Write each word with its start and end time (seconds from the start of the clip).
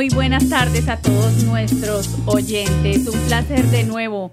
Muy 0.00 0.08
buenas 0.08 0.48
tardes 0.48 0.88
a 0.88 0.96
todos 0.96 1.44
nuestros 1.44 2.08
oyentes. 2.24 3.06
Un 3.06 3.20
placer 3.26 3.66
de 3.66 3.84
nuevo 3.84 4.32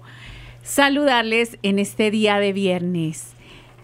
saludarles 0.62 1.58
en 1.62 1.78
este 1.78 2.10
día 2.10 2.40
de 2.40 2.54
viernes. 2.54 3.34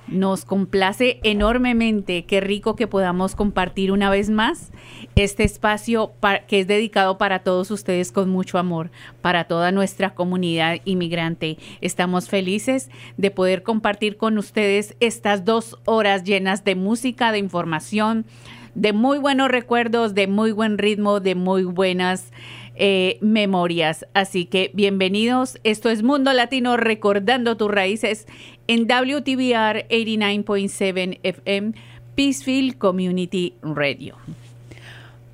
Nos 0.07 0.47
complace 0.47 1.21
enormemente, 1.25 2.25
qué 2.25 2.41
rico 2.41 2.75
que 2.75 2.87
podamos 2.87 3.35
compartir 3.35 3.93
una 3.93 4.09
vez 4.09 4.31
más 4.31 4.71
este 5.15 5.45
espacio 5.45 6.15
que 6.49 6.61
es 6.61 6.67
dedicado 6.67 7.19
para 7.19 7.41
todos 7.41 7.71
ustedes 7.71 8.13
con 8.13 8.31
mucho 8.31 8.57
amor, 8.57 8.91
para 9.21 9.45
toda 9.45 9.71
nuestra 9.71 10.15
comunidad 10.15 10.79
inmigrante. 10.87 11.59
Estamos 11.83 12.31
felices 12.31 12.89
de 13.19 13.31
poder 13.31 13.63
compartir 13.63 14.17
con 14.17 14.39
ustedes 14.39 14.97
estas 15.01 15.45
dos 15.45 15.79
horas 15.85 16.25
llenas 16.25 16.65
de 16.65 16.77
música, 16.77 17.31
de 17.31 17.39
información, 17.41 18.25
de 18.75 18.93
muy 18.93 19.19
buenos 19.19 19.49
recuerdos, 19.51 20.15
de 20.15 20.27
muy 20.27 20.53
buen 20.53 20.79
ritmo, 20.79 21.21
de 21.21 21.35
muy 21.35 21.65
buenas 21.65 22.33
eh, 22.77 23.19
memorias. 23.21 24.07
Así 24.15 24.47
que 24.47 24.71
bienvenidos. 24.75 25.59
Esto 25.65 25.91
es 25.91 26.03
Mundo 26.03 26.33
Latino 26.33 26.77
recordando 26.77 27.57
tus 27.57 27.71
raíces 27.71 28.27
en 28.67 28.87
WTBR 28.87 29.87
89.7 29.89 31.21
FM, 31.23 31.75
Peacefield 32.15 32.79
Community 32.79 33.55
Radio. 33.63 34.17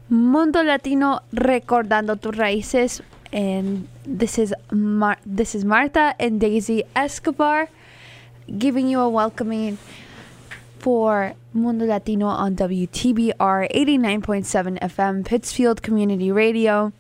Mundo 0.09 0.63
Latino 0.65 1.23
recordando 1.33 2.17
tus 2.17 2.37
raíces. 2.37 3.03
And 3.33 3.87
this 4.05 4.39
is 4.39 4.53
Mar 4.73 5.19
this 5.25 5.55
is 5.55 5.65
Marta 5.65 6.17
and 6.19 6.41
Daisy 6.41 6.85
Escobar 6.97 7.69
giving 8.59 8.89
you 8.89 8.99
a 8.99 9.09
welcoming 9.09 9.79
for 10.81 11.35
Mundo 11.53 11.85
Latino 11.85 12.27
on 12.27 12.57
WTBR 12.57 13.71
89.7 13.71 14.81
FM, 14.81 15.25
Pittsfield 15.27 15.83
Community 15.83 16.33
Radio. 16.33 16.93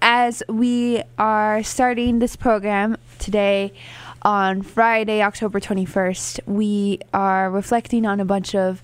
As 0.00 0.42
we 0.48 1.02
are 1.18 1.62
starting 1.62 2.18
this 2.18 2.34
program 2.34 2.96
today 3.18 3.74
on 4.22 4.62
Friday, 4.62 5.22
October 5.22 5.60
21st, 5.60 6.46
we 6.46 6.98
are 7.12 7.50
reflecting 7.50 8.06
on 8.06 8.20
a 8.20 8.24
bunch 8.24 8.54
of 8.54 8.82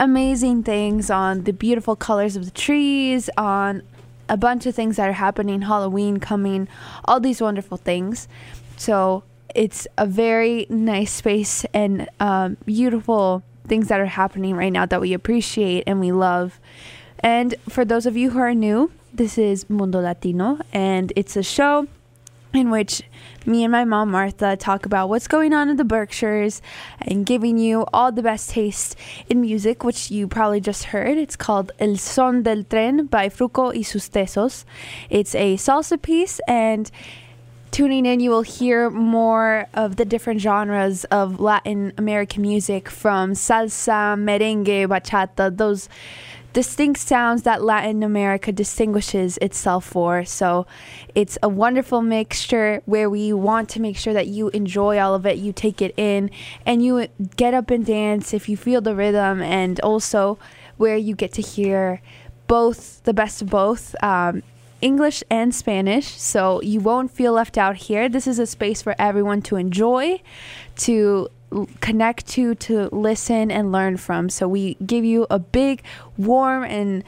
amazing 0.00 0.64
things 0.64 1.08
on 1.08 1.44
the 1.44 1.52
beautiful 1.52 1.94
colors 1.94 2.34
of 2.34 2.46
the 2.46 2.50
trees, 2.50 3.30
on 3.36 3.82
a 4.28 4.36
bunch 4.36 4.66
of 4.66 4.74
things 4.74 4.96
that 4.96 5.08
are 5.08 5.12
happening, 5.12 5.62
Halloween 5.62 6.18
coming, 6.18 6.66
all 7.04 7.20
these 7.20 7.40
wonderful 7.40 7.76
things. 7.76 8.26
So 8.76 9.22
it's 9.54 9.86
a 9.96 10.06
very 10.06 10.66
nice 10.68 11.12
space 11.12 11.64
and 11.72 12.08
um, 12.18 12.56
beautiful 12.64 13.44
things 13.66 13.88
that 13.88 14.00
are 14.00 14.06
happening 14.06 14.54
right 14.54 14.72
now 14.72 14.86
that 14.86 15.00
we 15.00 15.12
appreciate 15.12 15.84
and 15.86 16.00
we 16.00 16.12
love. 16.12 16.60
And 17.20 17.54
for 17.68 17.84
those 17.84 18.06
of 18.06 18.16
you 18.16 18.30
who 18.30 18.38
are 18.38 18.54
new, 18.54 18.92
this 19.12 19.38
is 19.38 19.70
Mundo 19.70 20.00
Latino, 20.00 20.58
and 20.72 21.12
it's 21.16 21.36
a 21.36 21.42
show 21.42 21.86
in 22.52 22.70
which 22.70 23.02
me 23.46 23.64
and 23.64 23.72
my 23.72 23.84
mom 23.84 24.10
Martha 24.10 24.56
talk 24.56 24.86
about 24.86 25.08
what's 25.08 25.28
going 25.28 25.52
on 25.52 25.68
in 25.68 25.76
the 25.76 25.84
Berkshires 25.84 26.62
and 27.00 27.26
giving 27.26 27.58
you 27.58 27.84
all 27.92 28.12
the 28.12 28.22
best 28.22 28.50
taste 28.50 28.96
in 29.28 29.40
music, 29.40 29.84
which 29.84 30.10
you 30.10 30.26
probably 30.28 30.60
just 30.60 30.84
heard. 30.84 31.18
It's 31.18 31.36
called 31.36 31.72
El 31.78 31.96
Son 31.96 32.42
del 32.42 32.64
Tren 32.64 33.10
by 33.10 33.28
Fruco 33.28 33.74
y 33.74 33.82
sus 33.82 34.08
Tesos. 34.08 34.64
It's 35.10 35.34
a 35.34 35.56
salsa 35.56 36.00
piece 36.00 36.40
and 36.46 36.90
tuning 37.74 38.06
in, 38.06 38.20
you 38.20 38.30
will 38.30 38.42
hear 38.42 38.88
more 38.88 39.66
of 39.74 39.96
the 39.96 40.04
different 40.04 40.40
genres 40.40 41.02
of 41.06 41.40
Latin 41.40 41.92
American 41.98 42.40
music 42.42 42.88
from 42.88 43.32
salsa, 43.32 44.14
merengue, 44.16 44.86
bachata, 44.86 45.56
those 45.56 45.88
distinct 46.52 47.00
sounds 47.00 47.42
that 47.42 47.64
Latin 47.64 48.04
America 48.04 48.52
distinguishes 48.52 49.38
itself 49.38 49.84
for. 49.84 50.24
So 50.24 50.68
it's 51.16 51.36
a 51.42 51.48
wonderful 51.48 52.00
mixture 52.00 52.80
where 52.84 53.10
we 53.10 53.32
want 53.32 53.68
to 53.70 53.80
make 53.80 53.96
sure 53.96 54.12
that 54.12 54.28
you 54.28 54.50
enjoy 54.50 55.00
all 55.00 55.16
of 55.16 55.26
it, 55.26 55.38
you 55.38 55.52
take 55.52 55.82
it 55.82 55.94
in, 55.96 56.30
and 56.64 56.80
you 56.80 57.08
get 57.36 57.54
up 57.54 57.72
and 57.72 57.84
dance 57.84 58.32
if 58.32 58.48
you 58.48 58.56
feel 58.56 58.82
the 58.82 58.94
rhythm, 58.94 59.42
and 59.42 59.80
also 59.80 60.38
where 60.76 60.96
you 60.96 61.16
get 61.16 61.32
to 61.32 61.42
hear 61.42 62.00
both 62.46 63.02
the 63.02 63.12
best 63.12 63.42
of 63.42 63.50
both. 63.50 63.96
Um, 64.00 64.44
English 64.84 65.24
and 65.30 65.54
Spanish, 65.54 66.08
so 66.08 66.60
you 66.60 66.78
won't 66.78 67.10
feel 67.10 67.32
left 67.32 67.56
out 67.56 67.74
here. 67.74 68.06
This 68.06 68.26
is 68.26 68.38
a 68.38 68.46
space 68.46 68.82
for 68.82 68.94
everyone 68.98 69.40
to 69.48 69.56
enjoy, 69.56 70.20
to 70.76 71.30
connect 71.80 72.26
to, 72.26 72.54
to 72.56 72.94
listen 72.94 73.50
and 73.50 73.72
learn 73.72 73.96
from. 73.96 74.28
So 74.28 74.46
we 74.46 74.74
give 74.74 75.02
you 75.02 75.26
a 75.30 75.38
big, 75.38 75.82
warm, 76.18 76.64
and 76.64 77.02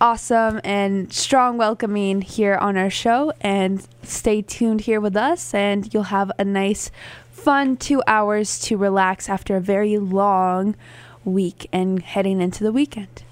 awesome 0.00 0.60
and 0.64 1.12
strong 1.12 1.58
welcoming 1.58 2.22
here 2.22 2.56
on 2.56 2.76
our 2.76 2.90
show. 2.90 3.32
And 3.40 3.86
stay 4.02 4.42
tuned 4.42 4.80
here 4.80 5.00
with 5.00 5.16
us, 5.16 5.54
and 5.54 5.94
you'll 5.94 6.10
have 6.18 6.32
a 6.40 6.44
nice, 6.44 6.90
fun 7.30 7.76
two 7.76 8.02
hours 8.08 8.58
to 8.62 8.76
relax 8.76 9.28
after 9.28 9.54
a 9.54 9.60
very 9.60 9.96
long 9.96 10.74
week 11.24 11.68
and 11.72 12.02
heading 12.02 12.40
into 12.40 12.64
the 12.64 12.72
weekend. 12.72 13.22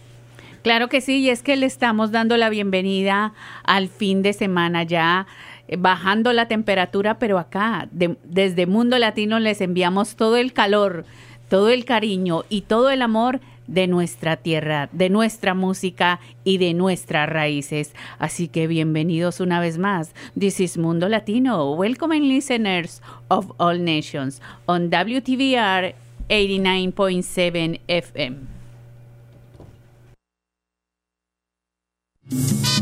Claro 0.62 0.89
que 0.89 1.01
sí, 1.01 1.21
y 1.21 1.31
es 1.31 1.43
que 1.43 1.57
le 1.57 1.65
estamos 1.65 2.12
dando 2.12 2.37
la 2.37 2.51
bienvenida 2.51 3.33
al 3.65 3.89
fin 3.89 4.23
de 4.23 4.35
semana 4.35 4.83
ya 4.83 5.27
eh, 5.69 5.77
bajando 5.79 6.35
la 6.35 6.49
temperatura, 6.49 7.19
pero 7.19 7.39
acá 7.39 7.89
desde 7.93 8.67
Mundo 8.67 8.99
Latino 8.99 9.39
les 9.39 9.62
enviamos 9.62 10.17
todo 10.17 10.37
el 10.37 10.53
calor, 10.53 11.07
todo 11.49 11.71
el 11.71 11.87
cariño 11.87 12.45
y 12.51 12.62
todo 12.62 12.91
el 12.91 13.01
amor 13.01 13.41
de 13.69 13.87
nuestra 13.87 14.37
tierra, 14.37 14.91
de 14.93 15.09
nuestra 15.09 15.55
música 15.55 16.21
y 16.45 16.59
de 16.59 16.75
nuestras 16.75 17.27
raíces. 17.29 17.95
Así 18.19 18.49
que 18.49 18.67
bienvenidos 18.67 19.41
una 19.41 19.61
vez 19.61 19.79
más. 19.79 20.12
This 20.39 20.61
is 20.61 20.77
Mundo 20.77 21.09
Latino. 21.09 21.73
Welcome 21.73 22.21
listeners 22.21 23.01
of 23.29 23.53
all 23.59 23.83
nations 23.83 24.43
on 24.67 24.91
WTVR 24.91 25.95
89.7 26.29 27.81
FM. 27.89 28.60
Como 32.31 32.80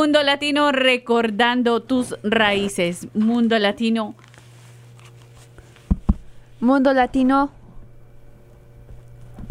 Mundo 0.00 0.22
Latino 0.22 0.72
recordando 0.72 1.82
tus 1.82 2.16
raíces. 2.22 3.06
Mundo 3.12 3.58
Latino 3.58 4.14
Mundo 6.58 6.94
Latino. 6.94 7.50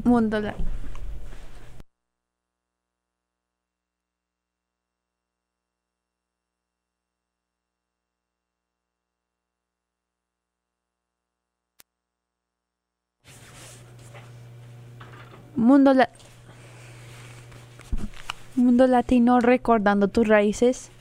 Mundo 0.04 0.40
Latino. 0.40 0.66
Mundo, 15.56 15.94
la- 15.94 16.10
Mundo 18.60 18.88
Latino 18.88 19.40
recordando 19.40 20.10
tus 20.10 20.28
raíces. 20.28 20.92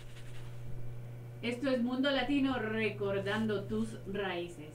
Esto 1.43 1.69
es 1.71 1.83
Mundo 1.83 2.09
Latino 2.11 2.57
recordando 2.59 3.65
tus 3.65 3.99
raíces. 4.07 4.71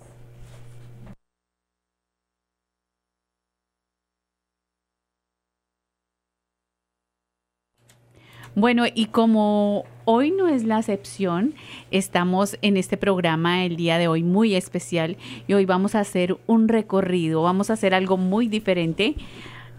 Bueno, 8.55 8.83
y 8.93 9.05
como 9.07 9.85
hoy 10.05 10.29
no 10.29 10.47
es 10.47 10.63
la 10.63 10.77
excepción, 10.77 11.55
estamos 11.89 12.57
en 12.61 12.77
este 12.77 12.97
programa 12.97 13.65
el 13.65 13.77
día 13.77 13.97
de 13.97 14.07
hoy 14.07 14.21
muy 14.21 14.55
especial 14.55 15.17
y 15.47 15.53
hoy 15.53 15.65
vamos 15.65 15.95
a 15.95 16.01
hacer 16.01 16.37
un 16.45 16.67
recorrido, 16.67 17.41
vamos 17.41 17.71
a 17.71 17.73
hacer 17.73 17.95
algo 17.95 18.17
muy 18.17 18.47
diferente 18.47 19.15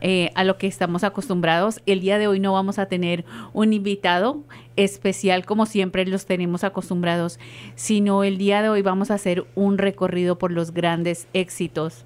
eh, 0.07 0.33
a 0.35 0.45
lo 0.45 0.59
que 0.59 0.67
estamos 0.67 1.03
acostumbrados. 1.03 1.81
El 1.87 2.03
día 2.03 2.19
de 2.19 2.27
hoy 2.27 2.39
no 2.39 2.53
vamos 2.53 2.79
a 2.79 2.85
tener 2.85 3.25
un 3.55 3.73
invitado 3.73 4.43
especial 4.77 5.47
como 5.47 5.65
siempre 5.65 6.05
los 6.05 6.27
tenemos 6.27 6.63
acostumbrados, 6.63 7.39
sino 7.75 8.23
el 8.23 8.37
día 8.37 8.61
de 8.61 8.69
hoy 8.69 8.83
vamos 8.83 9.11
a 9.11 9.15
hacer 9.15 9.47
un 9.55 9.79
recorrido 9.79 10.37
por 10.37 10.51
los 10.51 10.75
grandes 10.75 11.27
éxitos 11.33 12.05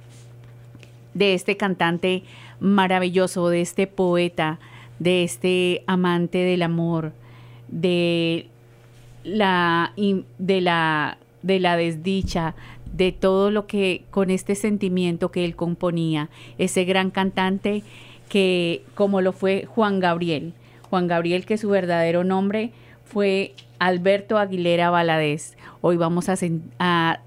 de 1.14 1.34
este 1.34 1.56
cantante 1.56 2.22
maravilloso, 2.60 3.48
de 3.48 3.62
este 3.62 3.88
poeta, 3.88 4.60
de 5.00 5.24
este 5.24 5.82
amante 5.88 6.38
del 6.38 6.62
amor, 6.62 7.12
de 7.66 8.46
la, 9.24 9.92
de 9.96 10.60
la, 10.60 11.18
de 11.42 11.58
la 11.58 11.76
desdicha, 11.76 12.54
de 12.92 13.12
todo 13.12 13.50
lo 13.50 13.66
que 13.66 14.04
con 14.10 14.30
este 14.30 14.54
sentimiento 14.54 15.30
que 15.30 15.44
él 15.44 15.56
componía, 15.56 16.30
ese 16.58 16.84
gran 16.84 17.10
cantante 17.10 17.82
que 18.28 18.82
como 18.94 19.20
lo 19.20 19.32
fue 19.32 19.66
Juan 19.66 20.00
Gabriel, 20.00 20.52
Juan 20.90 21.06
Gabriel 21.06 21.46
que 21.46 21.58
su 21.58 21.68
verdadero 21.68 22.24
nombre 22.24 22.72
fue 23.04 23.54
Alberto 23.78 24.38
Aguilera 24.38 24.90
Valadez. 24.90 25.56
Hoy 25.80 25.96
vamos 25.96 26.28
a, 26.28 26.34
a 26.78 27.20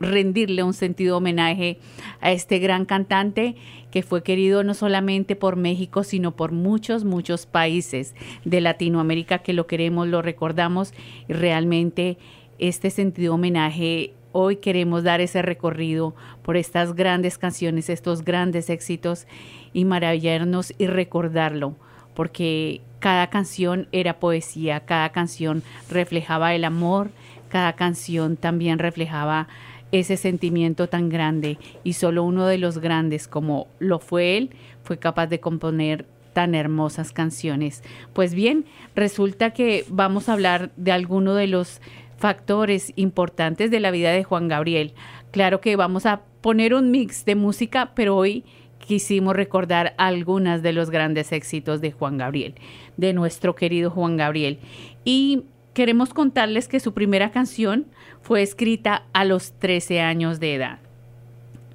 rendirle 0.00 0.62
un 0.62 0.74
sentido 0.74 1.18
homenaje 1.18 1.78
a 2.20 2.32
este 2.32 2.58
gran 2.58 2.84
cantante 2.84 3.56
que 3.90 4.02
fue 4.02 4.22
querido 4.22 4.62
no 4.62 4.74
solamente 4.74 5.36
por 5.36 5.56
México, 5.56 6.04
sino 6.04 6.32
por 6.32 6.52
muchos, 6.52 7.04
muchos 7.04 7.46
países 7.46 8.14
de 8.44 8.60
Latinoamérica 8.60 9.38
que 9.38 9.52
lo 9.52 9.66
queremos, 9.66 10.08
lo 10.08 10.22
recordamos 10.22 10.94
y 11.28 11.32
realmente 11.32 12.16
este 12.58 12.90
sentido 12.90 13.34
homenaje, 13.34 14.12
hoy 14.32 14.56
queremos 14.56 15.02
dar 15.02 15.20
ese 15.20 15.42
recorrido 15.42 16.14
por 16.42 16.56
estas 16.56 16.94
grandes 16.94 17.38
canciones, 17.38 17.88
estos 17.88 18.24
grandes 18.24 18.70
éxitos 18.70 19.26
y 19.72 19.84
maravillarnos 19.84 20.74
y 20.78 20.86
recordarlo, 20.86 21.76
porque 22.14 22.80
cada 22.98 23.30
canción 23.30 23.88
era 23.92 24.20
poesía, 24.20 24.80
cada 24.80 25.10
canción 25.10 25.62
reflejaba 25.88 26.54
el 26.54 26.64
amor, 26.64 27.10
cada 27.48 27.74
canción 27.74 28.36
también 28.36 28.78
reflejaba 28.78 29.48
ese 29.92 30.16
sentimiento 30.16 30.88
tan 30.88 31.08
grande 31.08 31.58
y 31.82 31.94
solo 31.94 32.22
uno 32.22 32.46
de 32.46 32.58
los 32.58 32.78
grandes 32.78 33.26
como 33.26 33.66
lo 33.80 33.98
fue 33.98 34.36
él 34.36 34.50
fue 34.84 34.98
capaz 34.98 35.26
de 35.26 35.40
componer 35.40 36.06
tan 36.32 36.54
hermosas 36.54 37.12
canciones. 37.12 37.82
Pues 38.12 38.34
bien, 38.34 38.64
resulta 38.94 39.50
que 39.50 39.84
vamos 39.88 40.28
a 40.28 40.34
hablar 40.34 40.70
de 40.76 40.92
alguno 40.92 41.34
de 41.34 41.48
los 41.48 41.80
factores 42.20 42.92
importantes 42.96 43.70
de 43.70 43.80
la 43.80 43.90
vida 43.90 44.12
de 44.12 44.24
Juan 44.24 44.46
Gabriel. 44.46 44.92
Claro 45.30 45.62
que 45.62 45.74
vamos 45.74 46.04
a 46.04 46.20
poner 46.42 46.74
un 46.74 46.90
mix 46.90 47.24
de 47.24 47.34
música, 47.34 47.92
pero 47.94 48.14
hoy 48.14 48.44
quisimos 48.78 49.34
recordar 49.34 49.94
algunas 49.96 50.62
de 50.62 50.74
los 50.74 50.90
grandes 50.90 51.32
éxitos 51.32 51.80
de 51.80 51.92
Juan 51.92 52.18
Gabriel, 52.18 52.54
de 52.98 53.14
nuestro 53.14 53.54
querido 53.54 53.90
Juan 53.90 54.18
Gabriel. 54.18 54.58
Y 55.02 55.44
queremos 55.72 56.12
contarles 56.12 56.68
que 56.68 56.78
su 56.78 56.92
primera 56.92 57.30
canción 57.30 57.86
fue 58.20 58.42
escrita 58.42 59.04
a 59.14 59.24
los 59.24 59.52
13 59.54 60.02
años 60.02 60.40
de 60.40 60.54
edad. 60.54 60.78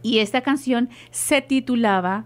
Y 0.03 0.19
esta 0.19 0.41
canción 0.41 0.89
se 1.09 1.41
titulaba 1.41 2.25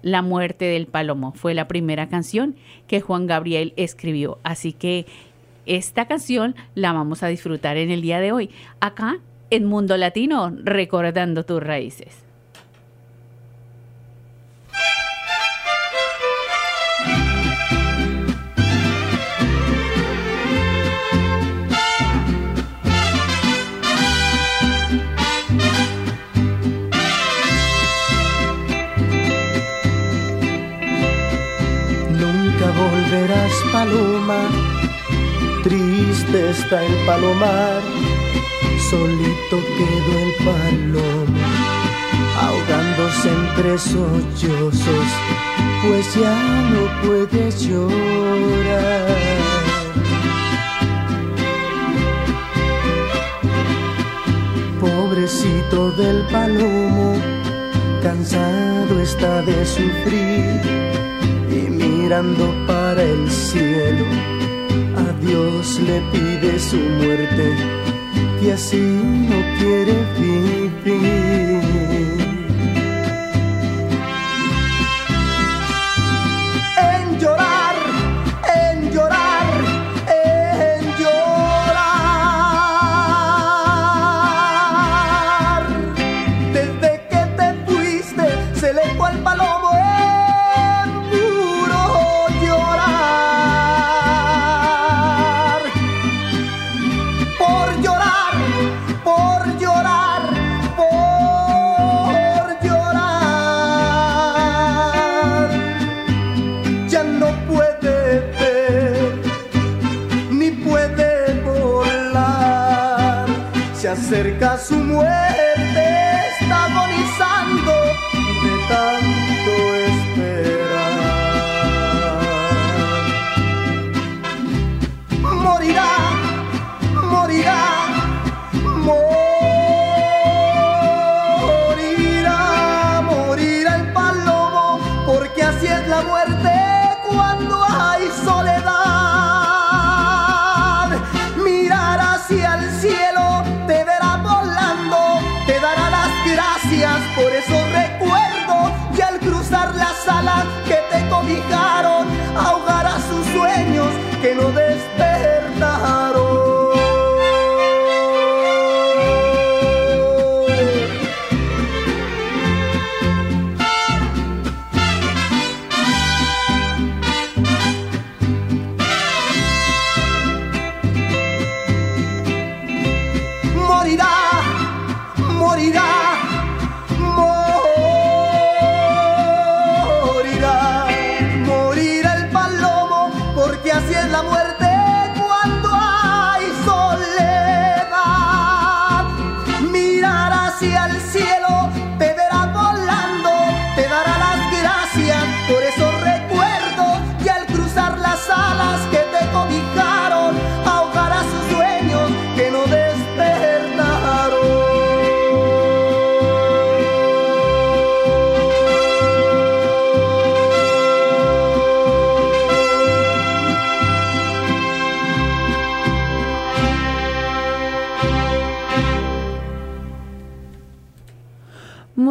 La 0.00 0.22
muerte 0.22 0.64
del 0.64 0.86
palomo. 0.86 1.32
Fue 1.32 1.52
la 1.52 1.68
primera 1.68 2.08
canción 2.08 2.56
que 2.86 3.02
Juan 3.02 3.26
Gabriel 3.26 3.74
escribió. 3.76 4.38
Así 4.44 4.72
que 4.72 5.04
esta 5.66 6.06
canción 6.06 6.54
la 6.74 6.92
vamos 6.92 7.22
a 7.22 7.28
disfrutar 7.28 7.76
en 7.76 7.90
el 7.90 8.02
día 8.02 8.20
de 8.20 8.32
hoy, 8.32 8.50
acá 8.80 9.18
en 9.50 9.64
Mundo 9.64 9.96
Latino, 9.96 10.52
recordando 10.62 11.44
tus 11.44 11.62
raíces. 11.62 12.24
verás 33.10 33.52
paloma, 33.72 34.69
triste 35.62 36.50
está 36.50 36.84
el 36.84 36.94
palomar, 37.06 37.80
solito 38.90 39.56
quedó 39.76 40.12
el 40.26 40.34
palomo, 40.44 41.38
ahogándose 42.40 43.28
entre 43.28 43.78
sollozos, 43.78 45.10
pues 45.82 46.14
ya 46.14 46.62
no 46.72 46.82
puede 47.06 47.50
llorar. 47.52 49.16
Pobrecito 54.80 55.90
del 55.92 56.22
palomo, 56.32 57.14
cansado 58.02 59.00
está 59.00 59.42
de 59.42 59.66
sufrir 59.66 60.80
mirando 62.10 62.52
para 62.66 63.02
el 63.02 63.30
cielo, 63.30 64.04
Dios 65.20 65.78
le 65.80 66.00
pide 66.12 66.58
su 66.58 66.76
muerte 66.76 67.54
y 68.42 68.50
así 68.50 68.80
no 68.80 69.58
quiere 69.58 69.94
vivir. 70.18 70.29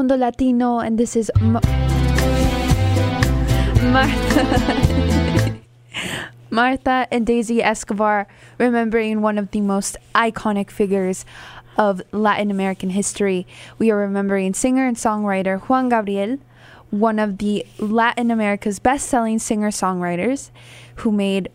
Latino, 0.08 0.80
and 0.80 0.98
this 0.98 1.16
is 1.16 1.32
Ma- 1.42 1.60
Martha. 3.82 5.56
Martha 6.52 7.08
and 7.12 7.28
Daisy 7.28 7.62
Escobar, 7.62 8.28
remembering 8.58 9.22
one 9.22 9.38
of 9.38 9.52
the 9.52 9.62
most 9.62 9.98
iconic 10.16 10.72
figures 10.72 11.26
of 11.78 12.02
Latin 12.12 12.50
American 12.50 12.90
history. 12.90 13.46
We 13.78 13.92
are 13.92 13.98
remembering 13.98 14.54
singer 14.54 14.86
and 14.86 14.98
songwriter 14.98 15.62
Juan 15.62 15.90
Gabriel, 15.90 16.40
one 16.90 17.20
of 17.20 17.38
the 17.38 17.66
Latin 17.78 18.32
America's 18.32 18.80
best 18.80 19.08
selling 19.08 19.40
singer 19.40 19.70
songwriters, 19.70 20.50
who 20.98 21.12
made 21.12 21.50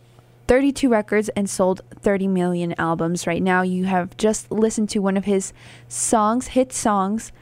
32 0.47 0.89
records 0.89 1.29
and 1.31 1.49
sold 1.49 1.81
30 2.01 2.29
million 2.29 2.75
albums. 2.79 3.27
Right 3.27 3.43
now, 3.43 3.63
you 3.63 3.87
have 3.87 4.17
just 4.17 4.51
listened 4.53 4.91
to 4.91 5.01
one 5.01 5.17
of 5.17 5.25
his 5.25 5.53
songs, 5.89 6.49
hit 6.49 6.73
songs, 6.73 7.33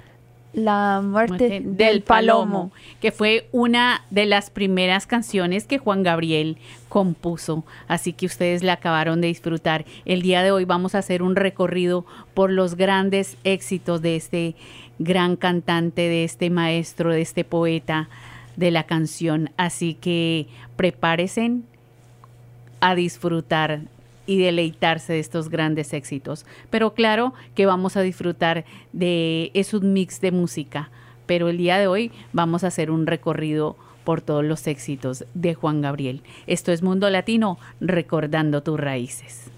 La 0.53 1.01
muerte, 1.03 1.49
Muerte 1.49 1.63
del 1.65 2.03
Palomo. 2.03 2.73
que 3.01 3.11
fue 3.11 3.49
una 3.53 4.05
de 4.11 4.27
las 4.27 4.51
primeras 4.51 5.07
canciones 5.07 5.67
que 5.67 5.79
Juan 5.79 6.03
Gabriel 6.03 6.59
compuso. 6.91 7.65
Así 7.89 8.13
que 8.13 8.27
ustedes 8.27 8.63
la 8.63 8.75
acabaron 8.75 9.23
de 9.23 9.29
disfrutar. 9.29 9.87
El 10.05 10.21
día 10.21 10.43
de 10.43 10.51
hoy 10.53 10.67
vamos 10.67 10.95
a 10.95 10.99
hacer 10.99 11.23
un 11.23 11.37
recorrido 11.37 12.05
por 12.35 12.51
los 12.51 12.75
grandes 12.75 13.39
éxitos 13.45 14.03
de 14.03 14.17
este 14.17 14.55
gran 14.99 15.37
cantante, 15.37 16.03
de 16.03 16.25
este 16.25 16.51
maestro, 16.51 17.13
de 17.13 17.23
este 17.23 17.45
poeta 17.45 18.11
de 18.57 18.71
la 18.71 18.85
canción. 18.85 19.51
Así 19.57 19.95
que 19.95 20.49
prepárense 20.77 21.61
a 22.81 22.95
disfrutar 22.95 23.81
y 24.27 24.39
deleitarse 24.39 25.15
de 25.15 25.19
estos 25.19 25.49
grandes 25.49 25.93
éxitos. 25.93 26.47
Pero 26.71 26.95
claro 26.95 27.35
que 27.55 27.67
vamos 27.67 27.97
a 27.97 28.03
disfrutar 28.03 28.65
de 28.93 29.51
es 29.55 29.75
un 29.75 29.93
mix 29.93 30.21
de 30.21 30.33
música, 30.33 30.91
pero 31.27 31.49
el 31.49 31.59
día 31.59 31.79
de 31.79 31.87
hoy 31.87 32.11
vamos 32.33 32.65
a 32.65 32.69
hacer 32.69 32.91
un 32.91 33.07
recorrido 33.07 33.77
por 34.05 34.21
todos 34.21 34.45
los 34.45 34.67
éxitos 34.67 35.25
de 35.35 35.55
Juan 35.55 35.81
Gabriel. 35.81 36.23
Esto 36.47 36.73
es 36.73 36.83
Mundo 36.83 37.09
Latino, 37.11 37.59
recordando 37.81 38.63
tus 38.63 38.79
raíces. 38.79 39.52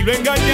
Si 0.00 0.06
lo 0.06 0.49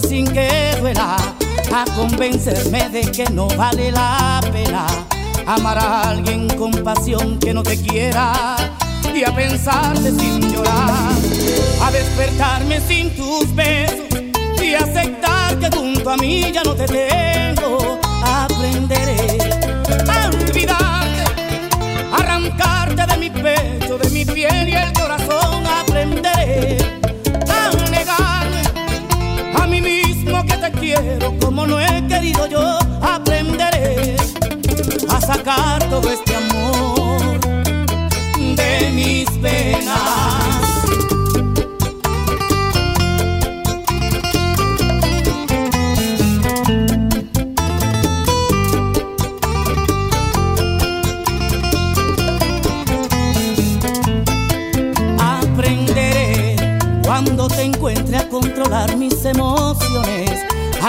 sin 0.00 0.26
que 0.26 0.76
duela, 0.80 1.16
a 1.72 1.84
convencerme 1.96 2.88
de 2.88 3.02
que 3.12 3.24
no 3.30 3.48
vale 3.48 3.92
la 3.92 4.40
pena 4.52 4.86
amar 5.46 5.78
a 5.78 6.10
alguien 6.10 6.48
con 6.56 6.72
pasión 6.82 7.38
que 7.38 7.52
no 7.52 7.62
te 7.62 7.80
quiera 7.80 8.56
y 9.14 9.22
a 9.22 9.34
pensarte 9.34 10.10
sin 10.10 10.40
llorar, 10.52 11.12
a 11.82 11.90
despertarme 11.90 12.80
sin 12.80 13.14
tus 13.14 13.54
besos 13.54 14.08
y 14.62 14.74
aceptar 14.74 15.58
que 15.58 15.70
junto 15.76 16.10
a 16.10 16.16
mí 16.16 16.50
ya 16.52 16.62
no 16.64 16.74
te 16.74 16.86
tengo. 16.86 18.00
Aprenderé 18.24 19.23
quiero 30.94 31.34
como 31.40 31.66
no 31.66 31.80
he 31.80 32.06
querido 32.06 32.46
yo. 32.46 32.78
Aprenderé 33.02 34.16
a 35.08 35.20
sacar 35.20 35.88
todo 35.88 36.08
este 36.10 36.33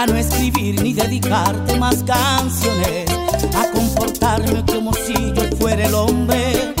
no 0.06 0.16
escribir 0.16 0.82
ni 0.82 0.92
dedicarte 0.92 1.78
más 1.78 2.02
canciones, 2.04 3.10
a 3.54 3.70
comportarme 3.72 4.64
como 4.64 4.92
si 4.92 5.14
yo 5.34 5.56
fuera 5.58 5.86
el 5.86 5.94
hombre 5.94 6.74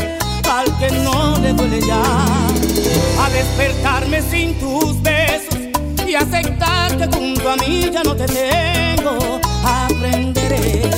al 0.50 0.78
que 0.78 0.90
no 0.90 1.38
le 1.38 1.52
duele 1.52 1.80
ya, 1.80 2.02
a 2.02 3.30
despertarme 3.30 4.22
sin 4.22 4.58
tus 4.58 5.00
besos 5.02 5.58
y 6.06 6.14
aceptar 6.14 6.96
que 6.96 7.06
junto 7.16 7.50
a 7.50 7.56
mí 7.56 7.90
ya 7.92 8.02
no 8.02 8.14
te 8.14 8.26
tengo. 8.26 9.40
Aprenderé 9.64 10.88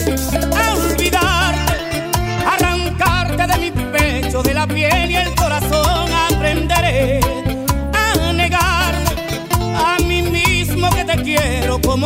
a 0.55 0.75
olvidarte, 0.75 2.11
arrancarte 2.47 3.47
de 3.47 3.59
mi 3.59 3.71
pecho, 3.71 4.43
de 4.43 4.55
la 4.55 4.67
piel 4.67 5.11
y 5.11 5.17
el 5.17 5.35
corazón. 5.35 5.48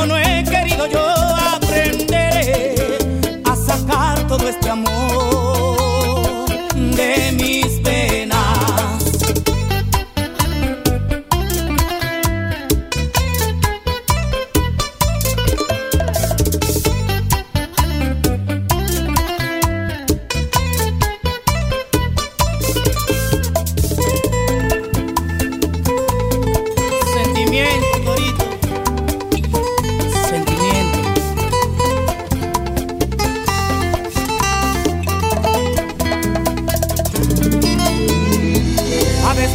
No 0.06 0.16
he 0.16 0.31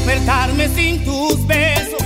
despertarme 0.07 0.69
sin 0.69 1.03
tus 1.03 1.45
besos, 1.45 2.01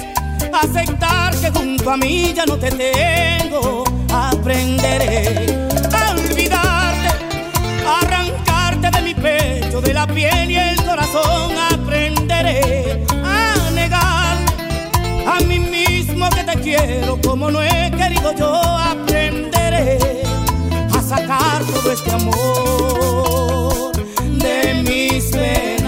aceptar 0.52 1.40
que 1.40 1.52
junto 1.52 1.92
a 1.92 1.98
mí 1.98 2.34
ya 2.36 2.48
no 2.48 2.58
te 2.58 2.72
tengo. 2.72 3.84
Aprenderé 4.12 5.70
a 5.94 6.12
olvidarte, 6.12 7.10
arrancarte 7.88 8.90
de 8.90 9.02
mi 9.04 9.14
pecho, 9.14 9.82
de 9.82 9.94
la 9.94 10.08
piel 10.08 10.50
y 10.50 10.56
el 10.56 10.84
corazón. 10.84 11.52
Aprenderé 11.72 13.06
a 13.24 13.70
negar 13.76 14.38
a 15.28 15.40
mí 15.42 15.60
mismo 15.60 16.28
que 16.32 16.44
te 16.44 16.60
quiero 16.60 17.20
como 17.22 17.52
no 17.52 17.62
he 17.62 17.92
querido 17.92 18.34
yo 18.36 18.52
aprenderé 18.52 20.00
a 20.92 21.02
sacar 21.04 21.64
todo 21.66 21.92
este 21.92 22.12
amor 22.12 23.92
de 24.40 24.74
mis 24.86 25.26
penas 25.26 25.81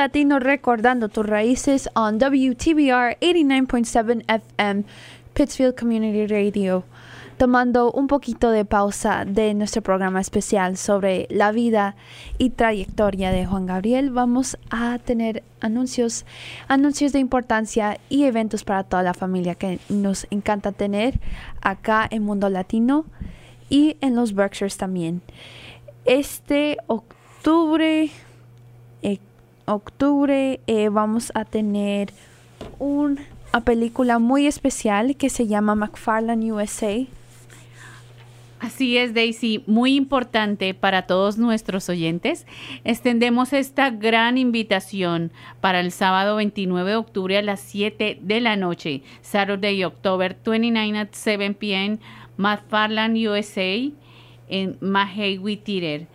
Latino 0.00 0.38
recordando 0.38 1.10
tus 1.10 1.26
raíces 1.26 1.90
on 1.94 2.18
WTBR 2.18 3.18
89.7 3.20 4.24
FM, 4.56 4.84
Pittsfield 5.34 5.78
Community 5.78 6.26
Radio. 6.26 6.84
Tomando 7.36 7.92
un 7.92 8.06
poquito 8.06 8.50
de 8.50 8.64
pausa 8.64 9.26
de 9.26 9.52
nuestro 9.52 9.82
programa 9.82 10.22
especial 10.22 10.78
sobre 10.78 11.26
la 11.28 11.52
vida 11.52 11.96
y 12.38 12.48
trayectoria 12.48 13.30
de 13.30 13.44
Juan 13.44 13.66
Gabriel, 13.66 14.10
vamos 14.10 14.56
a 14.70 14.98
tener 15.00 15.42
anuncios, 15.60 16.24
anuncios 16.66 17.12
de 17.12 17.18
importancia 17.18 17.98
y 18.08 18.24
eventos 18.24 18.64
para 18.64 18.84
toda 18.84 19.02
la 19.02 19.12
familia 19.12 19.54
que 19.54 19.80
nos 19.90 20.26
encanta 20.30 20.72
tener 20.72 21.20
acá 21.60 22.08
en 22.10 22.24
Mundo 22.24 22.48
Latino 22.48 23.04
y 23.68 23.98
en 24.00 24.16
los 24.16 24.32
Berkshires 24.32 24.78
también. 24.78 25.20
Este 26.06 26.78
octubre 26.86 28.10
octubre 29.74 30.60
eh, 30.66 30.88
vamos 30.88 31.32
a 31.34 31.44
tener 31.44 32.12
una 32.78 33.20
película 33.64 34.18
muy 34.18 34.46
especial 34.46 35.16
que 35.16 35.30
se 35.30 35.46
llama 35.46 35.74
McFarlane 35.74 36.52
USA. 36.52 37.06
Así 38.60 38.98
es, 38.98 39.14
Daisy, 39.14 39.64
muy 39.66 39.94
importante 39.94 40.74
para 40.74 41.06
todos 41.06 41.38
nuestros 41.38 41.88
oyentes. 41.88 42.46
Extendemos 42.84 43.54
esta 43.54 43.88
gran 43.88 44.36
invitación 44.36 45.32
para 45.62 45.80
el 45.80 45.92
sábado 45.92 46.36
29 46.36 46.90
de 46.90 46.96
octubre 46.96 47.38
a 47.38 47.42
las 47.42 47.60
7 47.60 48.18
de 48.20 48.40
la 48.42 48.56
noche, 48.56 49.02
Saturday, 49.22 49.82
October 49.82 50.36
29 50.44 50.98
at 50.98 51.08
7 51.12 51.54
p.m., 51.54 51.98
McFarlane 52.36 53.28
USA 53.28 53.90
en 54.50 54.76
Mahegui 54.80 55.56
Theater. 55.56 56.06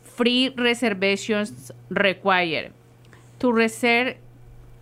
Free 0.02 0.52
reservations 0.56 1.70
required. 1.88 2.72
To 3.40 3.52
reserve, 3.52 4.16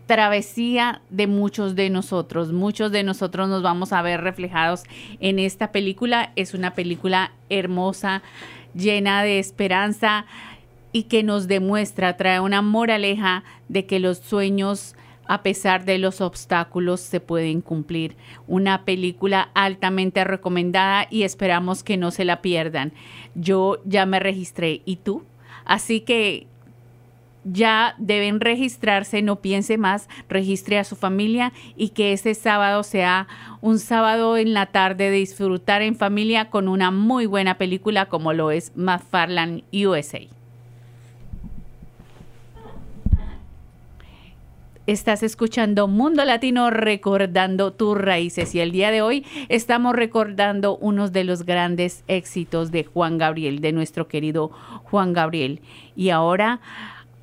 travesía 0.05 1.01
de 1.09 1.27
muchos 1.27 1.75
de 1.75 1.89
nosotros. 1.89 2.51
Muchos 2.51 2.91
de 2.91 3.03
nosotros 3.03 3.49
nos 3.49 3.63
vamos 3.63 3.93
a 3.93 4.01
ver 4.01 4.21
reflejados 4.21 4.84
en 5.19 5.39
esta 5.39 5.71
película. 5.71 6.31
Es 6.36 6.53
una 6.53 6.75
película 6.75 7.31
hermosa, 7.49 8.21
llena 8.75 9.23
de 9.23 9.39
esperanza 9.39 10.25
y 10.91 11.03
que 11.03 11.23
nos 11.23 11.47
demuestra, 11.47 12.17
trae 12.17 12.39
una 12.39 12.61
moraleja 12.61 13.43
de 13.67 13.86
que 13.86 13.99
los 13.99 14.19
sueños 14.19 14.95
a 15.28 15.43
pesar 15.43 15.86
de 15.86 15.97
los 15.97 16.21
obstáculos 16.21 16.99
se 16.99 17.19
pueden 17.19 17.61
cumplir. 17.61 18.15
Una 18.47 18.86
película 18.86 19.49
altamente 19.53 20.24
recomendada 20.24 21.07
y 21.09 21.24
esperamos 21.24 21.84
que 21.84 21.97
no 21.97 22.11
se 22.11 22.26
la 22.26 22.41
pierdan. 22.41 22.93
Yo 23.36 23.82
ya 23.86 24.05
me 24.05 24.19
registré. 24.19 24.82
¿Y 24.86 24.97
tú? 24.97 25.24
Así 25.65 26.01
que 26.01 26.47
ya 27.45 27.95
deben 27.97 28.39
registrarse, 28.39 29.21
no 29.21 29.41
piense 29.41 29.78
más, 29.78 30.07
registre 30.30 30.80
a 30.80 30.84
su 30.84 30.95
familia 30.95 31.51
y 31.76 31.89
que 31.89 32.13
este 32.13 32.36
sábado 32.36 32.84
sea 32.84 33.28
un 33.61 33.80
sábado 33.80 34.38
en 34.38 34.53
la 34.53 34.67
tarde 34.67 35.09
de 35.09 35.17
disfrutar 35.17 35.82
en 35.82 35.95
familia 35.95 36.49
con 36.49 36.67
una 36.67 36.91
muy 36.91 37.26
buena 37.26 37.57
película 37.57 38.05
como 38.07 38.34
lo 38.34 38.51
es 38.51 38.71
McFarland 38.76 39.63
USA. 39.74 40.21
Estás 44.86 45.23
escuchando 45.23 45.88
Mundo 45.88 46.25
Latino 46.25 46.69
recordando 46.69 47.71
tus 47.71 47.97
raíces 47.97 48.53
y 48.53 48.59
el 48.59 48.73
día 48.73 48.91
de 48.91 49.01
hoy 49.01 49.25
estamos 49.47 49.95
recordando 49.95 50.75
unos 50.75 51.13
de 51.13 51.23
los 51.23 51.45
grandes 51.45 52.03
éxitos 52.09 52.69
de 52.69 52.84
Juan 52.84 53.17
Gabriel, 53.17 53.61
de 53.61 53.71
nuestro 53.71 54.09
querido 54.09 54.49
Juan 54.84 55.13
Gabriel. 55.13 55.61
Y 55.95 56.09
ahora 56.09 56.59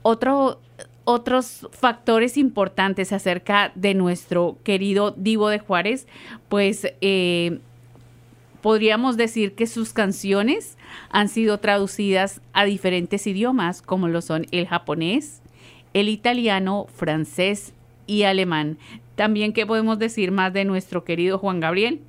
otro, 0.01 0.59
otros 1.05 1.69
factores 1.71 2.39
importantes 2.39 3.13
acerca 3.13 3.73
de 3.75 3.93
nuestro 3.93 4.57
querido 4.65 5.11
Divo 5.11 5.51
de 5.51 5.59
Juárez, 5.59 6.07
pues 6.49 6.87
eh, 7.03 7.59
podríamos 8.63 9.19
decir 9.19 9.55
que 9.55 9.67
sus 9.67 9.93
canciones 9.93 10.79
han 11.11 11.29
sido 11.29 11.59
traducidas 11.59 12.41
a 12.55 12.65
diferentes 12.65 13.27
idiomas, 13.27 13.83
como 13.83 14.09
lo 14.09 14.23
son 14.23 14.47
el 14.51 14.67
japonés, 14.67 15.40
el 15.95 16.09
italiano, 16.09 16.87
francés 16.95 17.75
y 18.07 18.23
alemán. 18.25 18.79
También, 19.15 19.53
¿qué 19.53 19.67
podemos 19.67 19.99
decir 19.99 20.31
más 20.31 20.53
de 20.53 20.65
nuestro 20.65 21.05
querido 21.05 21.39
Juan 21.39 21.61
Gabriel? 21.61 22.01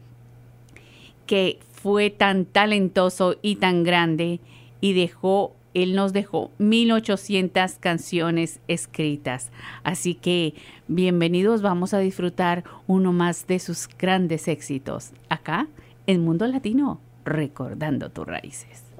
Que 1.25 1.59
fue 1.71 2.09
tan 2.09 2.45
talentoso 2.45 3.37
y 3.41 3.55
tan 3.55 3.83
grande 3.83 4.39
y 4.81 4.93
dejó 4.93 5.53
él 5.73 5.95
nos 5.95 6.13
dejó 6.13 6.51
1800 6.57 7.73
canciones 7.79 8.59
escritas. 8.67 9.51
Así 9.83 10.15
que 10.15 10.53
bienvenidos, 10.87 11.61
vamos 11.61 11.93
a 11.93 11.99
disfrutar 11.99 12.63
uno 12.87 13.13
más 13.13 13.47
de 13.47 13.59
sus 13.59 13.87
grandes 13.87 14.47
éxitos 14.47 15.11
acá 15.29 15.67
en 16.07 16.23
Mundo 16.25 16.45
Latino, 16.47 16.99
recordando 17.23 18.09
tus 18.09 18.25
raíces. 18.27 18.90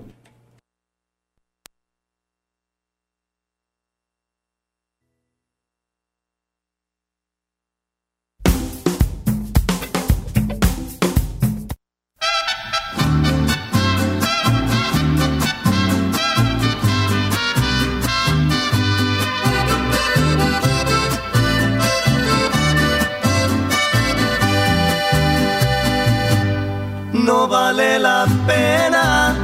No 27.26 27.48
vale 27.48 28.00
la 28.00 28.26
pena 28.48 29.36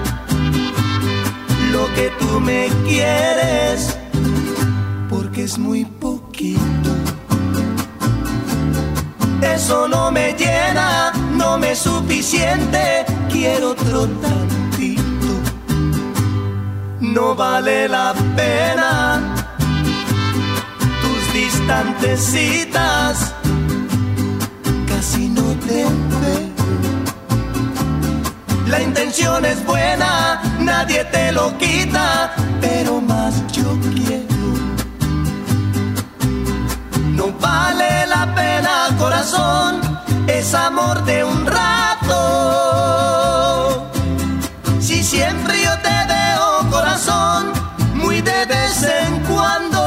lo 1.71 1.85
que 1.95 2.09
tú 2.19 2.39
me 2.39 2.69
quieres, 2.87 3.97
porque 5.09 5.43
es 5.43 5.57
muy 5.57 5.85
poquito. 5.85 6.89
Eso 9.41 9.87
no 9.87 10.11
me 10.11 10.33
llena, 10.33 11.11
no 11.33 11.57
me 11.57 11.71
es 11.71 11.79
suficiente, 11.79 13.05
quiero 13.31 13.71
otro 13.71 14.07
tantito. 14.21 15.03
No 16.99 17.35
vale 17.35 17.87
la 17.87 18.13
pena 18.35 19.35
tus 21.01 21.33
distantes 21.33 22.35
casi 24.87 25.29
no 25.29 25.43
te 25.65 25.83
veo. 25.83 26.46
La 28.67 28.81
intención 28.81 29.45
es 29.45 29.63
buena, 29.65 30.41
nadie 30.59 31.05
te 31.05 31.31
lo 31.31 31.57
quita, 31.57 32.33
pero 32.59 32.99
más 32.99 33.33
yo 33.53 33.77
quiero. 33.95 34.25
No 37.15 37.31
vale 37.39 38.05
la 38.07 38.35
pena, 38.35 38.89
corazón, 38.99 39.79
es 40.27 40.53
amor 40.53 41.01
de 41.05 41.23
un 41.23 41.45
rato. 41.45 42.09
Si 44.81 45.01
siempre 45.01 45.63
yo 45.63 45.71
te 45.77 46.05
veo, 46.13 46.69
corazón, 46.69 47.53
muy 47.93 48.19
de 48.19 48.45
vez 48.47 48.83
en 48.83 49.23
cuando, 49.23 49.79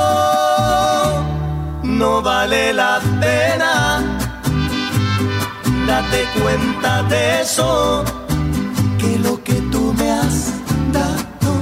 no 1.83 2.23
vale 2.23 2.73
la 2.73 2.99
pena. 3.21 4.01
Date 5.87 6.27
cuenta 6.41 7.03
de 7.03 7.43
eso 7.43 8.05
que 9.01 9.19
lo 9.19 9.43
que 9.43 9.55
tú 9.73 9.95
me 9.95 10.11
has 10.11 10.53
dado 10.93 11.53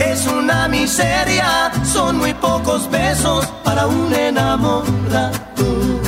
es 0.00 0.26
una 0.26 0.66
miseria, 0.66 1.70
son 1.84 2.18
muy 2.18 2.34
pocos 2.34 2.90
besos 2.90 3.46
para 3.64 3.86
un 3.86 4.12
enamorado. 4.12 6.05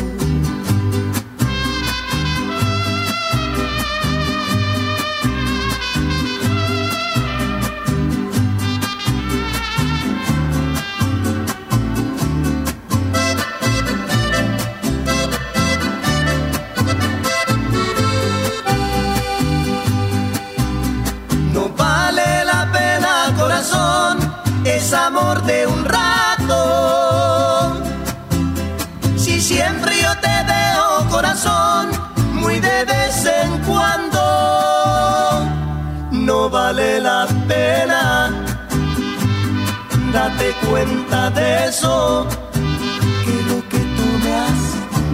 Cuenta 40.66 41.30
de 41.30 41.66
eso, 41.66 42.26
que 42.52 43.42
lo 43.50 43.68
que 43.68 43.78
tú 43.78 44.06
me 44.24 44.34
has 44.34 44.60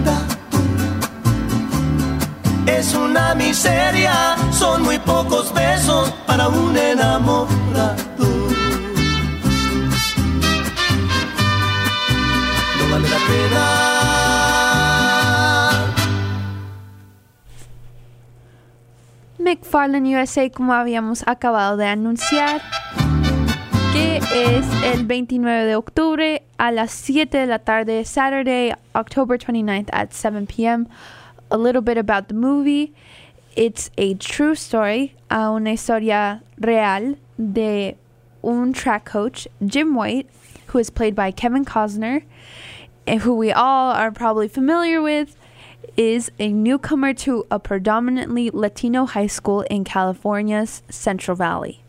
dado 0.05 0.35
es 2.67 2.93
una 2.93 3.35
miseria, 3.35 4.35
son 4.51 4.83
muy 4.83 4.99
pocos 4.99 5.53
besos 5.53 6.11
para 6.25 6.47
un 6.47 6.77
enamorado. 6.77 7.95
No 12.77 12.91
vale 12.91 13.09
la 13.09 13.17
pena. 13.27 13.95
McFarlane 19.45 20.19
USA, 20.19 20.49
como 20.49 20.73
habíamos 20.73 21.23
acabado 21.27 21.77
de 21.77 21.85
anunciar, 21.85 22.61
que 23.95 24.17
es 24.33 24.65
el 24.83 25.05
29 25.05 25.65
de 25.65 25.75
octubre 25.75 26.43
a 26.57 26.71
las 26.71 26.91
7 26.91 27.37
de 27.37 27.45
la 27.45 27.59
tarde, 27.59 28.03
Saturday, 28.03 28.73
October 28.93 29.37
29th 29.37 29.89
at 29.93 30.13
7 30.13 30.45
p.m. 30.45 30.87
A 31.49 31.57
little 31.57 31.81
bit 31.81 31.97
about 31.97 32.27
the 32.27 32.33
movie. 32.33 32.93
It's 33.55 33.89
a 33.97 34.15
true 34.15 34.53
story, 34.55 35.15
a 35.31 35.49
una 35.49 35.71
historia 35.71 36.41
real 36.59 37.15
de 37.37 37.95
un 38.43 38.73
track 38.73 39.05
coach, 39.05 39.47
Jim 39.65 39.95
White, 39.95 40.27
who 40.67 40.79
is 40.79 40.89
played 40.89 41.15
by 41.15 41.31
Kevin 41.31 41.63
Costner, 41.63 42.23
and 43.07 43.21
who 43.21 43.33
we 43.33 43.53
all 43.53 43.93
are 43.93 44.11
probably 44.11 44.49
familiar 44.49 45.01
with 45.01 45.37
is 45.95 46.29
a 46.37 46.51
newcomer 46.51 47.13
to 47.13 47.45
a 47.49 47.59
predominantly 47.59 48.49
Latino 48.49 49.05
high 49.05 49.27
school 49.27 49.61
in 49.69 49.85
California's 49.85 50.83
Central 50.89 51.37
Valley, 51.37 51.84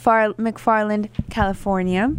Far- 0.00 0.32
McFarland, 0.34 1.10
California. 1.28 2.16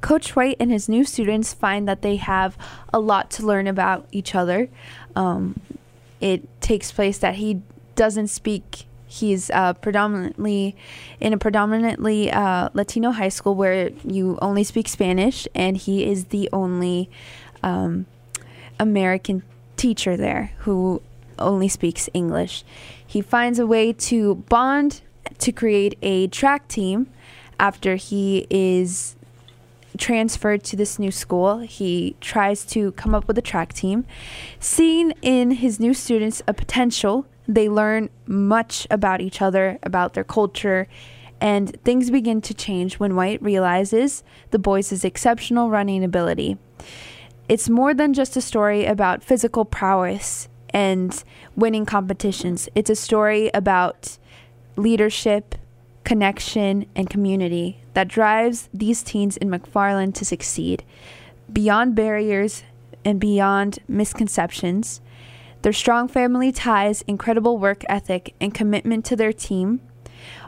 Coach 0.00 0.34
White 0.34 0.56
and 0.58 0.72
his 0.72 0.88
new 0.88 1.04
students 1.04 1.54
find 1.54 1.86
that 1.86 2.02
they 2.02 2.16
have 2.16 2.58
a 2.92 2.98
lot 2.98 3.30
to 3.32 3.46
learn 3.46 3.66
about 3.68 4.06
each 4.10 4.34
other. 4.34 4.68
Um, 5.14 5.60
it 6.20 6.42
takes 6.60 6.90
place 6.90 7.18
that 7.18 7.36
he 7.36 7.62
doesn't 7.94 8.28
speak 8.28 8.86
He's 9.06 9.48
uh, 9.50 9.74
predominantly 9.74 10.74
in 11.20 11.32
a 11.32 11.38
predominantly 11.38 12.32
uh, 12.32 12.70
Latino 12.74 13.12
high 13.12 13.28
school 13.28 13.54
where 13.54 13.90
you 14.02 14.36
only 14.42 14.64
speak 14.64 14.88
Spanish, 14.88 15.46
and 15.54 15.76
he 15.76 16.04
is 16.04 16.26
the 16.26 16.48
only 16.52 17.08
um, 17.62 18.06
American 18.80 19.44
teacher 19.76 20.16
there 20.16 20.50
who 20.60 21.00
only 21.38 21.68
speaks 21.68 22.08
English. 22.12 22.64
He 23.06 23.20
finds 23.20 23.60
a 23.60 23.68
way 23.68 23.92
to 23.92 24.34
bond 24.48 25.02
to 25.38 25.52
create 25.52 25.98
a 26.02 26.26
track 26.28 26.68
team 26.68 27.08
after 27.58 27.96
he 27.96 28.46
is 28.50 29.16
transferred 29.96 30.64
to 30.64 30.76
this 30.76 30.98
new 30.98 31.10
school. 31.10 31.58
He 31.58 32.16
tries 32.20 32.64
to 32.66 32.92
come 32.92 33.14
up 33.14 33.28
with 33.28 33.38
a 33.38 33.42
track 33.42 33.72
team. 33.72 34.06
Seeing 34.58 35.12
in 35.22 35.52
his 35.52 35.78
new 35.78 35.94
students 35.94 36.42
a 36.48 36.54
potential, 36.54 37.26
they 37.46 37.68
learn 37.68 38.10
much 38.26 38.86
about 38.90 39.20
each 39.20 39.40
other, 39.40 39.78
about 39.82 40.14
their 40.14 40.24
culture, 40.24 40.88
and 41.40 41.78
things 41.84 42.10
begin 42.10 42.40
to 42.40 42.54
change 42.54 42.98
when 42.98 43.16
White 43.16 43.42
realizes 43.42 44.22
the 44.50 44.58
boys' 44.58 45.04
exceptional 45.04 45.68
running 45.68 46.02
ability. 46.02 46.56
It's 47.48 47.68
more 47.68 47.92
than 47.92 48.14
just 48.14 48.36
a 48.36 48.40
story 48.40 48.86
about 48.86 49.22
physical 49.22 49.64
prowess 49.64 50.48
and 50.70 51.22
winning 51.54 51.84
competitions. 51.84 52.68
It's 52.74 52.90
a 52.90 52.96
story 52.96 53.50
about 53.52 54.16
leadership, 54.76 55.54
connection, 56.04 56.86
and 56.94 57.08
community 57.08 57.80
that 57.94 58.08
drives 58.08 58.68
these 58.74 59.02
teens 59.02 59.36
in 59.36 59.48
McFarland 59.48 60.14
to 60.14 60.24
succeed. 60.24 60.84
Beyond 61.52 61.94
barriers 61.94 62.64
and 63.04 63.20
beyond 63.20 63.78
misconceptions, 63.88 65.00
their 65.62 65.72
strong 65.72 66.08
family 66.08 66.52
ties, 66.52 67.02
incredible 67.06 67.58
work 67.58 67.84
ethic, 67.88 68.34
and 68.40 68.54
commitment 68.54 69.04
to 69.06 69.16
their 69.16 69.32
team 69.32 69.80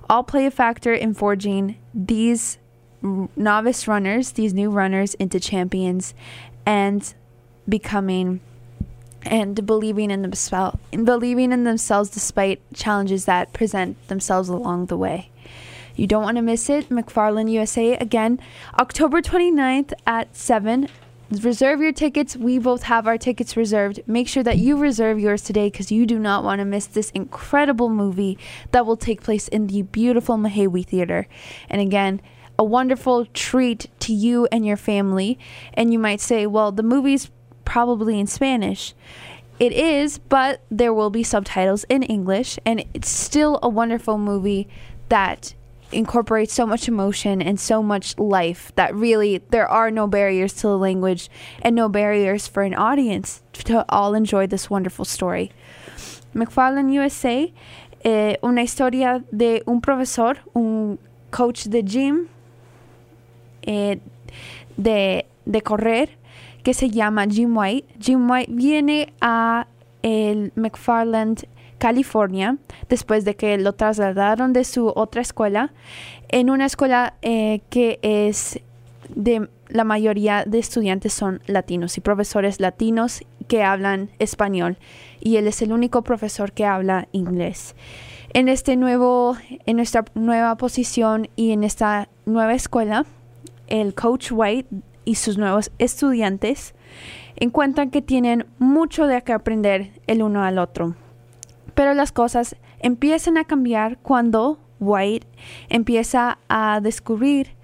all 0.08 0.22
play 0.22 0.46
a 0.46 0.50
factor 0.50 0.92
in 0.92 1.14
forging 1.14 1.76
these 1.94 2.58
novice 3.02 3.88
runners, 3.88 4.32
these 4.32 4.52
new 4.54 4.70
runners, 4.70 5.14
into 5.14 5.40
champions 5.40 6.14
and 6.64 7.14
becoming 7.68 8.40
and 9.26 9.66
believing 9.66 10.10
in 10.10 10.22
themselves 10.22 10.78
believing 10.90 11.52
in 11.52 11.64
themselves 11.64 12.10
despite 12.10 12.60
challenges 12.72 13.24
that 13.24 13.52
present 13.52 14.08
themselves 14.08 14.48
along 14.48 14.86
the 14.86 14.96
way. 14.96 15.30
You 15.96 16.06
don't 16.06 16.22
want 16.22 16.36
to 16.36 16.42
miss 16.42 16.68
it. 16.68 16.90
McFarland 16.90 17.50
USA 17.50 17.94
again, 17.94 18.38
October 18.78 19.22
29th 19.22 19.92
at 20.06 20.34
7. 20.36 20.88
Reserve 21.30 21.80
your 21.80 21.90
tickets. 21.90 22.36
We 22.36 22.58
both 22.58 22.84
have 22.84 23.08
our 23.08 23.18
tickets 23.18 23.56
reserved. 23.56 24.00
Make 24.06 24.28
sure 24.28 24.44
that 24.44 24.58
you 24.58 24.76
reserve 24.76 25.18
yours 25.18 25.42
today 25.42 25.70
because 25.70 25.90
you 25.90 26.06
do 26.06 26.20
not 26.20 26.44
want 26.44 26.60
to 26.60 26.64
miss 26.64 26.86
this 26.86 27.10
incredible 27.10 27.88
movie 27.88 28.38
that 28.70 28.86
will 28.86 28.96
take 28.96 29.22
place 29.22 29.48
in 29.48 29.66
the 29.66 29.82
beautiful 29.82 30.36
Mahawi 30.36 30.86
Theater. 30.86 31.26
And 31.68 31.80
again, 31.80 32.20
a 32.58 32.64
wonderful 32.64 33.26
treat 33.26 33.86
to 34.00 34.12
you 34.12 34.46
and 34.52 34.64
your 34.64 34.76
family. 34.76 35.38
And 35.74 35.92
you 35.92 35.98
might 35.98 36.20
say, 36.20 36.46
well, 36.46 36.70
the 36.70 36.84
movie's 36.84 37.28
probably 37.66 38.18
in 38.18 38.26
Spanish. 38.26 38.94
It 39.58 39.72
is, 39.72 40.18
but 40.18 40.62
there 40.70 40.94
will 40.94 41.10
be 41.10 41.22
subtitles 41.22 41.84
in 41.90 42.02
English, 42.02 42.58
and 42.64 42.84
it's 42.94 43.10
still 43.10 43.58
a 43.62 43.68
wonderful 43.68 44.16
movie 44.16 44.68
that 45.10 45.54
incorporates 45.92 46.52
so 46.52 46.66
much 46.66 46.88
emotion 46.88 47.40
and 47.40 47.60
so 47.60 47.82
much 47.82 48.18
life 48.18 48.72
that 48.74 48.94
really 48.94 49.38
there 49.50 49.68
are 49.68 49.90
no 49.90 50.06
barriers 50.06 50.52
to 50.54 50.62
the 50.62 50.78
language 50.78 51.30
and 51.62 51.76
no 51.76 51.88
barriers 51.88 52.46
for 52.46 52.62
an 52.64 52.74
audience 52.74 53.42
to 53.52 53.84
all 53.88 54.14
enjoy 54.14 54.46
this 54.46 54.68
wonderful 54.68 55.04
story. 55.04 55.52
McFarland 56.34 56.92
USA, 56.92 57.52
eh, 58.04 58.36
una 58.42 58.62
historia 58.62 59.24
de 59.34 59.62
un 59.66 59.80
profesor, 59.80 60.34
un 60.54 60.98
coach 61.30 61.64
de 61.64 61.82
gym, 61.82 62.28
eh, 63.66 63.96
de, 64.76 65.24
de 65.48 65.60
correr, 65.60 66.08
que 66.66 66.74
se 66.74 66.90
llama 66.90 67.28
Jim 67.28 67.56
White. 67.56 67.94
Jim 68.00 68.28
White 68.28 68.50
viene 68.52 69.12
a 69.20 69.68
el 70.02 70.50
McFarland, 70.56 71.46
California, 71.78 72.56
después 72.88 73.24
de 73.24 73.36
que 73.36 73.56
lo 73.56 73.74
trasladaron 73.74 74.52
de 74.52 74.64
su 74.64 74.88
otra 74.88 75.22
escuela, 75.22 75.72
en 76.28 76.50
una 76.50 76.66
escuela 76.66 77.14
eh, 77.22 77.60
que 77.70 78.00
es 78.02 78.58
de 79.14 79.48
la 79.68 79.84
mayoría 79.84 80.42
de 80.44 80.58
estudiantes 80.58 81.12
son 81.12 81.40
latinos 81.46 81.98
y 81.98 82.00
profesores 82.00 82.58
latinos 82.58 83.22
que 83.46 83.62
hablan 83.62 84.10
español 84.18 84.76
y 85.20 85.36
él 85.36 85.46
es 85.46 85.62
el 85.62 85.70
único 85.70 86.02
profesor 86.02 86.50
que 86.50 86.64
habla 86.64 87.06
inglés. 87.12 87.76
En 88.34 88.48
este 88.48 88.74
nuevo 88.74 89.36
en 89.66 89.76
nuestra 89.76 90.04
nueva 90.16 90.56
posición 90.56 91.28
y 91.36 91.52
en 91.52 91.62
esta 91.62 92.08
nueva 92.24 92.54
escuela, 92.54 93.06
el 93.68 93.94
coach 93.94 94.32
White 94.32 94.68
y 95.06 95.14
sus 95.14 95.38
nuevos 95.38 95.70
estudiantes 95.78 96.74
encuentran 97.36 97.90
que 97.90 98.02
tienen 98.02 98.44
mucho 98.58 99.06
de 99.06 99.22
que 99.22 99.32
aprender 99.32 99.92
el 100.06 100.22
uno 100.22 100.44
al 100.44 100.58
otro. 100.58 100.96
Pero 101.74 101.94
las 101.94 102.12
cosas 102.12 102.56
empiezan 102.80 103.38
a 103.38 103.44
cambiar 103.44 103.98
cuando 103.98 104.58
White 104.80 105.26
empieza 105.70 106.38
a 106.48 106.80
descubrir 106.82 107.54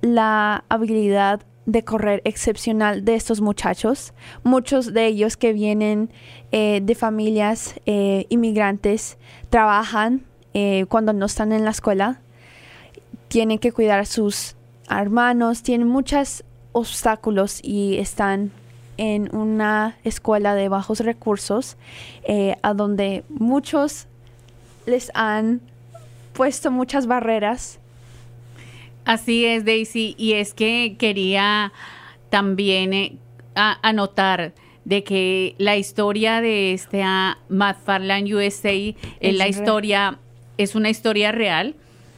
la 0.00 0.64
habilidad 0.68 1.42
de 1.66 1.82
correr 1.82 2.22
excepcional 2.24 3.04
de 3.04 3.16
estos 3.16 3.40
muchachos, 3.40 4.14
muchos 4.44 4.92
de 4.92 5.06
ellos 5.06 5.36
que 5.36 5.52
vienen 5.52 6.10
eh, 6.52 6.80
de 6.82 6.94
familias 6.94 7.74
eh, 7.86 8.26
inmigrantes, 8.28 9.18
trabajan 9.50 10.22
eh, 10.54 10.86
cuando 10.88 11.12
no 11.12 11.26
están 11.26 11.52
en 11.52 11.64
la 11.64 11.70
escuela, 11.70 12.20
tienen 13.28 13.58
que 13.58 13.72
cuidar 13.72 13.98
a 13.98 14.06
sus 14.06 14.54
hermanos, 14.88 15.62
tienen 15.62 15.88
muchos 15.88 16.44
obstáculos 16.78 17.60
y 17.62 17.96
están 17.98 18.50
en 18.98 19.34
una 19.34 19.96
escuela 20.04 20.54
de 20.54 20.68
bajos 20.68 21.00
recursos 21.00 21.76
eh, 22.24 22.56
a 22.62 22.72
donde 22.74 23.24
muchos 23.28 24.06
les 24.86 25.10
han 25.14 25.60
puesto 26.32 26.70
muchas 26.70 27.06
barreras 27.06 27.78
Así 29.04 29.44
es, 29.44 29.64
Daisy, 29.64 30.16
y 30.18 30.32
es 30.32 30.52
que 30.52 30.96
quería 30.98 31.72
también 32.28 32.92
eh, 32.92 33.16
a- 33.54 33.78
anotar 33.88 34.52
de 34.84 35.04
que 35.04 35.54
la 35.58 35.76
historia 35.76 36.40
de 36.40 36.72
este 36.72 37.02
ah, 37.04 37.38
McFarland 37.48 38.26
USA 38.34 38.72
es 38.72 39.34
la 39.36 39.46
historia, 39.46 40.18
es 40.58 40.74
una 40.74 40.90
historia 40.90 41.30
real 41.30 41.76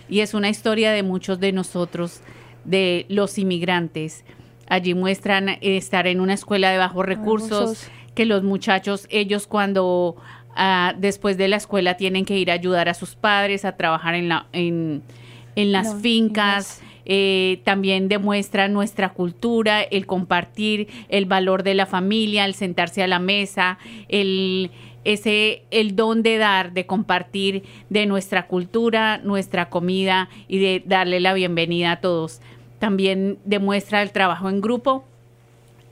y 0.08 0.20
es 0.20 0.32
una 0.32 0.48
historia 0.48 0.90
de 0.92 1.02
muchos 1.02 1.38
de 1.40 1.52
nosotros, 1.52 2.20
de 2.64 3.04
los 3.10 3.36
inmigrantes. 3.36 4.24
Allí 4.68 4.94
muestran 4.94 5.58
estar 5.60 6.06
en 6.06 6.20
una 6.20 6.34
escuela 6.34 6.70
de 6.70 6.78
bajos 6.78 7.06
recursos, 7.06 7.88
que 8.14 8.26
los 8.26 8.42
muchachos, 8.42 9.06
ellos 9.10 9.46
cuando 9.46 10.16
ah, 10.56 10.94
después 10.98 11.36
de 11.38 11.48
la 11.48 11.56
escuela 11.56 11.96
tienen 11.96 12.24
que 12.24 12.36
ir 12.36 12.50
a 12.50 12.54
ayudar 12.54 12.88
a 12.88 12.94
sus 12.94 13.14
padres 13.14 13.64
a 13.64 13.76
trabajar 13.76 14.14
en, 14.14 14.28
la, 14.28 14.46
en, 14.52 15.02
en 15.56 15.72
las 15.72 15.94
No, 15.94 16.00
fincas, 16.00 16.82
eh, 17.06 17.60
también 17.64 18.08
demuestra 18.08 18.68
nuestra 18.68 19.14
cultura, 19.14 19.80
el 19.82 20.04
compartir, 20.04 20.88
el 21.08 21.24
valor 21.24 21.62
de 21.62 21.74
la 21.74 21.86
familia, 21.86 22.44
el 22.44 22.54
sentarse 22.54 23.02
a 23.02 23.06
la 23.06 23.18
mesa, 23.18 23.78
el 24.08 24.70
ese 25.04 25.62
el 25.70 25.96
don 25.96 26.22
de 26.22 26.36
dar, 26.36 26.72
de 26.72 26.84
compartir 26.84 27.62
de 27.88 28.04
nuestra 28.04 28.46
cultura, 28.46 29.16
nuestra 29.18 29.70
comida 29.70 30.28
y 30.48 30.58
de 30.58 30.82
darle 30.84 31.20
la 31.20 31.32
bienvenida 31.32 31.92
a 31.92 32.00
todos. 32.00 32.42
También 32.78 33.38
demuestra 33.44 34.02
el 34.02 34.12
trabajo 34.12 34.48
en 34.48 34.60
grupo, 34.60 35.04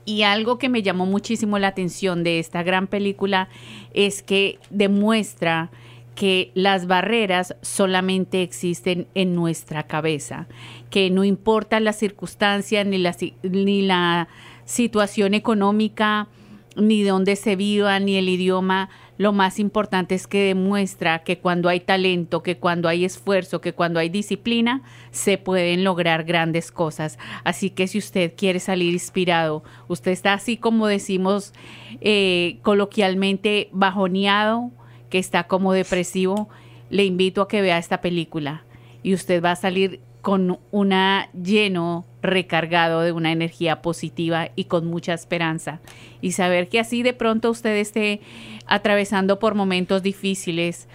y 0.07 0.21
algo 0.23 0.57
que 0.57 0.69
me 0.69 0.83
llamó 0.83 1.05
muchísimo 1.05 1.59
la 1.59 1.67
atención 1.67 2.23
de 2.23 2.39
esta 2.39 2.63
gran 2.63 2.87
película 2.87 3.49
es 3.93 4.23
que 4.23 4.57
demuestra 4.69 5.69
que 6.15 6.49
las 6.55 6.87
barreras 6.87 7.55
solamente 7.61 8.41
existen 8.41 9.07
en 9.15 9.35
nuestra 9.35 9.83
cabeza, 9.83 10.47
que 10.89 11.09
no 11.11 11.25
importa 11.25 11.81
la 11.81 11.91
circunstancia 11.91 12.85
ni 12.85 12.97
la, 12.97 13.15
ni 13.43 13.81
la 13.81 14.29
situación 14.63 15.33
económica, 15.33 16.29
ni 16.77 17.03
dónde 17.03 17.35
se 17.35 17.57
viva, 17.57 17.99
ni 17.99 18.15
el 18.15 18.29
idioma, 18.29 18.89
lo 19.17 19.33
más 19.33 19.59
importante 19.59 20.15
es 20.15 20.27
que 20.27 20.43
demuestra 20.43 21.23
que 21.23 21.39
cuando 21.39 21.69
hay 21.69 21.79
talento, 21.79 22.43
que 22.43 22.57
cuando 22.57 22.87
hay 22.87 23.03
esfuerzo, 23.03 23.61
que 23.61 23.73
cuando 23.73 23.99
hay 23.99 24.09
disciplina, 24.09 24.83
se 25.11 25.37
pueden 25.37 25.83
lograr 25.83 26.23
grandes 26.23 26.71
cosas. 26.71 27.17
Así 27.43 27.71
que 27.71 27.87
si 27.87 27.97
usted 27.97 28.33
quiere 28.35 28.59
salir 28.59 28.93
inspirado, 28.93 29.63
usted 29.87 30.11
está 30.11 30.33
así 30.33 30.57
como 30.57 30.87
decimos 30.87 31.53
eh, 32.01 32.59
coloquialmente 32.61 33.69
bajoneado, 33.71 34.71
que 35.09 35.17
está 35.17 35.45
como 35.45 35.73
depresivo, 35.73 36.49
le 36.89 37.05
invito 37.05 37.41
a 37.41 37.47
que 37.47 37.61
vea 37.61 37.77
esta 37.77 38.01
película 38.01 38.63
y 39.03 39.13
usted 39.13 39.43
va 39.43 39.51
a 39.51 39.55
salir 39.55 40.01
con 40.27 40.59
una 40.71 41.29
lleno 41.31 42.03
recargado 42.21 42.99
de 42.99 43.13
una 43.13 43.31
energía 43.31 43.81
positiva 43.81 44.49
y 44.57 44.65
con 44.65 44.85
mucha 44.85 45.13
esperanza 45.13 45.79
y 46.21 46.33
saber 46.33 46.67
que 46.67 46.81
así 46.81 47.01
de 47.01 47.13
pronto 47.13 47.49
usted 47.49 47.77
esté 47.77 48.19
atravesando 48.65 49.39
por 49.39 49.55
momentos 49.55 50.03
difíciles 50.03 50.89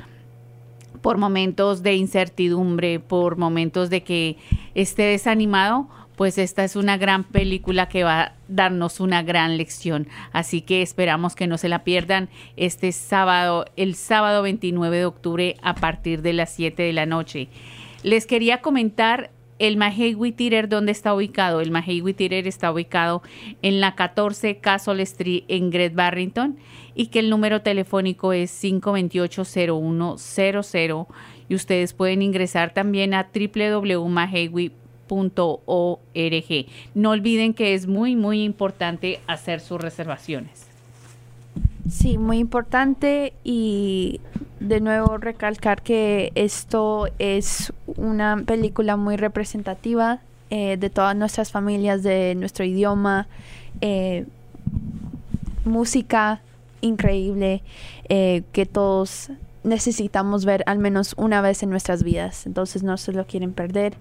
por 1.01 1.17
momentos 1.17 1.83
de 1.83 1.95
incertidumbre, 1.95 3.01
por 3.01 3.39
momentos 3.39 3.89
de 3.89 4.03
que 4.03 4.37
esté 4.75 5.05
desanimado, 5.05 5.89
pues 6.15 6.37
esta 6.37 6.63
es 6.63 6.77
una 6.77 6.99
gran 6.99 7.25
película 7.25 7.89
que 7.89 8.05
va 8.05 8.21
a 8.21 8.33
darnos 8.49 9.01
una 9.01 9.23
gran 9.23 9.57
lección. 9.57 10.09
Así 10.33 10.61
que 10.61 10.83
esperamos 10.83 11.35
que 11.37 11.47
no 11.47 11.57
se 11.57 11.71
la 11.71 11.85
pierdan 11.85 12.29
este 12.59 12.93
sábado, 12.93 13.65
el 13.77 13.95
sábado 13.95 14.43
29 14.43 14.99
de 14.99 15.07
octubre 15.07 15.57
a 15.63 15.75
partir 15.75 16.21
de 16.21 16.35
las 16.35 16.51
7 16.51 16.83
de 16.83 16.93
la 16.93 17.07
noche. 17.07 17.49
Les 18.03 18.27
quería 18.27 18.61
comentar 18.61 19.31
el 19.61 19.77
Mahegui 19.77 20.33
Theater, 20.33 20.69
¿dónde 20.69 20.91
está 20.91 21.15
ubicado? 21.15 21.61
El 21.61 21.71
Mahegui 21.71 22.15
Theater 22.15 22.49
está 22.49 22.73
ubicado 22.73 23.23
en 23.63 23.81
la 23.81 23.95
14 23.95 24.57
Castle 24.57 25.01
Street 25.05 25.45
en 25.47 25.71
Great 25.71 25.95
Barrington 25.95 26.57
y 26.97 27.07
que 27.07 27.21
el 27.21 27.31
número 27.31 27.63
telefónico 27.63 28.33
es 28.33 28.51
528-0100 28.65 31.07
y 31.49 31.55
ustedes 31.55 31.93
pueden 31.93 32.23
ingresar 32.23 32.75
también 32.75 33.15
a 33.15 33.29
www.mahegui.org. 33.33 34.73
No 36.95 37.11
olviden 37.11 37.55
que 37.55 37.75
es 37.75 37.87
muy, 37.87 38.17
muy 38.17 38.43
importante 38.43 39.21
hacer 39.29 39.61
sus 39.61 39.81
reservaciones. 39.81 40.67
Sí, 41.89 42.19
muy 42.19 42.39
importante 42.39 43.33
y 43.45 44.19
de 44.63 44.81
nuevo 44.81 45.19
recalcar 45.19 45.83
que 45.83 46.31
esto 46.35 47.09
es 47.19 47.73
una 47.97 48.43
película 48.47 48.97
muy 48.97 49.17
representativa 49.17 50.21
eh, 50.51 50.77
de 50.77 50.91
todas 50.91 51.17
nuestras 51.17 51.51
familias, 51.51 52.03
de 52.03 52.35
nuestro 52.37 52.65
idioma, 52.65 53.27
eh, 53.81 54.27
música 55.65 56.41
increíble 56.81 57.63
eh, 58.09 58.43
que 58.53 58.67
todos 58.67 59.31
necesitamos 59.65 60.45
ver 60.45 60.63
al 60.67 60.79
menos 60.79 61.15
una 61.17 61.41
vez 61.41 61.63
en 61.63 61.71
nuestras 61.71 62.03
vidas. 62.03 62.47
Entonces 62.47 62.83
no 62.83 62.97
se 62.97 63.13
lo 63.13 63.27
quieren 63.27 63.53
perder. 63.53 63.95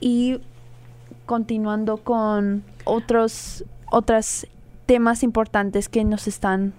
Y 0.00 0.40
continuando 1.26 1.98
con 1.98 2.64
otros 2.84 3.64
otros 3.90 4.46
temas 4.86 5.22
importantes 5.22 5.88
que 5.88 6.04
nos 6.04 6.28
están 6.28 6.72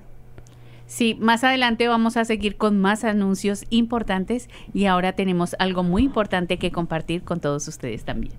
Sí, 0.90 1.16
más 1.22 1.44
adelante 1.44 1.88
vamos 1.88 2.18
a 2.18 2.26
seguir 2.26 2.58
con 2.58 2.82
más 2.82 3.04
anuncios 3.04 3.64
importantes 3.70 4.50
y 4.74 4.88
ahora 4.88 5.14
tenemos 5.14 5.56
algo 5.60 5.84
muy 5.84 6.02
importante 6.02 6.58
que 6.58 6.72
compartir 6.72 7.24
con 7.24 7.40
todos 7.40 7.68
ustedes 7.68 8.04
también. 8.06 8.34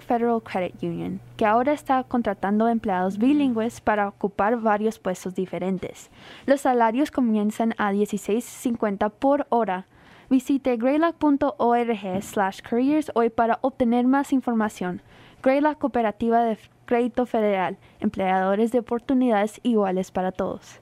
Federal 0.00 0.42
Credit 0.42 0.74
Union, 0.82 1.20
que 1.36 1.46
ahora 1.46 1.72
está 1.72 2.02
contratando 2.02 2.68
empleados 2.68 3.18
bilingües 3.18 3.80
para 3.80 4.08
ocupar 4.08 4.60
varios 4.60 4.98
puestos 4.98 5.36
diferentes. 5.36 6.10
Los 6.46 6.62
salarios 6.62 7.12
comienzan 7.12 7.72
a 7.78 7.92
16.50 7.92 9.12
por 9.12 9.46
hora. 9.48 9.86
Visite 10.28 10.76
greylock.org 10.76 12.22
slash 12.22 12.60
careers 12.62 13.12
hoy 13.14 13.30
para 13.30 13.60
obtener 13.62 14.08
más 14.08 14.32
información. 14.32 15.02
Greylock 15.42 15.78
Cooperativa 15.78 16.44
de 16.44 16.58
Crédito 16.84 17.26
Federal, 17.26 17.78
empleadores 18.00 18.70
de 18.70 18.80
oportunidades 18.80 19.60
iguales 19.62 20.10
para 20.10 20.30
todos. 20.30 20.81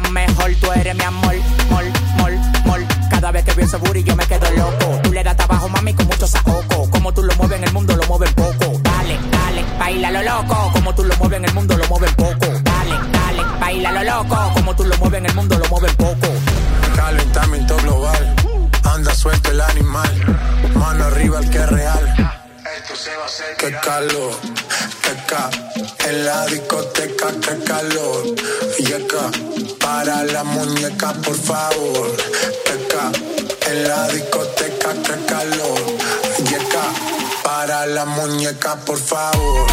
Mejor. 0.00 0.54
Tú 0.60 0.72
eres 0.72 0.94
mi 0.94 1.04
amor, 1.04 1.34
mol, 1.70 1.84
mol, 2.18 2.38
mol. 2.64 2.86
Cada 3.10 3.30
vez 3.32 3.44
que 3.44 3.52
veo 3.54 3.66
ese 3.66 3.76
booty 3.76 4.04
yo 4.04 4.16
me 4.16 4.26
quedo 4.26 4.50
loco. 4.52 5.00
Tú 5.02 5.12
le 5.12 5.22
das 5.24 5.36
trabajo, 5.36 5.68
mami, 5.68 5.94
con 5.94 6.06
mucho 6.06 6.26
saoco. 6.26 6.90
Como 6.90 7.12
tú 7.12 7.22
lo 7.22 7.34
mueves 7.36 7.58
en 7.58 7.64
el 7.64 7.72
mundo, 7.72 7.96
lo 7.96 8.04
mueven 8.06 8.32
poco. 8.34 8.80
Dale, 8.82 9.18
dale, 9.30 9.64
baila 9.78 10.10
lo 10.10 10.22
loco. 10.22 10.70
Como 10.72 10.94
tú 10.94 11.04
lo 11.04 11.16
mueves 11.16 11.38
en 11.38 11.44
el 11.44 11.54
mundo, 11.54 11.76
lo 11.76 11.86
mueven 11.88 12.14
poco. 12.14 12.46
Dale, 12.62 12.96
dale, 13.12 13.42
baila 13.60 13.92
lo 13.92 14.04
loco. 14.04 14.52
Como 14.54 14.76
tú 14.76 14.84
lo 14.84 14.96
mueves 14.98 15.18
en 15.18 15.26
el 15.26 15.34
mundo, 15.34 15.58
lo 15.58 15.68
mueven 15.68 15.96
poco. 15.96 16.28
Calentamiento 16.94 17.76
global. 17.78 18.36
Anda 18.84 19.14
suelto 19.14 19.50
el 19.50 19.60
animal. 19.60 20.38
Mano 20.74 21.04
arriba 21.04 21.40
el 21.40 21.50
que 21.50 21.58
es 21.58 21.68
real. 21.68 22.34
Esto 22.76 22.96
se 22.96 23.16
va 23.16 23.22
a 23.22 23.26
hacer. 23.26 23.56
Qué 23.58 23.76
calor. 23.82 24.32
Qué 25.02 25.16
ca. 25.26 25.50
En 26.08 26.24
la 26.24 26.46
discoteca, 26.46 27.26
qué 27.40 27.64
calor. 27.64 28.24
Y 28.78 28.92
acá. 28.92 29.30
Para 29.90 30.22
la 30.22 30.44
muñeca, 30.44 31.14
por 31.14 31.34
favor. 31.34 32.14
Qué 32.66 32.86
ca. 32.88 33.10
En 33.70 33.88
la 33.88 34.06
discoteca, 34.08 34.92
qué 34.92 35.24
calor. 35.24 35.80
Y 36.44 36.54
acá. 36.54 36.84
Para 37.42 37.86
la 37.86 38.04
muñeca, 38.04 38.76
por 38.84 38.98
favor. 38.98 39.66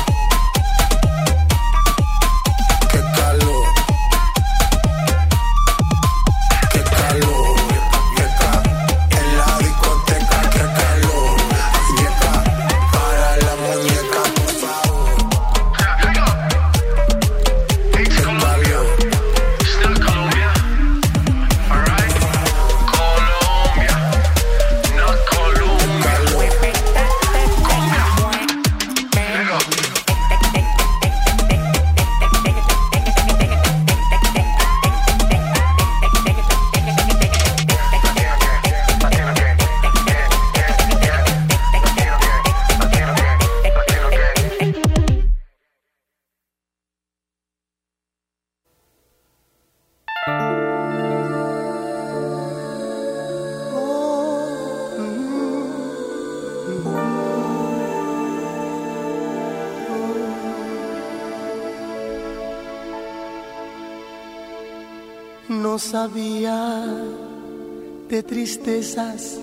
De 68.15 68.23
tristezas, 68.23 69.37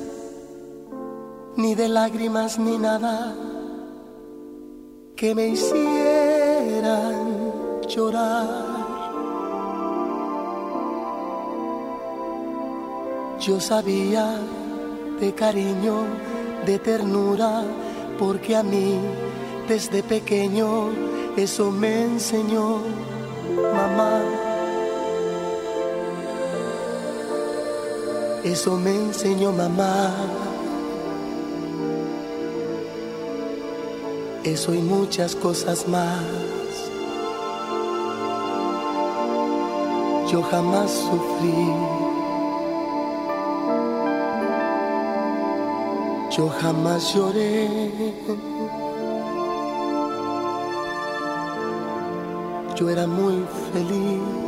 ni 1.59 1.75
de 1.75 1.89
lágrimas, 1.89 2.59
ni 2.59 2.79
nada 2.79 3.35
que 5.15 5.35
me 5.35 5.49
hicieran 5.49 7.17
llorar. 7.87 8.49
Yo 13.41 13.61
sabía 13.61 14.39
de 15.21 15.35
cariño, 15.35 15.97
de 16.65 16.79
ternura, 16.79 17.65
porque 18.19 18.57
a 18.57 18.63
mí 18.63 18.99
desde 19.69 20.03
pequeño 20.03 20.89
eso 21.37 21.71
me 21.71 22.05
enseñó 22.05 22.79
mamá. 23.55 24.42
Eso 28.45 28.77
me 28.77 28.91
enseñó 28.91 29.53
mamá. 29.53 30.11
Eso 34.43 34.75
y 34.75 34.79
muchas 34.79 35.37
cosas 35.37 35.87
más. 35.87 36.21
Yo 40.29 40.43
jamás 40.43 40.91
sufrí. 40.91 41.73
Yo 46.37 46.49
jamás 46.49 47.15
lloré. 47.15 47.71
Yo 52.75 52.91
era 52.91 53.07
muy 53.07 53.45
feliz. 53.73 54.42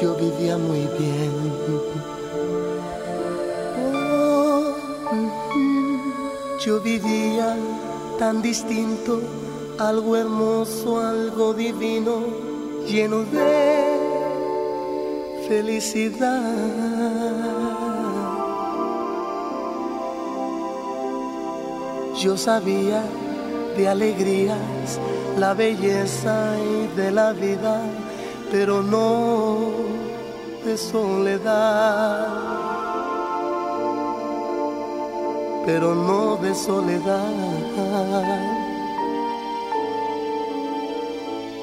Yo 0.00 0.14
vivía 0.14 0.56
muy 0.56 0.88
bien. 0.98 1.32
Oh. 3.94 4.74
Yo 6.64 6.80
vivía 6.80 7.54
tan 8.18 8.40
distinto, 8.40 9.20
algo 9.78 10.16
hermoso, 10.16 11.00
algo 11.00 11.52
divino, 11.52 12.22
lleno 12.86 13.24
de 13.24 14.00
felicidad. 15.46 16.40
Yo 22.18 22.38
sabía 22.38 23.02
de 23.76 23.88
alegrías, 23.88 24.98
la 25.38 25.52
belleza 25.52 26.56
y 26.58 26.86
de 26.96 27.10
la 27.10 27.32
vida, 27.32 27.82
pero 28.50 28.82
no 28.82 29.69
de 30.70 30.76
soledad. 30.76 32.28
Pero 35.66 35.94
no 35.96 36.36
de 36.36 36.54
soledad. 36.54 37.32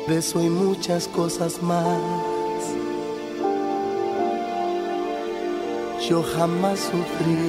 De 0.07 0.17
eso 0.17 0.41
y 0.41 0.49
muchas 0.49 1.07
cosas 1.07 1.61
más. 1.61 2.01
Yo 6.09 6.21
jamás 6.35 6.79
sufrí. 6.79 7.39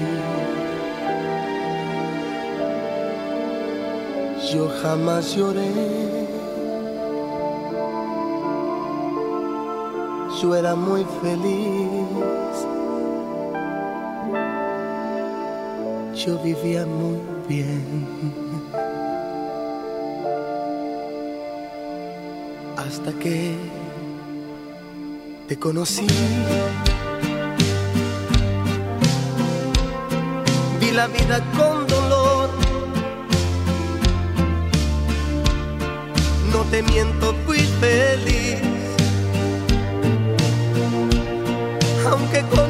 Yo 4.53 4.69
jamás 4.81 5.35
lloré. 5.35 6.18
Yo 10.41 10.55
era 10.55 10.77
muy 10.77 11.05
feliz. 11.21 11.91
Yo 16.15 16.39
vivía 16.39 16.87
muy 16.87 17.19
bien. 17.49 18.07
Hasta 22.77 23.13
que 23.15 23.57
te 25.49 25.59
conocí. 25.59 26.07
Vi 30.79 30.91
la 30.93 31.09
vida 31.09 31.43
con 31.57 31.85
dolor. 31.89 32.51
No 36.53 36.63
te 36.71 36.85
miento, 36.85 37.35
fui 37.45 37.59
feliz. 37.81 38.78
Aunque 42.31 42.43
con 42.55 42.68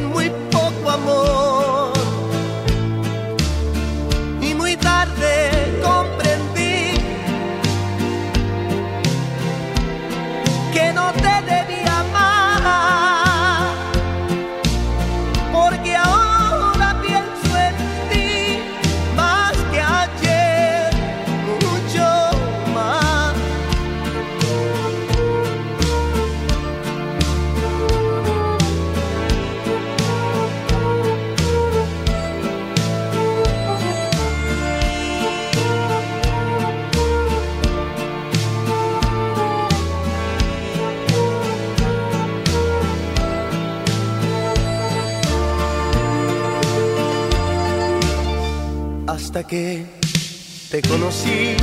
te 50.81 50.89
conocí. 50.89 51.57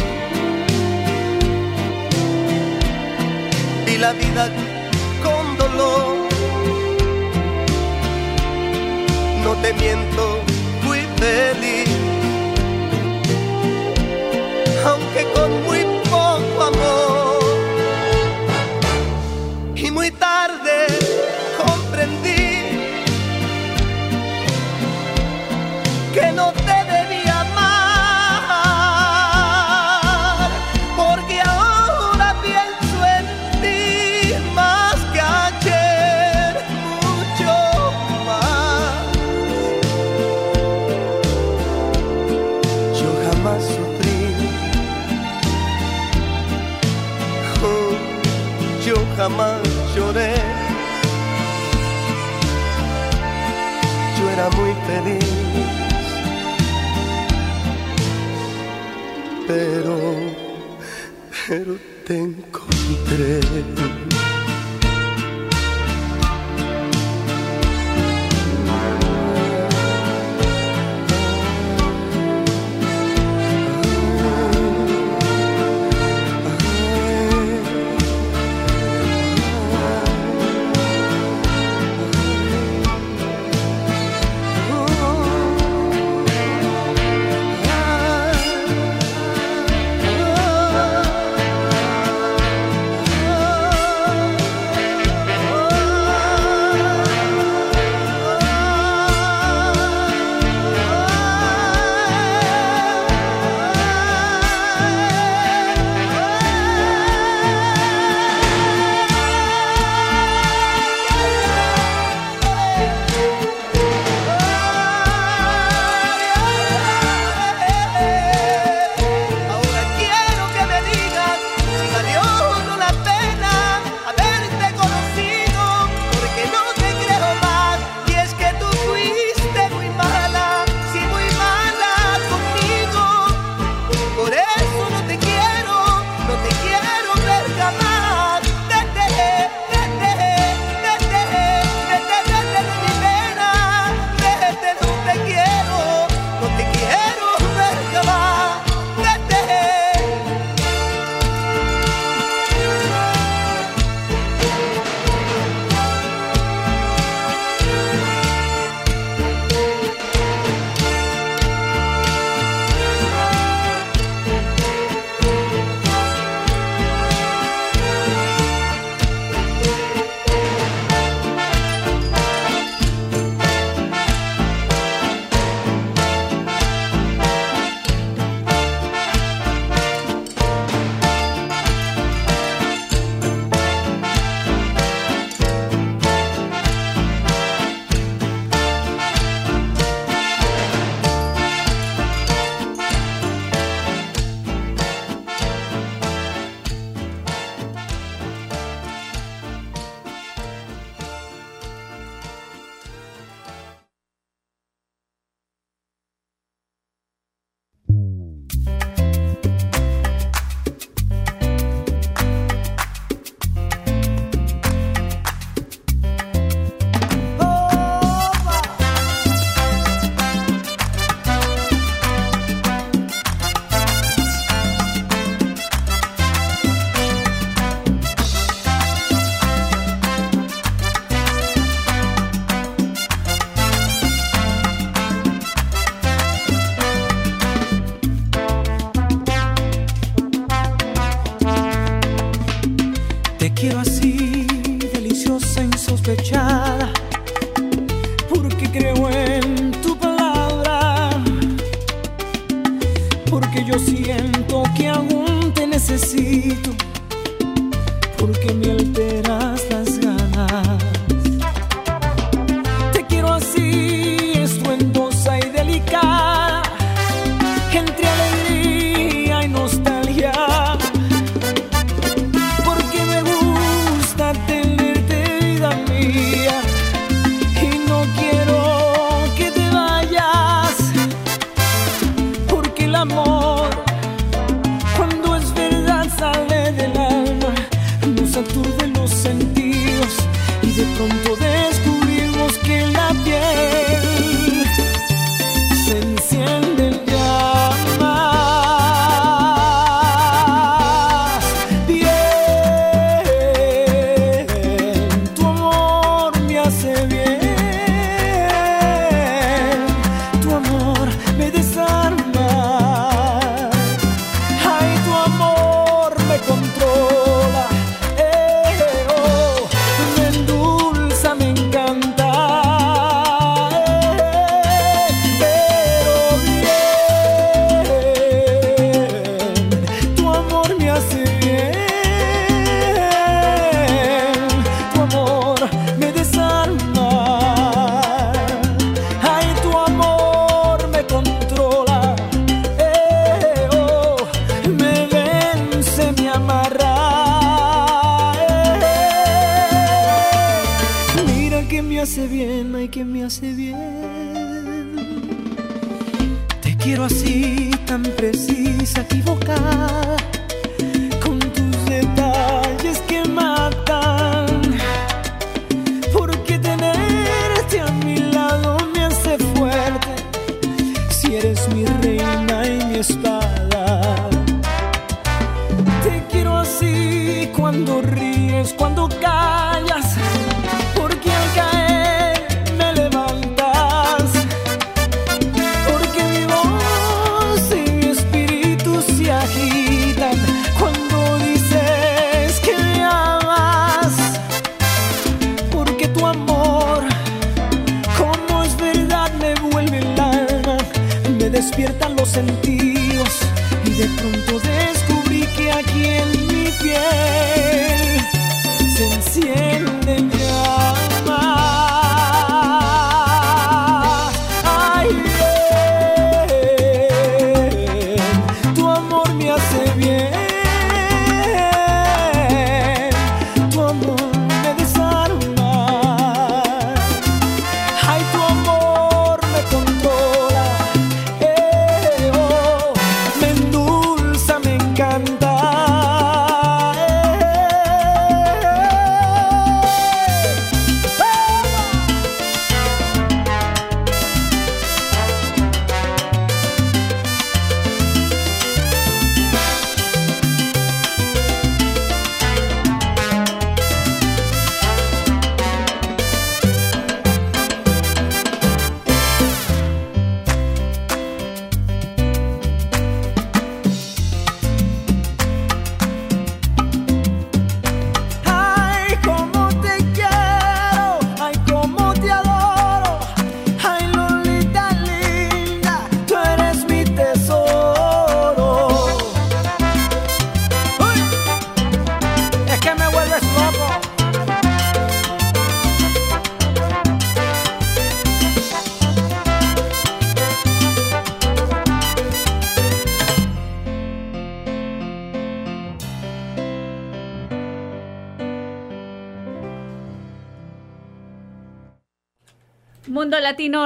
Vi 3.86 3.98
la 3.98 4.14
vida 4.14 4.50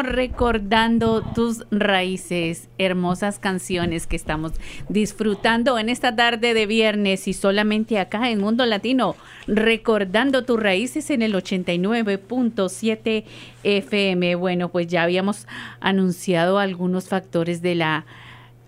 Recordando 0.04 1.22
tus 1.22 1.66
raíces, 1.72 2.70
hermosas 2.78 3.40
canciones 3.40 4.08
que 4.08 4.16
estamos 4.16 4.54
disfrutando 4.88 5.78
en 5.78 5.90
esta 5.90 6.16
tarde 6.16 6.54
de 6.54 6.66
viernes 6.66 7.28
y 7.28 7.34
solamente 7.34 8.00
acá 8.00 8.30
en 8.30 8.40
Mundo 8.40 8.66
Latino, 8.66 9.16
recordando 9.48 10.46
tus 10.46 10.60
raíces 10.60 11.10
en 11.10 11.22
el 11.22 11.34
89.7 11.34 13.26
FM. 13.64 14.36
Bueno, 14.36 14.70
pues 14.70 14.88
ya 14.88 15.04
habíamos 15.04 15.48
anunciado 15.80 16.60
algunos 16.60 17.10
factores 17.10 17.62
de 17.62 17.76
la 17.76 18.06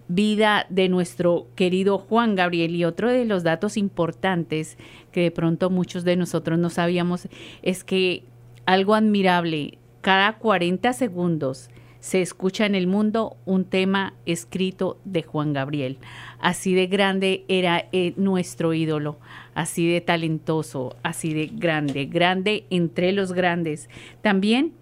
vida 0.07 0.65
de 0.69 0.89
nuestro 0.89 1.47
querido 1.55 1.97
Juan 1.97 2.35
Gabriel 2.35 2.75
y 2.75 2.83
otro 2.83 3.09
de 3.09 3.25
los 3.25 3.43
datos 3.43 3.77
importantes 3.77 4.77
que 5.11 5.21
de 5.21 5.31
pronto 5.31 5.69
muchos 5.69 6.03
de 6.03 6.17
nosotros 6.17 6.59
no 6.59 6.69
sabíamos 6.69 7.29
es 7.61 7.85
que 7.85 8.23
algo 8.65 8.93
admirable 8.93 9.77
cada 10.01 10.33
40 10.39 10.93
segundos 10.93 11.69
se 11.99 12.23
escucha 12.23 12.65
en 12.65 12.73
el 12.73 12.87
mundo 12.87 13.37
un 13.45 13.65
tema 13.65 14.15
escrito 14.25 14.99
de 15.05 15.21
Juan 15.21 15.53
Gabriel. 15.53 15.99
Así 16.39 16.73
de 16.73 16.87
grande 16.87 17.45
era 17.47 17.85
eh, 17.91 18.13
nuestro 18.17 18.73
ídolo, 18.73 19.19
así 19.53 19.87
de 19.87 20.01
talentoso, 20.01 20.95
así 21.03 21.35
de 21.35 21.45
grande, 21.45 22.05
grande 22.05 22.65
entre 22.71 23.11
los 23.11 23.33
grandes. 23.33 23.87
También 24.23 24.73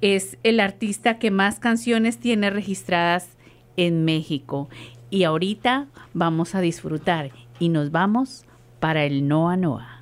es 0.00 0.38
el 0.42 0.60
artista 0.60 1.18
que 1.18 1.30
más 1.30 1.60
canciones 1.60 2.18
tiene 2.18 2.48
registradas 2.48 3.36
en 3.76 4.06
México. 4.06 4.70
Y 5.10 5.24
ahorita 5.24 5.88
vamos 6.14 6.54
a 6.54 6.62
disfrutar 6.62 7.30
y 7.58 7.68
nos 7.68 7.90
vamos 7.90 8.46
para 8.78 9.04
el 9.04 9.28
Noa 9.28 9.58
Noa. 9.58 9.99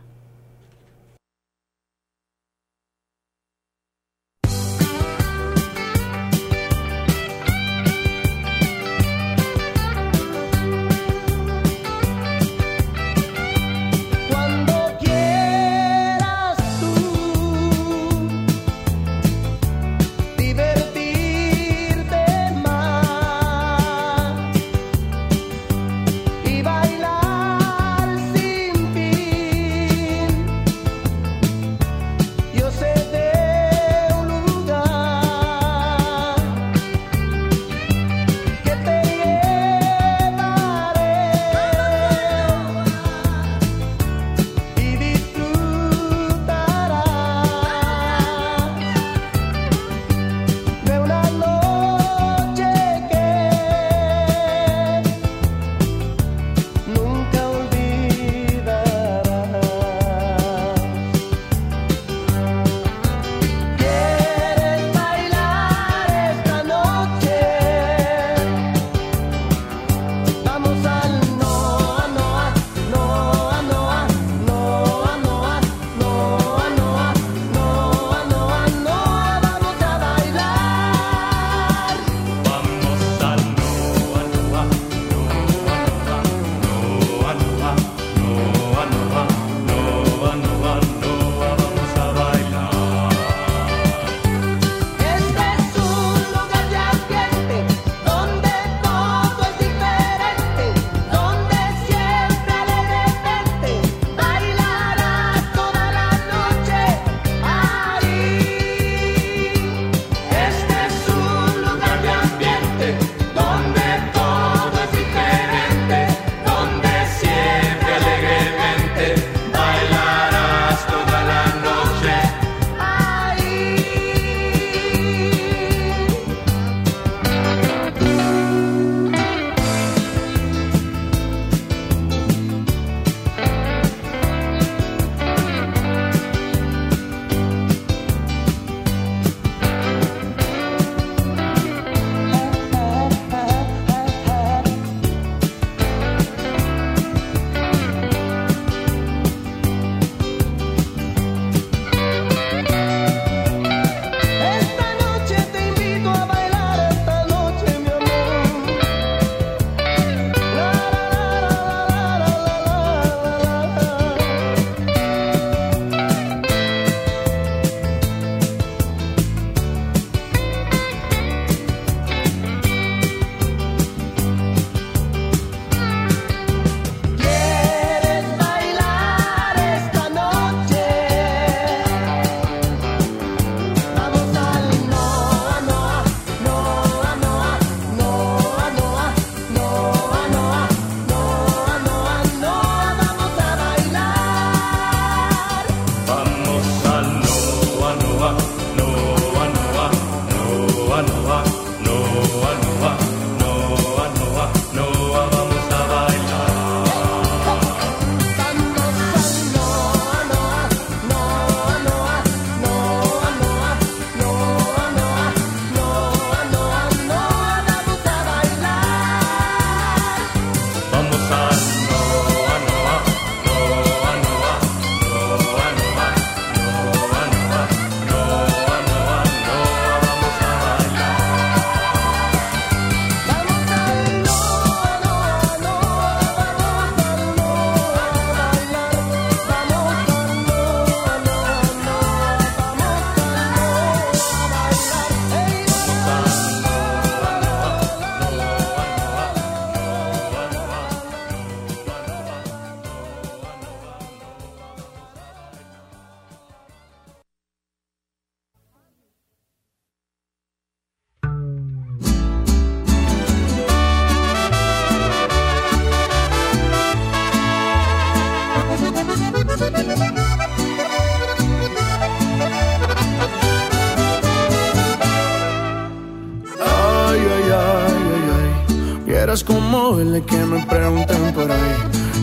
Verle 279.98 280.22
que 280.22 280.36
me 280.36 280.64
preguntan 280.66 281.32
por 281.34 281.50
ahí. 281.50 281.74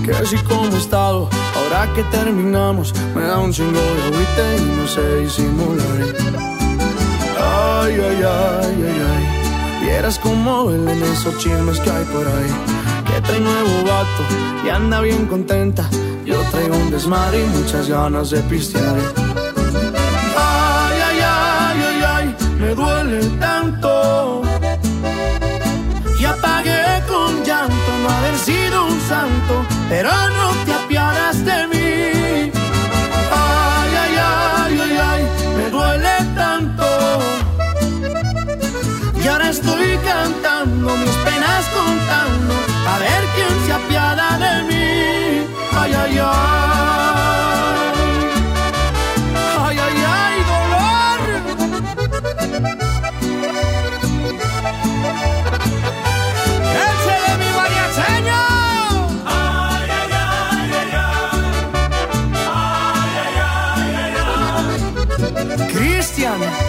Que 0.05 0.25
si 0.25 0.37
como 0.43 0.75
estado, 0.77 1.29
ahora 1.55 1.91
que 1.95 2.03
terminamos 2.03 2.93
Me 3.15 3.23
da 3.23 3.39
un 3.39 3.51
chingo 3.51 3.79
de 3.97 4.03
agüite 4.07 4.45
y 4.59 4.65
no 4.77 4.87
sé 4.87 5.03
disimular. 5.19 5.99
Ay, 7.37 7.93
ay, 8.07 8.21
ay, 8.23 8.77
ay, 8.89 8.99
ay. 9.11 9.23
Vieras 9.81 10.19
como 10.19 10.71
él 10.71 10.87
en 10.87 11.01
esos 11.03 11.37
chismes 11.37 11.79
que 11.79 11.89
hay 11.89 12.05
por 12.05 12.25
ahí. 12.27 12.51
Que 13.07 13.21
trae 13.21 13.39
nuevo 13.39 13.83
vato 13.83 14.23
y 14.65 14.69
anda 14.69 15.01
bien 15.01 15.25
contenta. 15.25 15.89
Yo 16.25 16.39
traigo 16.51 16.75
un 16.77 16.91
desmadre 16.91 17.43
y 17.43 17.47
muchas 17.57 17.89
ganas 17.89 18.29
de 18.29 18.39
pistear. 18.41 18.97
Ay, 20.37 20.97
ay, 21.07 21.19
ay, 21.23 21.79
ay, 21.89 22.03
ay. 22.15 22.35
Me 22.59 22.73
duele 22.73 23.19
tanto 23.39 23.94
haber 28.09 28.37
sido 28.37 28.85
un 28.85 28.99
santo, 29.01 29.65
pero 29.89 30.09
no 30.09 30.49
te 30.65 30.73
apiadas 30.73 31.43
de 31.45 31.67
mí. 31.67 32.51
Ay, 33.31 33.91
ay, 34.03 34.15
ay, 34.17 34.79
ay, 34.83 34.97
ay, 35.11 35.23
me 35.57 35.69
duele 35.69 36.15
tanto. 36.35 36.85
Y 39.23 39.27
ahora 39.27 39.49
estoy 39.49 39.97
cantando 39.97 40.95
mis 40.97 41.15
penas 41.27 41.65
contando, 41.79 42.53
a 42.87 42.99
ver 42.99 43.23
quién 43.35 43.65
se 43.65 43.73
apiada 43.73 44.37
de 44.37 44.63
mí. 44.63 45.47
Ay, 45.77 45.93
ay. 45.93 46.19
Ay, 46.21 47.84
One. 66.37 66.64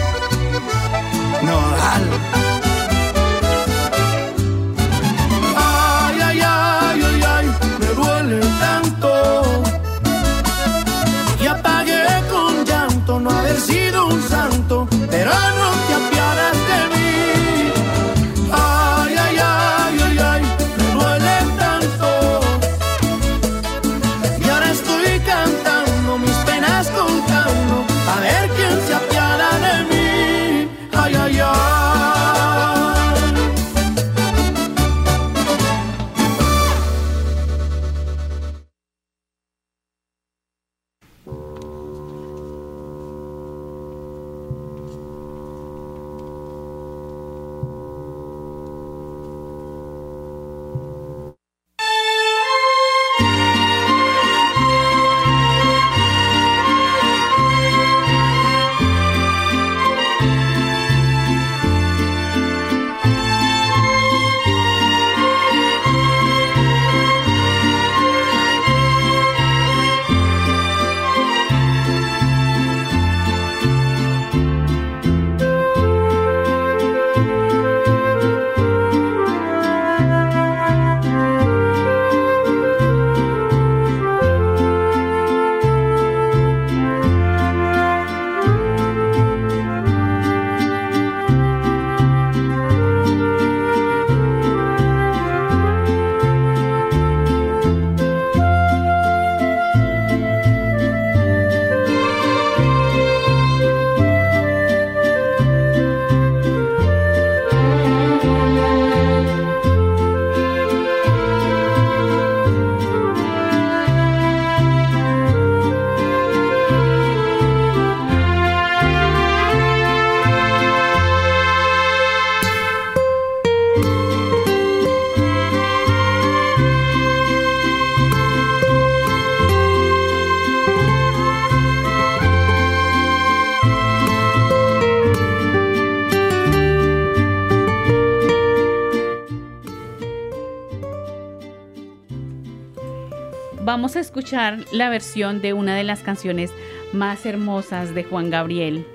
Vamos 143.87 143.95
a 143.95 144.01
escuchar 144.01 144.65
la 144.73 144.89
versión 144.89 145.41
de 145.41 145.53
una 145.53 145.73
de 145.73 145.85
las 145.85 146.01
canciones 146.01 146.51
más 146.91 147.25
hermosas 147.25 147.95
de 147.95 148.03
Juan 148.03 148.29
Gabriel. 148.29 148.85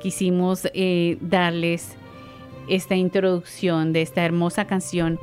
Quisimos 0.00 0.66
eh, 0.72 1.18
darles 1.20 1.94
esta 2.66 2.94
introducción 2.94 3.92
de 3.92 4.00
esta 4.00 4.24
hermosa 4.24 4.66
canción 4.66 5.18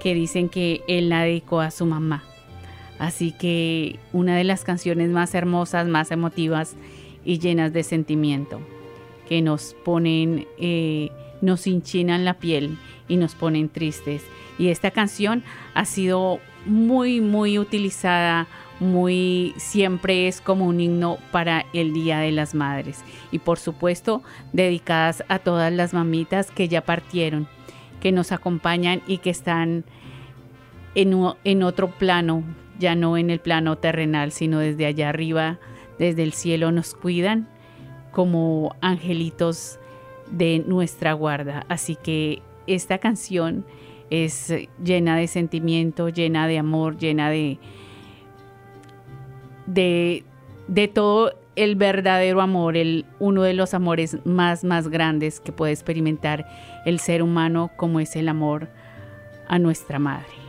que 0.00 0.14
dicen 0.14 0.48
que 0.48 0.80
él 0.88 1.10
la 1.10 1.24
dedicó 1.24 1.60
a 1.60 1.70
su 1.70 1.84
mamá. 1.84 2.24
Así 2.98 3.32
que 3.32 3.98
una 4.14 4.38
de 4.38 4.44
las 4.44 4.64
canciones 4.64 5.10
más 5.10 5.34
hermosas, 5.34 5.86
más 5.86 6.10
emotivas 6.10 6.74
y 7.26 7.40
llenas 7.40 7.74
de 7.74 7.82
sentimiento, 7.82 8.58
que 9.28 9.42
nos 9.42 9.76
ponen, 9.84 10.46
eh, 10.56 11.10
nos 11.42 11.66
hinchinan 11.66 12.24
la 12.24 12.38
piel 12.38 12.78
y 13.06 13.18
nos 13.18 13.34
ponen 13.34 13.68
tristes. 13.68 14.22
Y 14.58 14.68
esta 14.68 14.90
canción 14.92 15.44
ha 15.74 15.84
sido 15.84 16.40
muy, 16.64 17.20
muy 17.20 17.58
utilizada, 17.58 18.46
muy, 18.82 19.54
siempre 19.56 20.28
es 20.28 20.40
como 20.40 20.66
un 20.66 20.80
himno 20.80 21.18
para 21.30 21.64
el 21.72 21.92
Día 21.92 22.18
de 22.18 22.32
las 22.32 22.54
Madres. 22.54 23.02
Y 23.30 23.38
por 23.38 23.58
supuesto, 23.58 24.22
dedicadas 24.52 25.24
a 25.28 25.38
todas 25.38 25.72
las 25.72 25.94
mamitas 25.94 26.50
que 26.50 26.68
ya 26.68 26.82
partieron, 26.82 27.48
que 28.00 28.12
nos 28.12 28.32
acompañan 28.32 29.00
y 29.06 29.18
que 29.18 29.30
están 29.30 29.84
en, 30.94 31.14
en 31.44 31.62
otro 31.62 31.90
plano, 31.90 32.42
ya 32.78 32.94
no 32.94 33.16
en 33.16 33.30
el 33.30 33.40
plano 33.40 33.78
terrenal, 33.78 34.32
sino 34.32 34.58
desde 34.58 34.86
allá 34.86 35.08
arriba, 35.08 35.58
desde 35.98 36.22
el 36.22 36.32
cielo 36.32 36.72
nos 36.72 36.94
cuidan 36.94 37.48
como 38.10 38.74
angelitos 38.80 39.78
de 40.30 40.64
nuestra 40.66 41.12
guarda. 41.12 41.64
Así 41.68 41.96
que 41.96 42.42
esta 42.66 42.98
canción 42.98 43.64
es 44.10 44.50
eh, 44.50 44.68
llena 44.82 45.16
de 45.16 45.26
sentimiento, 45.26 46.08
llena 46.08 46.46
de 46.46 46.58
amor, 46.58 46.98
llena 46.98 47.30
de, 47.30 47.58
de, 49.72 50.24
de 50.68 50.88
todo 50.88 51.34
el 51.56 51.76
verdadero 51.76 52.40
amor, 52.40 52.76
el, 52.76 53.04
uno 53.18 53.42
de 53.42 53.54
los 53.54 53.74
amores 53.74 54.18
más, 54.24 54.64
más 54.64 54.88
grandes 54.88 55.40
que 55.40 55.52
puede 55.52 55.72
experimentar 55.72 56.46
el 56.86 56.98
ser 56.98 57.22
humano, 57.22 57.70
como 57.76 58.00
es 58.00 58.16
el 58.16 58.28
amor 58.28 58.68
a 59.48 59.58
nuestra 59.58 59.98
madre. 59.98 60.41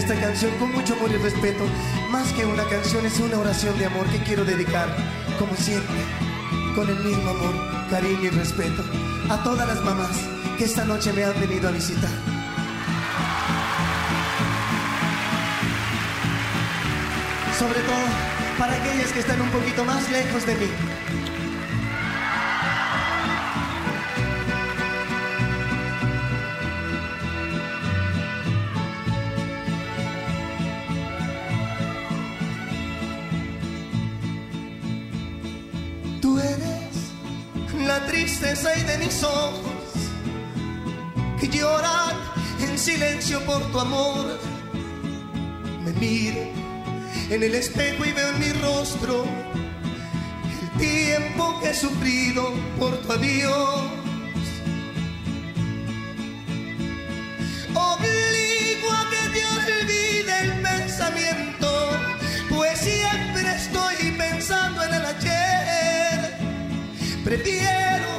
Esta 0.00 0.18
canción 0.18 0.50
con 0.58 0.72
mucho 0.72 0.94
amor 0.94 1.10
y 1.10 1.16
respeto. 1.16 1.64
Más 2.10 2.32
que 2.32 2.46
una 2.46 2.64
canción, 2.64 3.04
es 3.04 3.20
una 3.20 3.38
oración 3.38 3.78
de 3.78 3.84
amor 3.84 4.06
que 4.06 4.18
quiero 4.22 4.44
dedicar, 4.46 4.88
como 5.38 5.54
siempre, 5.54 6.00
con 6.74 6.88
el 6.88 6.98
mismo 7.04 7.30
amor, 7.30 7.54
cariño 7.90 8.22
y 8.22 8.30
respeto, 8.30 8.82
a 9.28 9.42
todas 9.44 9.68
las 9.68 9.84
mamás 9.84 10.16
que 10.56 10.64
esta 10.64 10.86
noche 10.86 11.12
me 11.12 11.24
han 11.24 11.38
venido 11.38 11.68
a 11.68 11.72
visitar. 11.72 12.10
Sobre 17.58 17.80
todo 17.80 18.06
para 18.58 18.72
aquellas 18.76 19.12
que 19.12 19.20
están 19.20 19.40
un 19.42 19.50
poquito 19.50 19.84
más 19.84 20.10
lejos 20.10 20.46
de 20.46 20.54
mí. 20.54 20.70
Tristeza 38.20 38.76
y 38.76 38.82
de 38.82 38.98
mis 38.98 39.22
ojos 39.22 39.72
que 41.40 41.48
lloran 41.48 42.14
en 42.60 42.78
silencio 42.78 43.40
por 43.46 43.62
tu 43.72 43.80
amor. 43.80 44.38
Me 45.82 45.92
miro 45.94 46.42
en 47.30 47.42
el 47.42 47.54
espejo 47.54 48.04
y 48.04 48.12
veo 48.12 48.28
en 48.28 48.38
mi 48.38 48.52
rostro 48.52 49.24
el 50.60 50.78
tiempo 50.78 51.58
que 51.60 51.70
he 51.70 51.74
sufrido 51.74 52.52
por 52.78 52.94
tu 52.98 53.12
adiós. 53.12 53.84
Obligo 57.74 58.88
a 59.00 59.02
que 59.12 59.22
te 59.34 59.42
olvide 59.56 60.40
el 60.42 60.52
pensamiento, 60.60 61.49
Prefiero 67.30 68.10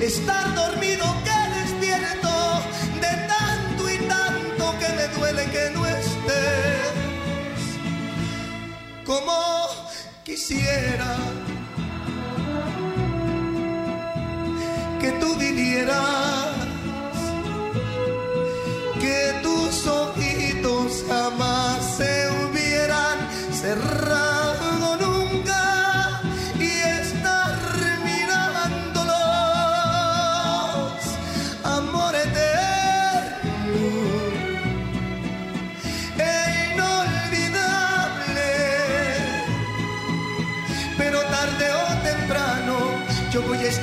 estar 0.00 0.54
dormido 0.54 1.04
que 1.24 1.38
despierto 1.58 2.30
de 3.00 3.12
tanto 3.26 3.90
y 3.90 3.98
tanto 4.06 4.78
que 4.78 4.88
me 4.94 5.08
duele 5.08 5.44
que 5.46 5.70
no 5.74 5.84
estés. 5.84 6.92
Como 9.04 9.66
quisiera 10.22 11.16
que 15.00 15.10
tú 15.18 15.34
vinieras, 15.34 16.54
que 19.00 19.34
tus 19.42 19.84
ojitos 19.84 21.04
jamás 21.08 21.96
se 21.96 22.30
hubieran 22.30 23.18
cerrado 23.52 24.67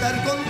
estar 0.05 0.23
contigo 0.23 0.44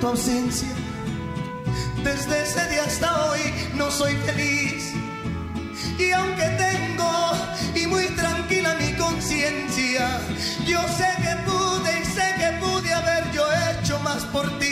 tu 0.00 0.06
ausencia. 0.08 0.68
Desde 2.04 2.42
ese 2.42 2.68
día 2.68 2.84
hasta 2.84 3.26
hoy 3.26 3.40
no 3.74 3.90
soy 3.90 4.14
feliz. 4.26 4.92
Y 5.98 6.10
aunque 6.12 6.44
tengo 6.66 7.32
y 7.74 7.86
muy 7.86 8.06
tranquila 8.10 8.74
mi 8.80 8.92
conciencia, 8.94 10.20
yo 10.66 10.80
sé 10.96 11.08
que 11.22 11.34
pude 11.48 12.00
y 12.00 12.04
sé 12.04 12.26
que 12.38 12.50
pude 12.64 12.92
haber 12.92 13.30
yo 13.32 13.44
hecho 13.70 13.98
más 14.00 14.24
por 14.26 14.46
ti. 14.58 14.67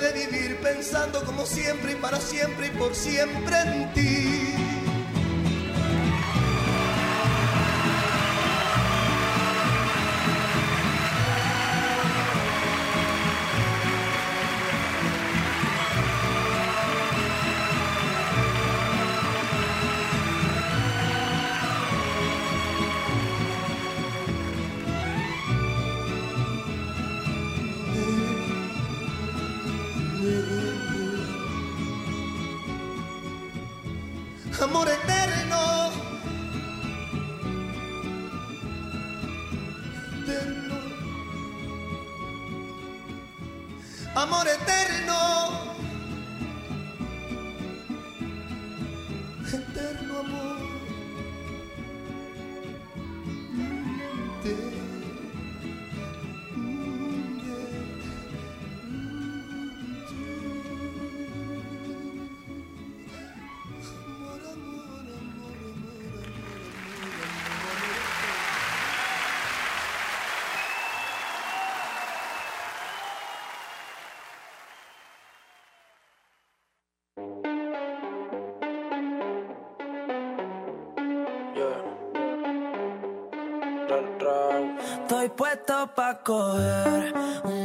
de 0.00 0.12
vivir 0.12 0.56
pensando 0.62 1.22
como 1.24 1.44
siempre 1.44 1.92
y 1.92 1.94
para 1.96 2.18
siempre 2.20 2.68
y 2.68 2.70
por 2.70 2.94
siempre 2.94 3.56
en 3.60 3.92
ti. 3.92 4.29
pa' 86.00 86.14
coger. 86.24 87.59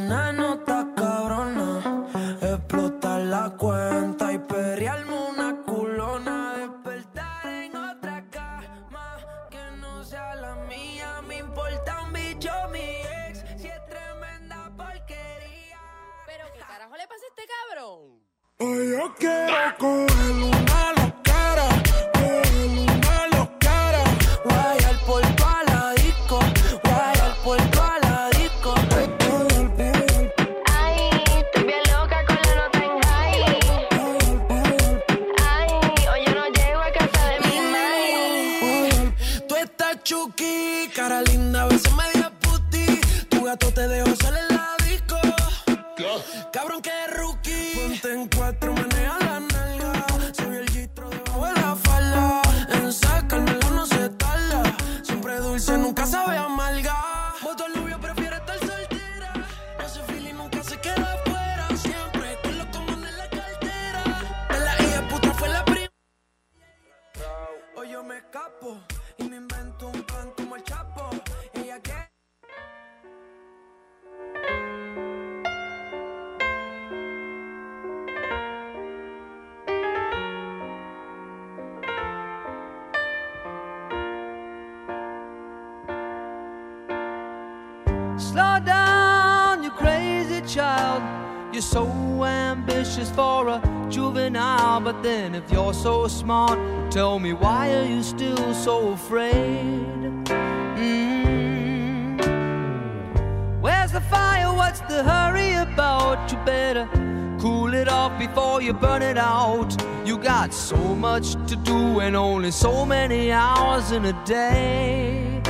You 110.05 110.17
got 110.19 110.53
so 110.53 110.77
much 110.77 111.33
to 111.47 111.55
do 111.55 111.99
and 111.99 112.15
only 112.15 112.51
so 112.51 112.85
many 112.85 113.31
hours 113.31 113.91
in 113.91 114.05
a 114.05 114.13
day. 114.23 115.41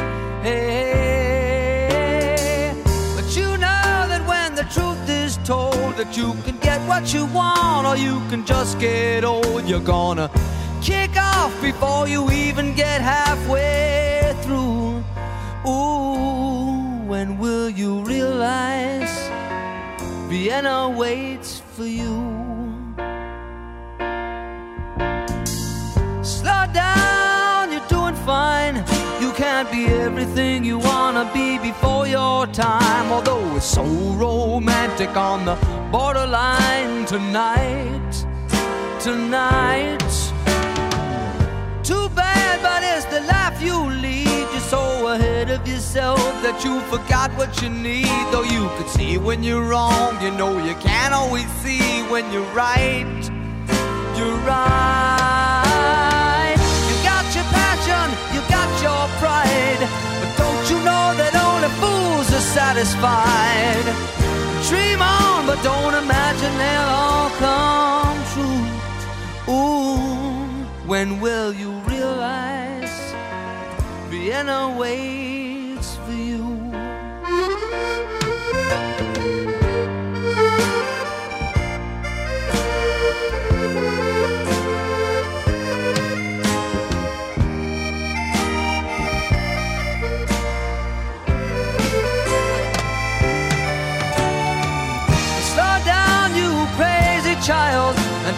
Hey, 0.42 1.92
but 3.18 3.36
you 3.36 3.58
know 3.58 4.08
that 4.08 4.26
when 4.26 4.56
the 4.56 4.64
truth 4.74 5.10
is 5.10 5.36
told, 5.44 5.98
that 5.98 6.16
you 6.16 6.36
can 6.46 6.58
get 6.60 6.80
what 6.88 7.14
you 7.14 7.26
want 7.26 7.86
or 7.86 7.98
you 7.98 8.22
can 8.30 8.46
just 8.46 8.80
get 8.80 9.26
old. 9.26 9.68
You're 9.68 9.82
gonna 9.82 10.32
kick 10.82 11.18
off 11.18 11.52
before 11.62 12.08
you 12.08 12.32
even 12.32 12.74
get 12.76 13.02
halfway 13.02 14.34
through. 14.42 15.04
Ooh, 15.68 17.04
when 17.06 17.38
will 17.38 17.70
you 17.70 18.00
realize 18.06 19.30
Vienna 20.30 20.88
waits 20.88 21.62
for 21.76 21.86
you? 21.86 22.35
down, 26.76 27.72
you're 27.72 27.88
doing 27.88 28.16
fine. 28.26 28.76
You 29.22 29.32
can't 29.32 29.72
be 29.72 29.86
everything 29.86 30.66
you 30.66 30.78
wanna 30.78 31.26
be 31.34 31.58
before 31.58 32.06
your 32.06 32.46
time. 32.48 33.12
Although 33.12 33.56
it's 33.56 33.66
so 33.66 33.86
romantic 34.26 35.16
on 35.16 35.46
the 35.46 35.56
borderline 35.92 37.06
tonight, 37.06 38.12
tonight. 39.00 40.12
Too 41.90 42.10
bad, 42.10 42.56
but 42.68 42.82
it's 42.94 43.06
the 43.16 43.22
life 43.36 43.58
you 43.62 43.78
lead. 44.06 44.46
You're 44.52 44.70
so 44.78 45.08
ahead 45.14 45.50
of 45.50 45.62
yourself 45.68 46.20
that 46.46 46.58
you 46.66 46.74
forgot 46.94 47.30
what 47.40 47.62
you 47.62 47.70
need. 47.70 48.24
Though 48.32 48.48
you 48.56 48.64
could 48.76 48.90
see 48.90 49.18
when 49.18 49.44
you're 49.44 49.68
wrong, 49.72 50.12
you 50.22 50.32
know 50.32 50.52
you 50.68 50.76
can't 50.90 51.14
always 51.14 51.50
see 51.64 52.02
when 52.12 52.26
you're 52.34 52.54
right. 52.54 53.22
You're 54.18 54.40
right. 54.50 55.65
But 60.22 60.32
don't 60.38 60.66
you 60.72 60.78
know 60.90 61.06
that 61.22 61.34
only 61.48 61.70
fools 61.82 62.28
are 62.38 62.48
satisfied? 62.60 63.86
Dream 64.70 65.02
on, 65.02 65.46
but 65.46 65.62
don't 65.64 65.94
imagine 65.94 66.54
they'll 66.58 66.92
all 67.04 67.30
come 67.46 68.18
true. 68.34 68.66
Ooh, 69.54 70.88
when 70.88 71.20
will 71.22 71.54
you 71.54 71.72
realize 71.88 72.96
Vienna 74.10 74.76
waits 74.78 75.96
for 75.98 76.12
you? 76.12 76.56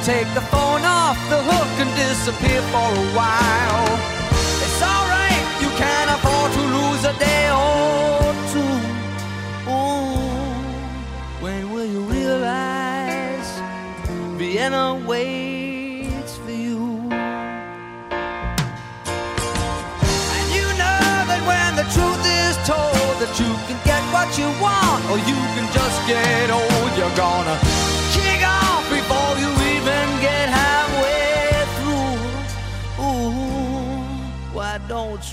Take 0.04 0.28
the 0.34 0.42
phone 0.42 0.84
off 0.84 1.18
the 1.30 1.42
hook 1.42 1.80
and 1.80 1.90
disappear 1.96 2.62
for 2.74 2.88
a 3.04 3.08
while. 3.18 3.88
It's 4.64 4.82
alright, 4.82 5.46
you 5.62 5.70
can't 5.78 6.10
afford 6.16 6.52
to 6.54 6.62
lose 6.78 7.04
a 7.06 7.14
day 7.18 7.50
or 7.50 8.34
two. 8.54 8.78
Ooh, 9.70 10.62
when 11.44 11.72
will 11.72 11.86
you 11.86 12.02
realize 12.02 13.50
Vienna 14.38 14.96
waits 15.08 16.38
for 16.38 16.52
you? 16.52 17.10
And 20.38 20.48
you 20.58 20.68
know 20.82 21.02
that 21.32 21.42
when 21.50 21.76
the 21.76 21.88
truth 21.96 22.24
is 22.46 22.56
told 22.68 23.14
that 23.22 23.34
you 23.40 23.52
can 23.68 23.80
get 23.86 24.04
what 24.14 24.30
you 24.38 24.50
want 24.62 25.04
or 25.10 25.18
you 25.18 25.38
can 25.56 25.68
just 25.74 25.98
get 26.08 26.50
old, 26.52 26.92
you're 26.98 27.16
gonna 27.16 27.77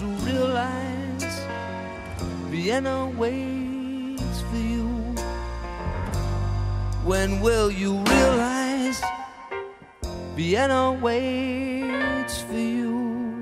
don't 0.04 0.24
realize 0.26 1.40
Vienna 2.50 3.08
waits 3.16 4.40
for 4.50 4.56
you? 4.56 4.86
When 7.04 7.40
will 7.40 7.70
you 7.70 7.96
realize 7.96 9.02
Vienna 10.36 10.92
waits 10.92 12.42
for 12.42 12.52
you? 12.52 13.33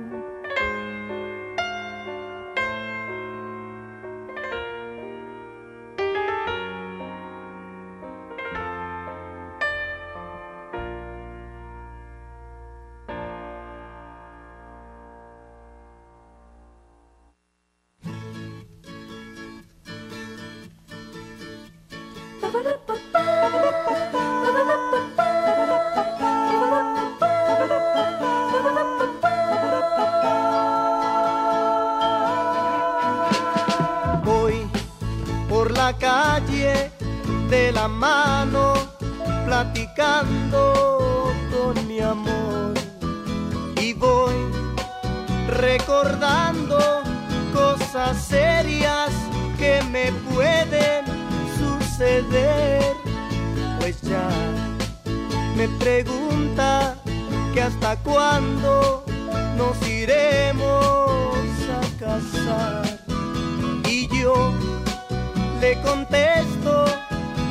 Contesto 65.77 66.85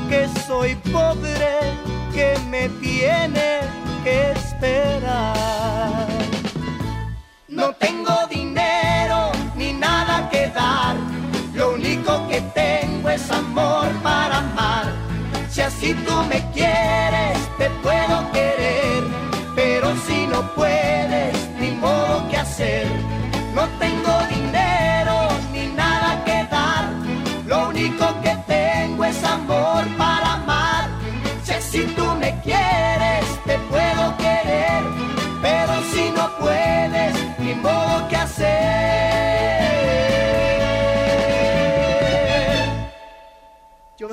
que 0.09 0.27
soy 0.45 0.75
pobre, 0.91 1.59
que 2.13 2.37
me 2.49 2.69
tiene 2.79 3.61
que 4.03 4.40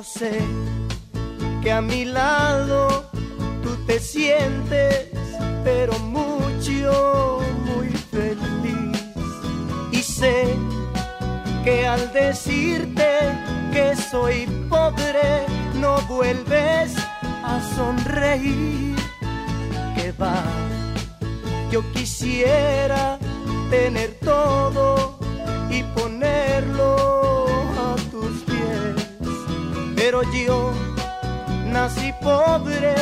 Sé 0.03 0.39
que 1.61 1.73
a 1.73 1.81
mi 1.81 2.05
lado 2.05 3.11
tú 3.65 3.75
te 3.85 3.99
sientes, 3.99 5.09
pero 5.65 5.99
mucho, 5.99 7.41
muy 7.65 7.89
feliz. 7.89 9.03
Y 9.91 10.01
sé 10.03 10.55
que 11.65 11.85
al 11.85 12.13
decirte 12.13 13.09
que 13.73 13.97
soy 13.97 14.47
pobre, 14.69 15.47
no 15.75 16.01
vuelves 16.03 16.95
a 17.43 17.61
sonreír. 17.75 18.95
Que 19.97 20.13
va, 20.13 20.45
yo 21.73 21.83
quisiera 21.93 23.19
tener 23.69 24.15
todo 24.21 24.68
Yo 30.23 30.73
nací 31.67 32.13
pobre 32.21 32.93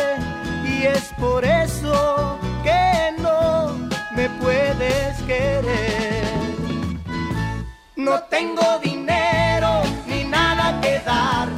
y 0.68 0.84
es 0.84 1.14
por 1.18 1.43
eso 1.47 2.38
que 2.62 3.14
no 3.18 3.72
me 4.14 4.28
puedes 4.38 5.16
querer. 5.22 6.26
No 7.97 8.20
tengo 8.24 8.78
dinero 8.84 9.82
ni 10.06 10.24
nada 10.24 10.78
que 10.82 10.98
dar, 11.06 11.48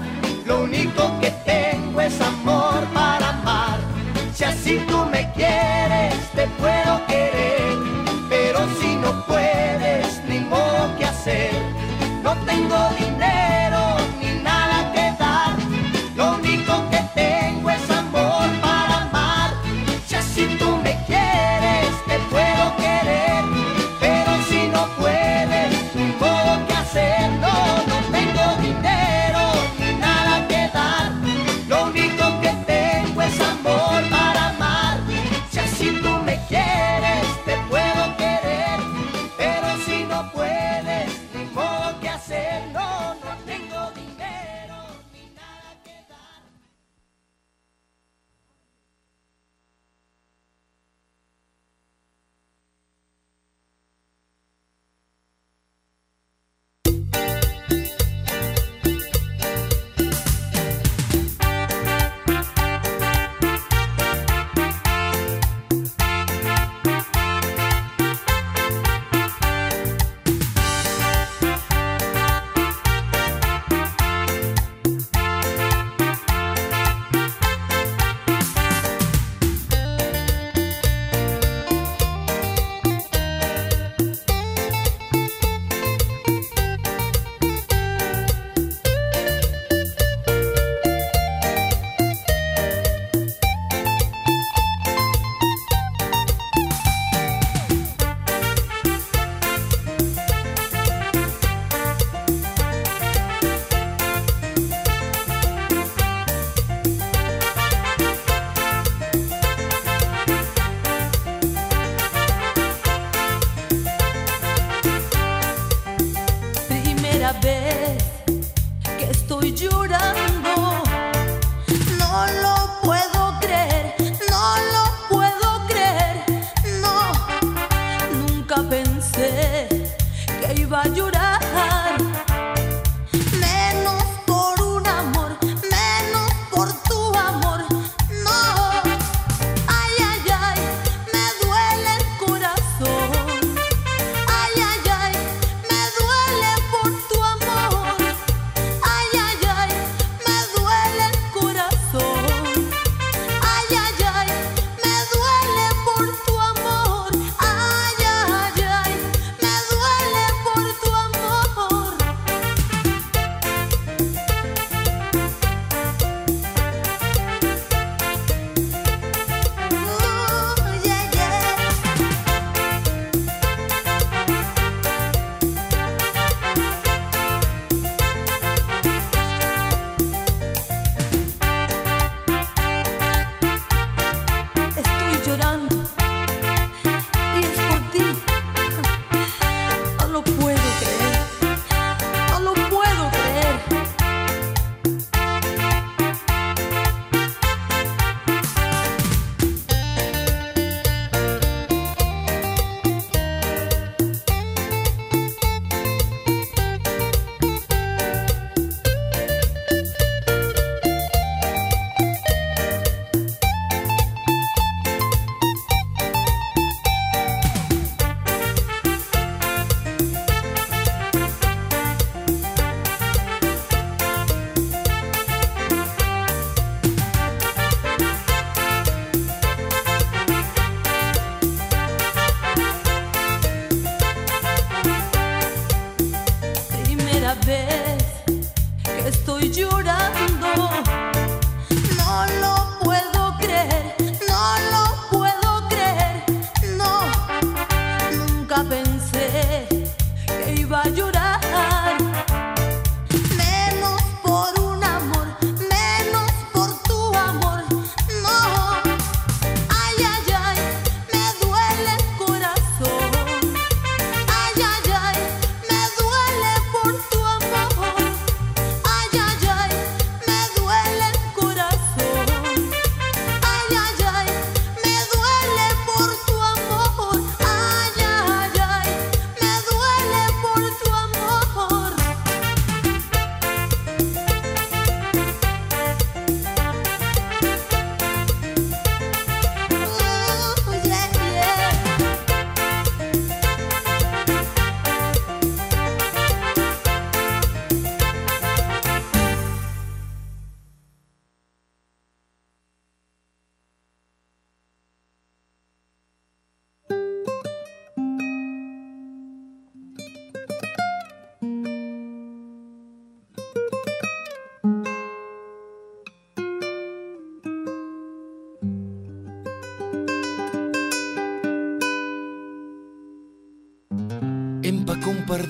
lo 0.46 0.62
único 0.62 1.18
que 1.20 1.32
tengo 1.44 2.00
es 2.02 2.20
amor 2.20 2.84
para 2.94 3.30
amar. 3.30 3.80
Si 4.32 4.44
así 4.44 4.78
tú 4.88 5.06
me 5.06 5.28
quieres, 5.32 6.14
te 6.36 6.46
puedo 6.60 7.04
querer, 7.08 7.74
pero 8.28 8.60
si 8.80 8.94
no 8.94 9.26
puedes, 9.26 10.22
ni 10.28 10.38
modo 10.38 10.96
que 10.96 11.04
hacer. 11.04 11.52
No 12.22 12.32
tengo 12.46 12.76
dinero 12.90 13.07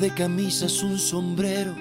de 0.09 0.15
camisas, 0.15 0.83
un 0.83 0.99
sombrero, 0.99 1.75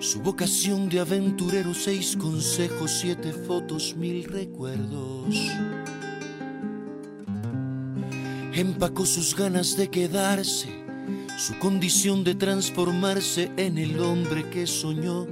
su 0.00 0.20
vocación 0.20 0.88
de 0.88 0.98
aventurero, 0.98 1.74
seis 1.74 2.16
consejos, 2.16 2.90
siete 3.00 3.32
fotos, 3.32 3.94
mil 3.96 4.24
recuerdos. 4.24 5.36
Empacó 8.52 9.06
sus 9.06 9.36
ganas 9.36 9.76
de 9.76 9.88
quedarse, 9.88 10.68
su 11.38 11.56
condición 11.60 12.24
de 12.24 12.34
transformarse 12.34 13.52
en 13.56 13.78
el 13.78 14.00
hombre 14.00 14.50
que 14.50 14.66
soñó 14.66 15.28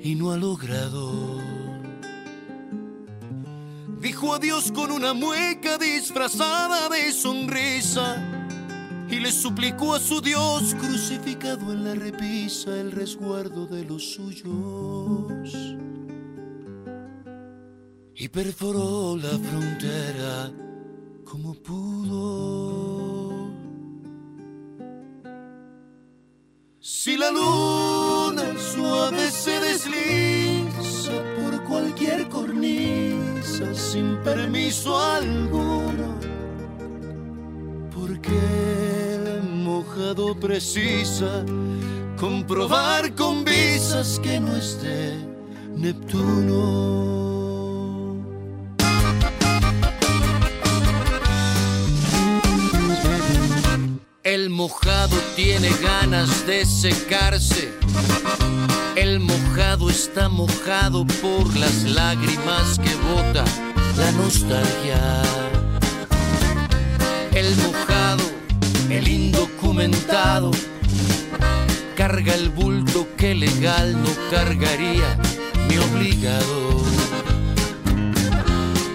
y 0.00 0.14
no 0.14 0.30
ha 0.30 0.36
logrado. 0.36 1.40
Dijo 4.00 4.34
adiós 4.34 4.70
con 4.70 4.92
una 4.92 5.14
mueca 5.14 5.78
disfrazada 5.78 6.88
de 6.90 7.10
sonrisa 7.12 8.33
y 9.14 9.20
le 9.20 9.30
suplicó 9.30 9.94
a 9.94 10.00
su 10.00 10.20
Dios 10.20 10.74
crucificado 10.74 11.72
en 11.72 11.84
la 11.84 11.94
repisa 11.94 12.76
el 12.80 12.90
resguardo 12.90 13.64
de 13.66 13.84
los 13.84 14.02
suyos. 14.14 15.54
Y 18.16 18.28
perforó 18.28 19.16
la 19.16 19.38
frontera 19.38 20.52
como 21.24 21.54
pudo. 21.54 23.50
Si 26.80 27.16
la 27.16 27.30
luna 27.30 28.58
suave 28.58 29.30
se 29.30 29.60
desliza 29.60 31.12
por 31.36 31.62
cualquier 31.64 32.28
cornisa 32.28 33.72
sin 33.74 34.16
permiso 34.24 34.98
alguno, 34.98 36.18
porque 37.94 38.32
el 38.32 38.93
precisa 40.40 41.44
comprobar 42.18 43.14
con 43.14 43.42
visas 43.42 44.20
que 44.22 44.38
no 44.38 44.54
es 44.54 44.82
de 44.82 45.14
Neptuno. 45.76 47.14
El 54.22 54.50
mojado 54.50 55.16
tiene 55.36 55.70
ganas 55.82 56.46
de 56.46 56.66
secarse. 56.66 57.72
El 58.96 59.20
mojado 59.20 59.88
está 59.88 60.28
mojado 60.28 61.06
por 61.22 61.56
las 61.56 61.84
lágrimas 61.84 62.78
que 62.78 62.94
bota 63.08 63.44
la 63.96 64.12
nostalgia. 64.12 65.22
El 67.32 67.56
mojado, 67.56 68.33
el 68.96 69.08
indocumentado, 69.08 70.52
carga 71.96 72.32
el 72.34 72.48
bulto 72.50 73.08
que 73.16 73.34
legal 73.34 73.92
no 74.00 74.10
cargaría 74.30 75.18
mi 75.68 75.76
obligado. 75.78 76.82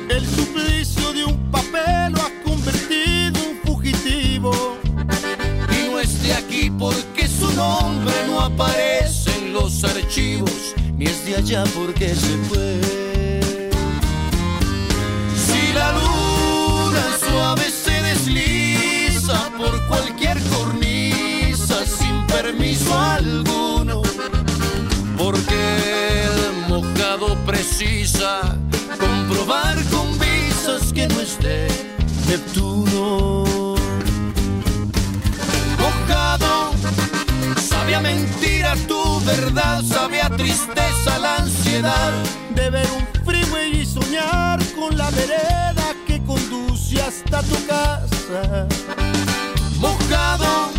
El 0.10 0.26
suplicio 0.26 1.12
de 1.12 1.26
un 1.26 1.38
papel 1.52 2.14
lo 2.14 2.22
ha 2.22 2.32
convertido 2.46 3.40
en 3.50 3.60
fugitivo. 3.66 4.78
Y 5.70 5.92
no 5.92 6.00
es 6.00 6.24
de 6.24 6.34
aquí 6.34 6.72
porque 6.72 7.28
su 7.28 7.52
nombre 7.52 8.14
no 8.28 8.40
aparece 8.40 9.36
en 9.38 9.54
los 9.54 9.84
archivos, 9.84 10.76
ni 10.98 11.06
es 11.08 11.26
de 11.26 11.36
allá 11.36 11.64
porque 11.76 12.16
se 12.16 12.38
fue. 12.48 12.80
Si 15.36 15.74
la 15.74 15.92
luna 15.92 17.04
suave 17.20 17.70
se 17.70 18.02
desliza 18.02 18.69
por 19.58 19.88
cualquier 19.88 20.38
cornisa 20.44 21.86
sin 21.86 22.26
permiso 22.28 22.98
alguno, 22.98 24.02
porque 25.18 26.24
el 26.24 26.68
mojado 26.68 27.36
precisa 27.46 28.58
comprobar 29.00 29.78
con 29.86 30.18
visas 30.20 30.92
que 30.94 31.08
no 31.08 31.20
es 31.20 31.38
de 31.40 31.68
Neptuno. 32.28 33.76
Mojado, 35.80 36.72
sabe 37.60 37.96
a 37.96 38.02
mentira 38.02 38.76
tu 38.88 39.20
verdad, 39.26 39.84
sabe 39.84 40.22
a 40.22 40.30
tristeza 40.30 41.20
la 41.20 41.38
ansiedad. 41.38 42.14
De 42.56 42.70
ver 42.70 42.88
un 42.92 43.24
freeway 43.26 43.82
y 43.82 43.86
soñar 43.86 44.60
con 44.76 44.98
la 44.98 45.10
vereda 45.12 45.96
que 46.06 46.22
conduce 46.24 47.02
hasta 47.02 47.42
tu 47.44 47.56
casa. 47.68 48.68
Mojado, 49.80 50.72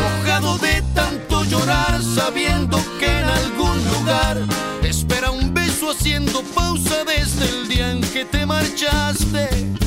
mojado 0.00 0.58
de 0.58 0.82
tanto 0.94 1.44
llorar, 1.44 2.02
sabiendo 2.02 2.78
que 2.98 3.06
en 3.06 3.24
algún 3.24 3.78
lugar 3.94 4.38
espera 4.82 5.30
un 5.30 5.54
beso 5.54 5.90
haciendo 5.90 6.42
pausa 6.54 7.04
desde 7.04 7.48
el 7.48 7.68
día 7.68 7.92
en 7.92 8.00
que 8.00 8.24
te 8.24 8.44
marchaste. 8.44 9.81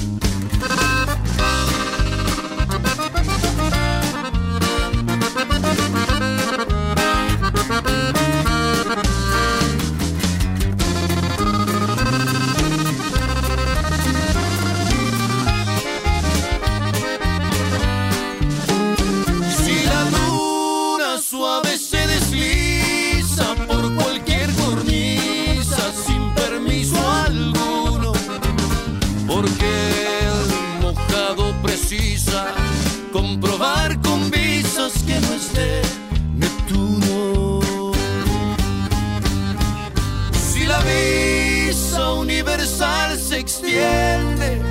Universal 42.76 43.18
se 43.18 43.40
extiende 43.40 44.62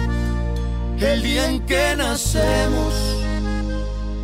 el 0.98 1.22
día 1.22 1.50
en 1.50 1.64
que 1.66 1.94
nacemos 1.96 2.94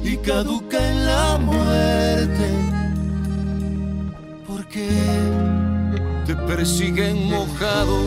y 0.02 0.16
caduca 0.18 0.78
en 0.78 1.06
la 1.06 1.38
muerte. 1.38 2.48
Porque 4.46 4.88
te 6.26 6.34
persiguen 6.34 7.28
mojado 7.30 7.98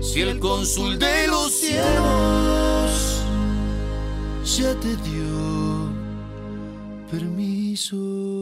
si 0.00 0.20
el 0.20 0.38
cónsul 0.38 0.98
de 0.98 1.26
los 1.28 1.52
cielos 1.52 3.22
ya 4.44 4.74
te 4.74 4.96
dio 5.08 5.90
permiso. 7.10 8.39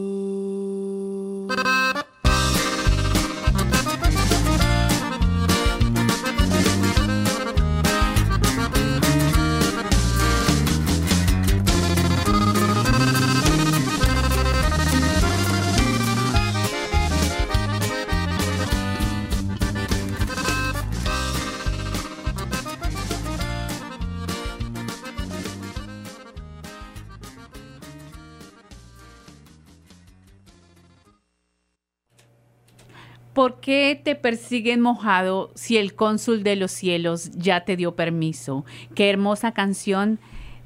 Qué 33.68 34.00
te 34.02 34.14
persiguen 34.14 34.80
mojado 34.80 35.50
si 35.54 35.76
el 35.76 35.94
cónsul 35.94 36.42
de 36.42 36.56
los 36.56 36.70
cielos 36.70 37.32
ya 37.32 37.66
te 37.66 37.76
dio 37.76 37.94
permiso? 37.94 38.64
Qué 38.94 39.10
hermosa 39.10 39.52
canción 39.52 40.18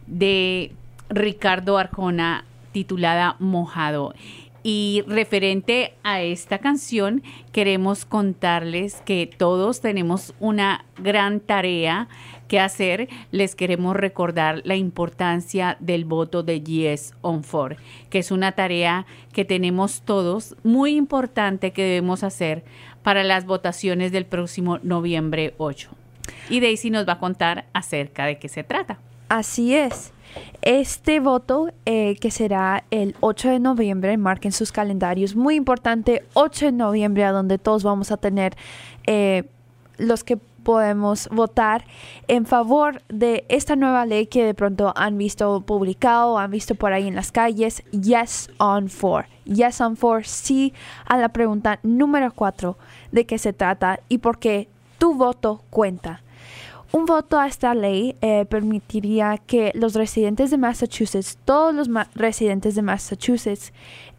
de 0.07 0.71
Ricardo 1.09 1.79
Arjona 1.79 2.45
titulada 2.71 3.35
Mojado. 3.41 4.15
Y 4.63 5.03
referente 5.09 5.95
a 6.05 6.23
esta 6.23 6.59
canción, 6.59 7.25
queremos 7.51 8.05
contarles 8.05 9.03
que 9.05 9.27
todos 9.27 9.81
tenemos 9.81 10.33
una 10.39 10.85
gran 10.97 11.41
tarea 11.41 12.07
que 12.47 12.61
hacer. 12.61 13.09
Les 13.33 13.57
queremos 13.57 13.97
recordar 13.97 14.61
la 14.63 14.77
importancia 14.77 15.77
del 15.81 16.05
voto 16.05 16.45
de 16.45 16.61
Yes 16.61 17.15
on 17.23 17.43
4, 17.43 17.77
que 18.09 18.21
es 18.21 18.31
una 18.31 18.53
tarea 18.53 19.07
que 19.33 19.45
tenemos 19.45 20.03
todos 20.03 20.55
muy 20.63 20.95
importante 20.95 21.73
que 21.73 21.83
debemos 21.83 22.23
hacer 22.23 22.63
para 23.03 23.25
las 23.25 23.47
votaciones 23.47 24.13
del 24.13 24.27
próximo 24.27 24.79
noviembre 24.83 25.55
8. 25.59 25.91
Y 26.51 26.61
Daisy 26.61 26.91
nos 26.91 27.07
va 27.07 27.15
a 27.15 27.19
contar 27.19 27.65
acerca 27.73 28.27
de 28.27 28.39
qué 28.39 28.49
se 28.49 28.65
trata. 28.65 28.99
Así 29.29 29.75
es. 29.75 30.13
Este 30.63 31.21
voto, 31.21 31.71
eh, 31.85 32.17
que 32.21 32.31
será 32.31 32.85
el 32.91 33.17
8 33.21 33.51
de 33.51 33.61
noviembre, 33.61 34.17
marquen 34.17 34.53
sus 34.53 34.73
calendarios, 34.73 35.35
muy 35.35 35.57
importante, 35.57 36.25
8 36.35 36.67
de 36.67 36.73
noviembre, 36.73 37.25
a 37.25 37.33
donde 37.33 37.59
todos 37.59 37.83
vamos 37.83 38.13
a 38.13 38.17
tener 38.17 38.57
eh, 39.07 39.45
los 39.99 40.25
que 40.25 40.39
podemos 40.63 41.29
votar 41.31 41.85
en 42.29 42.47
favor 42.47 43.03
de 43.09 43.45
esta 43.49 43.77
nueva 43.77 44.07
ley 44.07 44.27
que 44.27 44.45
de 44.45 44.55
pronto 44.55 44.93
han 44.97 45.19
visto 45.19 45.61
publicado, 45.63 46.39
han 46.39 46.51
visto 46.51 46.75
por 46.75 46.93
ahí 46.93 47.09
en 47.09 47.15
las 47.15 47.33
calles, 47.33 47.83
Yes 47.91 48.51
on 48.59 48.89
4. 48.89 49.29
Yes 49.45 49.81
on 49.81 49.97
4, 49.97 50.23
sí 50.25 50.73
a 51.05 51.19
la 51.19 51.31
pregunta 51.31 51.81
número 51.83 52.33
4 52.33 52.77
de 53.13 53.25
qué 53.27 53.39
se 53.39 53.53
trata 53.53 54.01
y 54.09 54.19
por 54.19 54.39
qué 54.39 54.69
tu 54.99 55.15
voto 55.15 55.63
cuenta. 55.71 56.23
Un 56.93 57.07
voto 57.07 57.39
a 57.39 57.47
esta 57.47 57.75
ley 57.75 58.17
eh, 58.21 58.45
permitiría 58.45 59.39
que 59.39 59.71
los 59.75 59.95
residentes 59.95 60.51
de 60.51 60.59
Massachusetts, 60.59 61.39
todos 61.45 61.75
los 61.75 61.89
ma- 61.89 62.09
residentes 62.15 62.75
de 62.75 62.83
Massachusetts, 62.83 63.73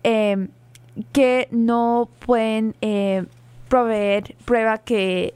eh, 0.03 0.47
que 1.11 1.47
no 1.51 2.09
pueden 2.25 2.75
eh, 2.81 3.25
proveer 3.69 4.35
prueba 4.45 4.77
que 4.79 5.33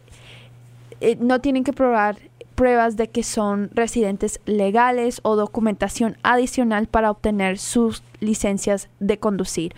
eh, 1.02 1.16
no 1.20 1.40
tienen 1.42 1.64
que 1.64 1.74
probar 1.74 2.18
pruebas 2.56 2.98
de 2.98 3.08
que 3.10 3.22
son 3.22 3.70
residentes 3.74 4.40
legales 4.48 5.20
o 5.22 5.36
documentación 5.36 6.18
adicional 6.24 6.88
para 6.88 7.12
obtener 7.12 7.60
sus 7.60 8.02
licencias 8.20 8.90
de 9.00 9.20
conducir 9.20 9.76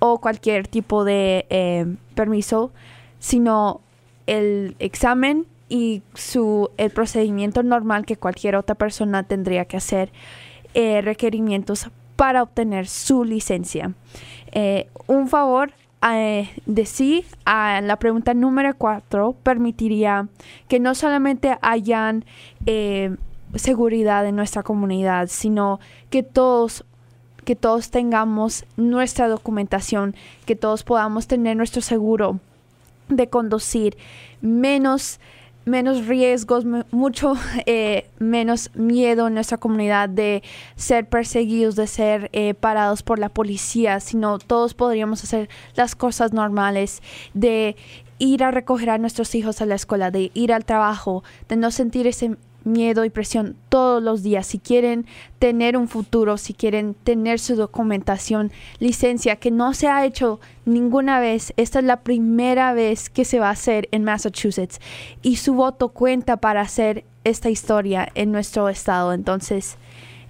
o 0.00 0.20
cualquier 0.20 0.66
tipo 0.66 1.04
de 1.04 1.46
eh, 1.50 1.86
permiso, 2.16 2.72
sino 3.26 3.80
el 4.28 4.76
examen 4.78 5.46
y 5.68 6.02
su 6.14 6.70
el 6.76 6.90
procedimiento 6.90 7.64
normal 7.64 8.06
que 8.06 8.16
cualquier 8.16 8.54
otra 8.54 8.76
persona 8.76 9.24
tendría 9.24 9.64
que 9.64 9.76
hacer, 9.76 10.12
eh, 10.74 11.00
requerimientos 11.02 11.90
para 12.14 12.44
obtener 12.44 12.86
su 12.86 13.24
licencia. 13.24 13.94
Eh, 14.52 14.88
un 15.08 15.26
favor 15.26 15.72
eh, 16.08 16.50
de 16.66 16.86
sí 16.86 17.24
a 17.44 17.80
la 17.80 17.96
pregunta 17.96 18.32
número 18.32 18.72
4 18.78 19.34
permitiría 19.42 20.28
que 20.68 20.78
no 20.78 20.94
solamente 20.94 21.58
hayan 21.62 22.24
eh, 22.64 23.16
seguridad 23.56 24.24
en 24.24 24.36
nuestra 24.36 24.62
comunidad, 24.62 25.26
sino 25.26 25.80
que 26.10 26.22
todos 26.22 26.84
que 27.44 27.56
todos 27.56 27.90
tengamos 27.90 28.64
nuestra 28.76 29.28
documentación, 29.28 30.14
que 30.46 30.54
todos 30.54 30.82
podamos 30.84 31.26
tener 31.26 31.56
nuestro 31.56 31.80
seguro 31.80 32.40
de 33.08 33.28
conducir, 33.28 33.96
menos 34.40 35.20
menos 35.64 36.06
riesgos, 36.06 36.64
mu- 36.64 36.84
mucho 36.92 37.34
eh, 37.66 38.08
menos 38.20 38.70
miedo 38.74 39.26
en 39.26 39.34
nuestra 39.34 39.58
comunidad 39.58 40.08
de 40.08 40.44
ser 40.76 41.08
perseguidos, 41.08 41.74
de 41.74 41.88
ser 41.88 42.30
eh, 42.32 42.54
parados 42.54 43.02
por 43.02 43.18
la 43.18 43.28
policía, 43.30 43.98
sino 43.98 44.38
todos 44.38 44.74
podríamos 44.74 45.24
hacer 45.24 45.48
las 45.74 45.96
cosas 45.96 46.32
normales, 46.32 47.02
de 47.34 47.74
ir 48.20 48.44
a 48.44 48.52
recoger 48.52 48.90
a 48.90 48.98
nuestros 48.98 49.34
hijos 49.34 49.60
a 49.60 49.66
la 49.66 49.74
escuela, 49.74 50.12
de 50.12 50.30
ir 50.34 50.52
al 50.52 50.64
trabajo, 50.64 51.24
de 51.48 51.56
no 51.56 51.72
sentir 51.72 52.06
ese 52.06 52.36
miedo 52.66 53.04
y 53.04 53.10
presión 53.10 53.56
todos 53.68 54.02
los 54.02 54.22
días. 54.22 54.46
Si 54.46 54.58
quieren 54.58 55.06
tener 55.38 55.76
un 55.76 55.88
futuro, 55.88 56.36
si 56.36 56.52
quieren 56.52 56.94
tener 56.94 57.38
su 57.38 57.56
documentación, 57.56 58.52
licencia, 58.78 59.36
que 59.36 59.50
no 59.50 59.72
se 59.72 59.88
ha 59.88 60.04
hecho 60.04 60.40
ninguna 60.64 61.20
vez, 61.20 61.54
esta 61.56 61.78
es 61.78 61.84
la 61.84 62.00
primera 62.00 62.74
vez 62.74 63.08
que 63.08 63.24
se 63.24 63.38
va 63.38 63.48
a 63.48 63.52
hacer 63.52 63.88
en 63.92 64.04
Massachusetts 64.04 64.80
y 65.22 65.36
su 65.36 65.54
voto 65.54 65.88
cuenta 65.88 66.36
para 66.38 66.60
hacer 66.60 67.04
esta 67.24 67.48
historia 67.48 68.08
en 68.14 68.32
nuestro 68.32 68.68
estado. 68.68 69.12
Entonces, 69.12 69.78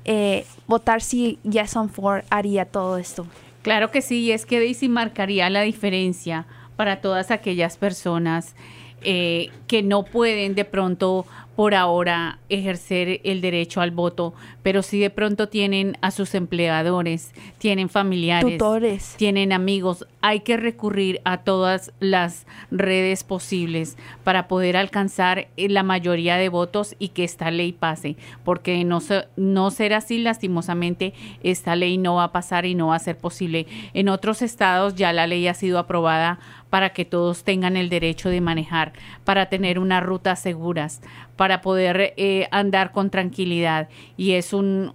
eh, 0.05 0.45
votar 0.67 1.03
si 1.03 1.39
Yes 1.43 1.77
on 1.77 1.91
haría 2.31 2.67
todo 2.67 2.99
esto. 2.99 3.27
Claro 3.63 3.91
que 3.91 4.03
sí, 4.03 4.31
es 4.31 4.47
que 4.47 4.61
Daisy 4.61 4.89
marcaría 4.89 5.51
la 5.51 5.63
diferencia 5.63 6.47
para 6.77 7.01
todas 7.01 7.31
aquellas 7.31 7.77
personas 7.77 8.55
eh, 9.03 9.51
que 9.67 9.83
no 9.83 10.05
pueden 10.05 10.55
de 10.55 10.65
pronto 10.65 11.27
por 11.57 11.75
ahora 11.75 12.39
ejercer 12.51 13.21
el 13.25 13.41
derecho 13.41 13.81
al 13.81 13.91
voto, 13.91 14.35
pero 14.67 14.83
si 14.83 14.99
de 14.99 15.11
pronto 15.11 15.49
tienen 15.49 15.97
a 16.01 16.11
sus 16.11 16.35
empleadores, 16.35 17.33
tienen 17.59 17.89
familiares, 17.89 18.55
Tutores. 18.59 19.15
tienen 19.17 19.53
amigos, 19.53 20.09
hay 20.23 20.41
que 20.41 20.57
recurrir 20.57 21.21
a 21.25 21.37
todas 21.45 21.93
las 22.01 22.49
redes 22.73 23.23
posibles 23.23 23.97
para 24.25 24.49
poder 24.49 24.77
alcanzar 24.77 25.47
eh, 25.57 25.69
la 25.69 25.85
mayoría 25.85 26.37
de 26.37 26.49
votos 26.49 26.97
y 26.99 27.11
que 27.11 27.23
esta 27.23 27.53
ley 27.53 27.71
pase, 27.71 28.17
porque 28.45 28.83
no, 28.83 28.99
se- 29.01 29.29
no 29.37 29.71
ser 29.71 29.95
así, 29.95 30.19
lastimosamente, 30.19 31.15
esta 31.45 31.77
ley 31.77 31.97
no 31.97 32.17
va 32.17 32.25
a 32.25 32.33
pasar 32.33 32.67
y 32.67 32.75
no 32.75 32.89
va 32.89 32.97
a 32.97 32.99
ser 32.99 33.17
posible. 33.17 33.69
En 33.95 34.09
otros 34.09 34.43
estados 34.43 34.97
ya 34.97 35.13
la 35.13 35.29
ley 35.29 35.47
ha 35.47 35.55
sido 35.55 35.79
aprobada 35.79 36.41
para 36.71 36.91
que 36.91 37.05
todos 37.05 37.45
tengan 37.45 37.77
el 37.77 37.89
derecho 37.89 38.29
de 38.29 38.41
manejar, 38.41 38.93
para 39.25 39.47
tener 39.47 39.79
unas 39.79 40.03
rutas 40.03 40.41
seguras, 40.41 41.01
para 41.37 41.61
poder 41.61 42.13
eh, 42.17 42.49
andar 42.51 42.91
con 42.91 43.09
tranquilidad. 43.11 43.89
Y 44.17 44.33
es 44.33 44.53
un, 44.57 44.93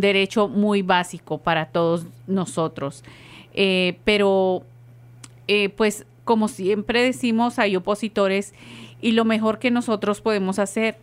derecho 0.00 0.48
muy 0.48 0.82
básico 0.82 1.38
para 1.38 1.66
todos 1.66 2.06
nosotros. 2.26 3.02
Eh, 3.54 3.98
pero, 4.04 4.62
eh, 5.48 5.70
pues, 5.70 6.04
como 6.24 6.48
siempre 6.48 7.02
decimos, 7.02 7.58
hay 7.58 7.76
opositores 7.76 8.54
y 9.00 9.12
lo 9.12 9.24
mejor 9.24 9.58
que 9.58 9.70
nosotros 9.70 10.20
podemos 10.20 10.58
hacer 10.58 10.96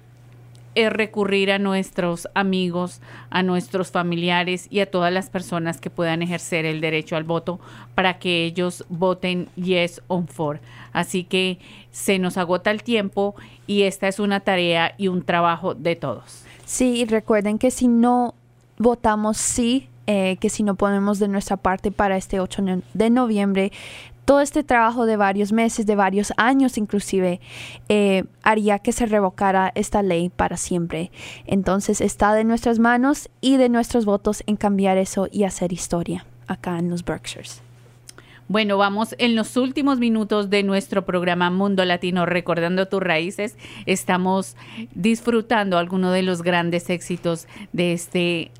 es 0.77 0.93
recurrir 0.93 1.51
a 1.51 1.57
nuestros 1.57 2.27
amigos, 2.35 3.01
a 3.31 3.41
nuestros 3.41 3.89
familiares 3.89 4.67
y 4.69 4.79
a 4.81 4.85
todas 4.85 5.11
las 5.11 5.27
personas 5.27 5.81
que 5.81 5.89
puedan 5.89 6.21
ejercer 6.21 6.65
el 6.65 6.81
derecho 6.81 7.15
al 7.15 7.23
voto 7.23 7.59
para 7.95 8.19
que 8.19 8.45
ellos 8.45 8.85
voten 8.87 9.49
yes 9.55 10.03
on 10.07 10.27
four. 10.27 10.59
Así 10.93 11.23
que 11.23 11.57
se 11.89 12.19
nos 12.19 12.37
agota 12.37 12.69
el 12.69 12.83
tiempo 12.83 13.33
y 13.65 13.83
esta 13.83 14.07
es 14.07 14.19
una 14.19 14.41
tarea 14.41 14.93
y 14.99 15.07
un 15.07 15.23
trabajo 15.23 15.73
de 15.73 15.95
todos. 15.95 16.46
Sí, 16.67 16.97
y 16.97 17.05
recuerden 17.05 17.57
que 17.59 17.71
si 17.71 17.87
no 17.87 18.33
votamos 18.77 19.37
sí, 19.37 19.87
eh, 20.05 20.35
que 20.41 20.49
si 20.49 20.63
no 20.63 20.75
ponemos 20.75 21.17
de 21.17 21.29
nuestra 21.29 21.55
parte 21.55 21.91
para 21.91 22.17
este 22.17 22.41
8 22.41 22.61
no- 22.61 22.81
de 22.93 23.09
noviembre, 23.09 23.71
todo 24.25 24.41
este 24.41 24.63
trabajo 24.63 25.05
de 25.05 25.15
varios 25.15 25.53
meses, 25.53 25.85
de 25.85 25.95
varios 25.95 26.33
años 26.35 26.77
inclusive, 26.77 27.39
eh, 27.87 28.25
haría 28.43 28.79
que 28.79 28.91
se 28.91 29.05
revocara 29.05 29.71
esta 29.75 30.03
ley 30.03 30.27
para 30.27 30.57
siempre. 30.57 31.09
Entonces 31.45 32.01
está 32.01 32.33
de 32.33 32.43
nuestras 32.43 32.79
manos 32.79 33.29
y 33.39 33.55
de 33.55 33.69
nuestros 33.69 34.03
votos 34.03 34.43
en 34.45 34.57
cambiar 34.57 34.97
eso 34.97 35.29
y 35.31 35.45
hacer 35.45 35.71
historia 35.71 36.25
acá 36.47 36.77
en 36.79 36.89
los 36.89 37.05
Berkshires. 37.05 37.61
Bueno, 38.49 38.77
vamos 38.77 39.13
en 39.17 39.35
los 39.35 39.57
últimos 39.57 39.99
minutos 39.99 40.49
de 40.49 40.63
nuestro 40.63 41.03
programa 41.03 41.49
Mundo 41.49 41.83
Latino 41.83 42.25
Recordando 42.25 42.87
tus 42.87 43.03
raíces. 43.03 43.57
Estamos 43.85 44.55
disfrutando 44.95 45.77
algunos 45.77 46.13
de 46.13 46.21
los 46.21 46.43
grandes 46.43 46.89
éxitos 46.89 47.45
de 47.73 47.91
este 47.91 48.51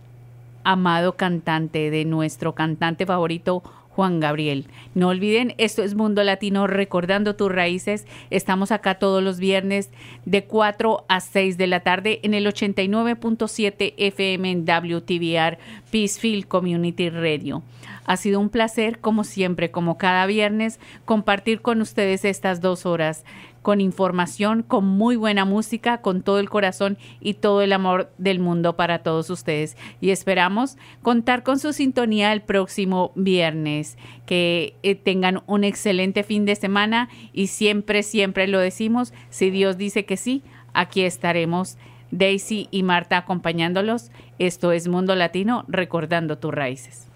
amado 0.66 1.14
cantante, 1.14 1.90
de 1.90 2.04
nuestro 2.04 2.54
cantante 2.54 3.06
favorito, 3.06 3.64
Juan 3.98 4.20
Gabriel. 4.20 4.66
No 4.94 5.08
olviden, 5.08 5.56
esto 5.58 5.82
es 5.82 5.96
Mundo 5.96 6.22
Latino 6.22 6.68
Recordando 6.68 7.38
tus 7.38 7.50
raíces. 7.50 8.06
Estamos 8.30 8.74
acá 8.74 9.00
todos 9.00 9.24
los 9.24 9.40
viernes 9.40 9.90
de 10.26 10.44
4 10.44 11.06
a 11.08 11.22
6 11.22 11.58
de 11.58 11.68
la 11.68 11.80
tarde 11.80 12.20
en 12.24 12.34
el 12.34 12.46
89.7 12.46 13.94
FM 13.96 14.52
en 14.52 14.66
WTVR 14.66 15.58
Peacefield 15.90 16.46
Community 16.46 17.10
Radio. 17.10 17.64
Ha 18.08 18.18
sido 18.18 18.40
un 18.40 18.50
placer, 18.50 19.00
como 19.00 19.24
siempre, 19.24 19.70
como 19.70 20.00
cada 20.00 20.26
viernes, 20.26 20.80
compartir 21.06 21.62
con 21.62 21.82
ustedes 21.82 22.26
estas 22.26 22.60
dos 22.60 22.88
horas 22.88 23.24
con 23.68 23.82
información, 23.82 24.64
con 24.64 24.86
muy 24.86 25.18
buena 25.18 25.44
música, 25.44 25.98
con 25.98 26.22
todo 26.22 26.40
el 26.40 26.50
corazón 26.50 26.98
y 27.20 27.34
todo 27.34 27.62
el 27.62 27.74
amor 27.74 28.10
del 28.18 28.40
mundo 28.40 28.78
para 28.78 29.00
todos 29.00 29.30
ustedes. 29.30 29.76
Y 30.00 30.12
esperamos 30.12 30.78
contar 31.02 31.44
con 31.44 31.60
su 31.60 31.74
sintonía 31.74 32.32
el 32.32 32.42
próximo 32.42 33.12
viernes. 33.16 33.98
Que 34.26 34.78
eh, 34.84 34.96
tengan 34.96 35.44
un 35.48 35.66
excelente 35.66 36.24
fin 36.24 36.46
de 36.46 36.56
semana 36.56 37.10
y 37.34 37.48
siempre, 37.48 38.04
siempre 38.04 38.48
lo 38.48 38.60
decimos, 38.60 39.14
si 39.30 39.50
Dios 39.50 39.78
dice 39.78 40.06
que 40.06 40.16
sí, 40.16 40.44
aquí 40.74 41.02
estaremos. 41.02 41.78
Daisy 42.10 42.70
y 42.72 42.84
Marta 42.84 43.18
acompañándolos. 43.18 44.12
Esto 44.40 44.72
es 44.72 44.88
Mundo 44.88 45.14
Latino, 45.14 45.66
recordando 45.68 46.38
tus 46.38 46.54
raíces. 46.54 47.07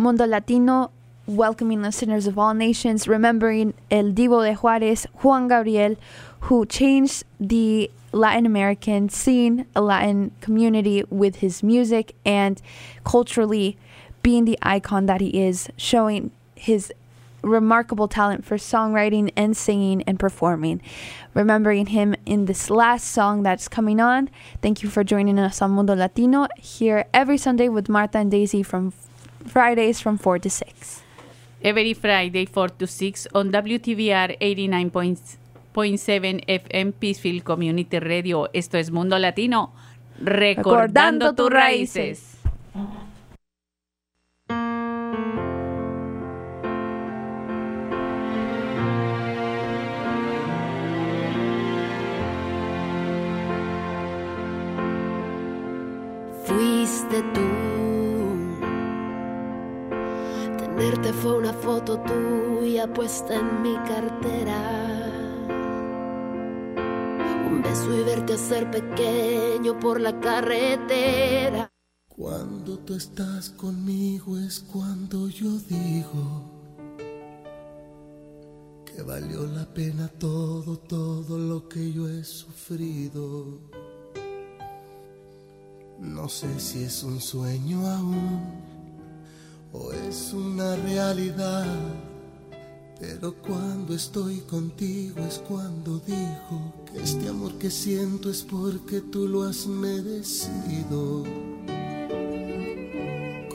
Mundo 0.00 0.24
Latino, 0.24 0.92
welcoming 1.26 1.82
listeners 1.82 2.28
of 2.28 2.38
all 2.38 2.54
nations, 2.54 3.08
remembering 3.08 3.74
El 3.90 4.12
Divo 4.12 4.44
de 4.48 4.54
Juárez, 4.54 5.06
Juan 5.24 5.48
Gabriel, 5.48 5.96
who 6.42 6.64
changed 6.64 7.24
the 7.40 7.90
Latin 8.12 8.46
American 8.46 9.08
scene, 9.08 9.66
a 9.74 9.80
Latin 9.80 10.30
community 10.40 11.02
with 11.10 11.36
his 11.36 11.64
music 11.64 12.14
and 12.24 12.62
culturally 13.04 13.76
being 14.22 14.44
the 14.44 14.56
icon 14.62 15.06
that 15.06 15.20
he 15.20 15.42
is, 15.42 15.68
showing 15.76 16.30
his 16.54 16.92
remarkable 17.42 18.06
talent 18.06 18.44
for 18.44 18.56
songwriting 18.56 19.32
and 19.36 19.56
singing 19.56 20.02
and 20.02 20.20
performing. 20.20 20.80
Remembering 21.34 21.86
him 21.86 22.14
in 22.24 22.44
this 22.44 22.70
last 22.70 23.08
song 23.08 23.42
that's 23.42 23.66
coming 23.66 23.98
on. 23.98 24.30
Thank 24.62 24.84
you 24.84 24.88
for 24.88 25.02
joining 25.02 25.40
us 25.40 25.60
on 25.60 25.72
Mundo 25.72 25.96
Latino 25.96 26.46
here 26.56 27.06
every 27.12 27.36
Sunday 27.36 27.68
with 27.68 27.88
Martha 27.88 28.18
and 28.18 28.30
Daisy 28.30 28.62
from 28.62 28.92
Fridays 29.48 30.00
from 30.00 30.18
4 30.18 30.38
to 30.40 30.50
6. 30.50 31.02
Every 31.62 31.94
Friday 31.94 32.46
4 32.46 32.68
to 32.78 32.86
6 32.86 33.28
on 33.34 33.50
WTVR 33.50 34.38
89.7 34.40 36.44
FM 36.46 36.92
Peacefield 36.92 37.42
Community 37.42 37.98
Radio. 37.98 38.48
Esto 38.52 38.78
es 38.78 38.90
Mundo 38.90 39.18
Latino, 39.18 39.72
recordando, 40.20 41.30
Recordando 41.30 41.34
tus 41.34 41.46
tus 41.46 41.50
raíces. 41.50 42.34
Fuiste 56.44 57.22
tú. 57.34 57.67
Tenerte 60.78 61.12
fue 61.12 61.36
una 61.36 61.52
foto 61.52 61.98
tuya 62.02 62.86
puesta 62.92 63.34
en 63.34 63.62
mi 63.62 63.74
cartera. 63.78 64.60
Un 67.50 67.62
beso 67.62 67.98
y 67.98 68.04
verte 68.04 68.34
hacer 68.34 68.70
pequeño 68.70 69.76
por 69.80 70.00
la 70.00 70.20
carretera. 70.20 71.68
Cuando 72.06 72.78
tú 72.78 72.94
estás 72.94 73.50
conmigo 73.50 74.38
es 74.38 74.60
cuando 74.60 75.28
yo 75.28 75.58
digo 75.68 76.44
que 78.86 79.02
valió 79.02 79.46
la 79.48 79.66
pena 79.74 80.06
todo, 80.06 80.78
todo 80.78 81.38
lo 81.38 81.68
que 81.68 81.92
yo 81.92 82.08
he 82.08 82.22
sufrido. 82.22 83.58
No 85.98 86.28
sé 86.28 86.60
si 86.60 86.84
es 86.84 87.02
un 87.02 87.20
sueño 87.20 87.84
aún 87.84 88.77
es 89.92 90.32
una 90.32 90.76
realidad, 90.76 91.66
pero 93.00 93.34
cuando 93.34 93.94
estoy 93.94 94.40
contigo 94.40 95.20
es 95.26 95.38
cuando 95.38 96.00
digo 96.06 96.74
que 96.92 97.02
este 97.02 97.28
amor 97.28 97.54
que 97.58 97.70
siento 97.70 98.30
es 98.30 98.42
porque 98.42 99.00
tú 99.00 99.28
lo 99.28 99.44
has 99.44 99.66
merecido. 99.66 101.24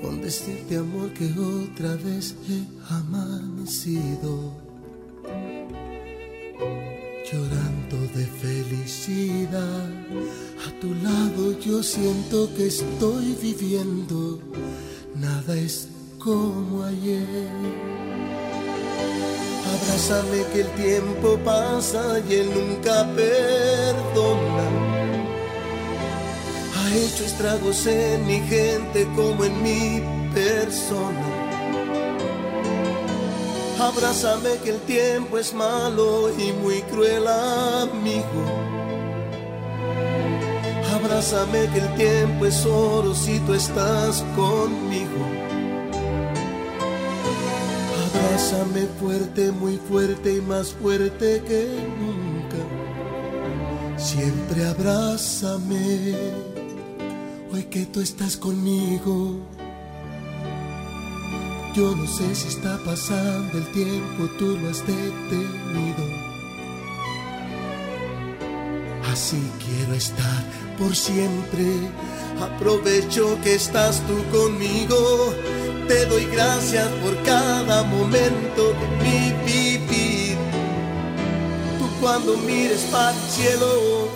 Con 0.02 0.22
decirte 0.22 0.78
amor 0.78 1.14
que 1.14 1.26
otra 1.40 1.96
vez 1.96 2.36
he 2.50 2.94
amanecido 2.94 4.54
llorando 7.32 7.98
de 8.16 8.26
felicidad 8.26 8.64
felicidad. 8.74 9.90
A 10.68 10.80
tu 10.80 10.94
lado 10.96 11.60
yo 11.60 11.84
siento 11.84 12.50
que 12.56 12.68
estoy 12.68 13.36
viviendo. 13.42 14.40
Nada 15.16 15.56
es 15.56 15.88
como 16.24 16.84
ayer. 16.84 17.28
Abrázame 19.74 20.44
que 20.54 20.62
el 20.62 20.70
tiempo 20.76 21.38
pasa 21.44 22.20
y 22.30 22.34
él 22.36 22.50
nunca 22.54 23.06
perdona. 23.16 24.68
Ha 26.76 26.96
hecho 26.96 27.26
estragos 27.26 27.86
en 27.88 28.26
mi 28.26 28.40
gente 28.42 29.08
como 29.16 29.44
en 29.44 29.62
mi 29.62 30.02
persona. 30.34 31.28
Abrázame 33.80 34.58
que 34.64 34.70
el 34.70 34.80
tiempo 34.82 35.38
es 35.38 35.54
malo 35.54 36.30
y 36.40 36.54
muy 36.54 36.82
cruel 36.84 37.28
amigo. 37.28 38.44
Abrázame 40.94 41.68
que 41.74 41.80
el 41.80 41.96
tiempo 41.96 42.46
es 42.46 42.66
oro 42.66 43.14
si 43.14 43.40
tú 43.40 43.54
estás 43.54 44.24
conmigo. 44.36 45.43
Abrázame 48.34 48.88
fuerte, 49.00 49.52
muy 49.52 49.78
fuerte 49.78 50.38
y 50.38 50.42
más 50.42 50.74
fuerte 50.74 51.44
que 51.48 51.68
nunca. 52.00 52.58
Siempre 53.96 54.66
abrázame, 54.66 56.16
hoy 57.52 57.64
que 57.66 57.86
tú 57.86 58.02
estás 58.02 58.36
conmigo. 58.36 59.38
Yo 61.76 61.96
no 61.96 62.08
sé 62.08 62.34
si 62.34 62.48
está 62.48 62.80
pasando 62.84 63.56
el 63.56 63.72
tiempo, 63.72 64.28
tú 64.40 64.58
lo 64.58 64.68
has 64.72 64.80
detenido. 64.80 66.04
Así 69.12 69.38
quiero 69.64 69.94
estar 69.94 70.44
por 70.80 70.96
siempre. 70.96 71.66
Aprovecho 72.42 73.38
que 73.44 73.54
estás 73.54 74.02
tú 74.08 74.16
conmigo. 74.36 75.36
Te 75.88 76.06
doy 76.06 76.26
gracias 76.26 76.88
por 77.04 77.22
cada 77.24 77.84
momento 77.84 78.74
de 78.74 78.88
mi 79.04 79.34
vivir. 79.46 80.38
Tú 81.78 81.90
cuando 82.00 82.38
mires 82.38 82.82
para 82.92 83.12
el 83.12 83.30
cielo, 83.30 84.08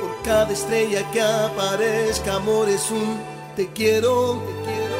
por 0.00 0.22
cada 0.24 0.52
estrella 0.52 1.08
que 1.12 1.20
aparezca, 1.20 2.34
amor 2.34 2.68
es 2.68 2.90
un 2.90 3.18
te 3.56 3.68
quiero, 3.68 4.42
te 4.64 4.70
quiero. 4.70 4.92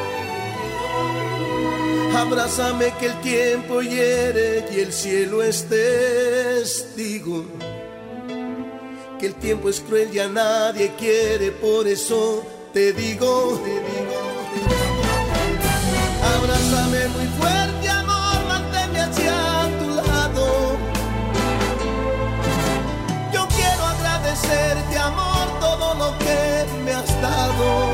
Abrázame 2.17 2.93
que 2.99 3.07
el 3.07 3.21
tiempo 3.21 3.81
hiere 3.81 4.65
y 4.71 4.79
el 4.79 4.93
cielo 4.93 5.41
es 5.43 5.67
testigo. 5.67 7.45
Que 9.19 9.25
el 9.25 9.35
tiempo 9.35 9.69
es 9.69 9.81
cruel 9.81 10.13
y 10.13 10.19
a 10.19 10.27
nadie 10.27 10.93
quiere, 10.97 11.51
por 11.51 11.87
eso 11.87 12.45
te 12.73 12.93
digo, 12.93 13.59
te 13.63 13.71
digo. 13.71 14.02
Abrázame 16.35 17.07
muy 17.09 17.27
fuerte, 17.39 17.89
amor, 17.89 18.45
manténme 18.47 19.01
hacia 19.01 19.69
tu 19.79 19.89
lado. 19.89 20.77
Yo 23.31 23.47
quiero 23.55 23.85
agradecerte, 23.85 24.97
amor, 24.97 25.47
todo 25.59 25.93
lo 25.95 26.17
que 26.19 26.65
me 26.83 26.91
has 26.93 27.21
dado. 27.21 27.92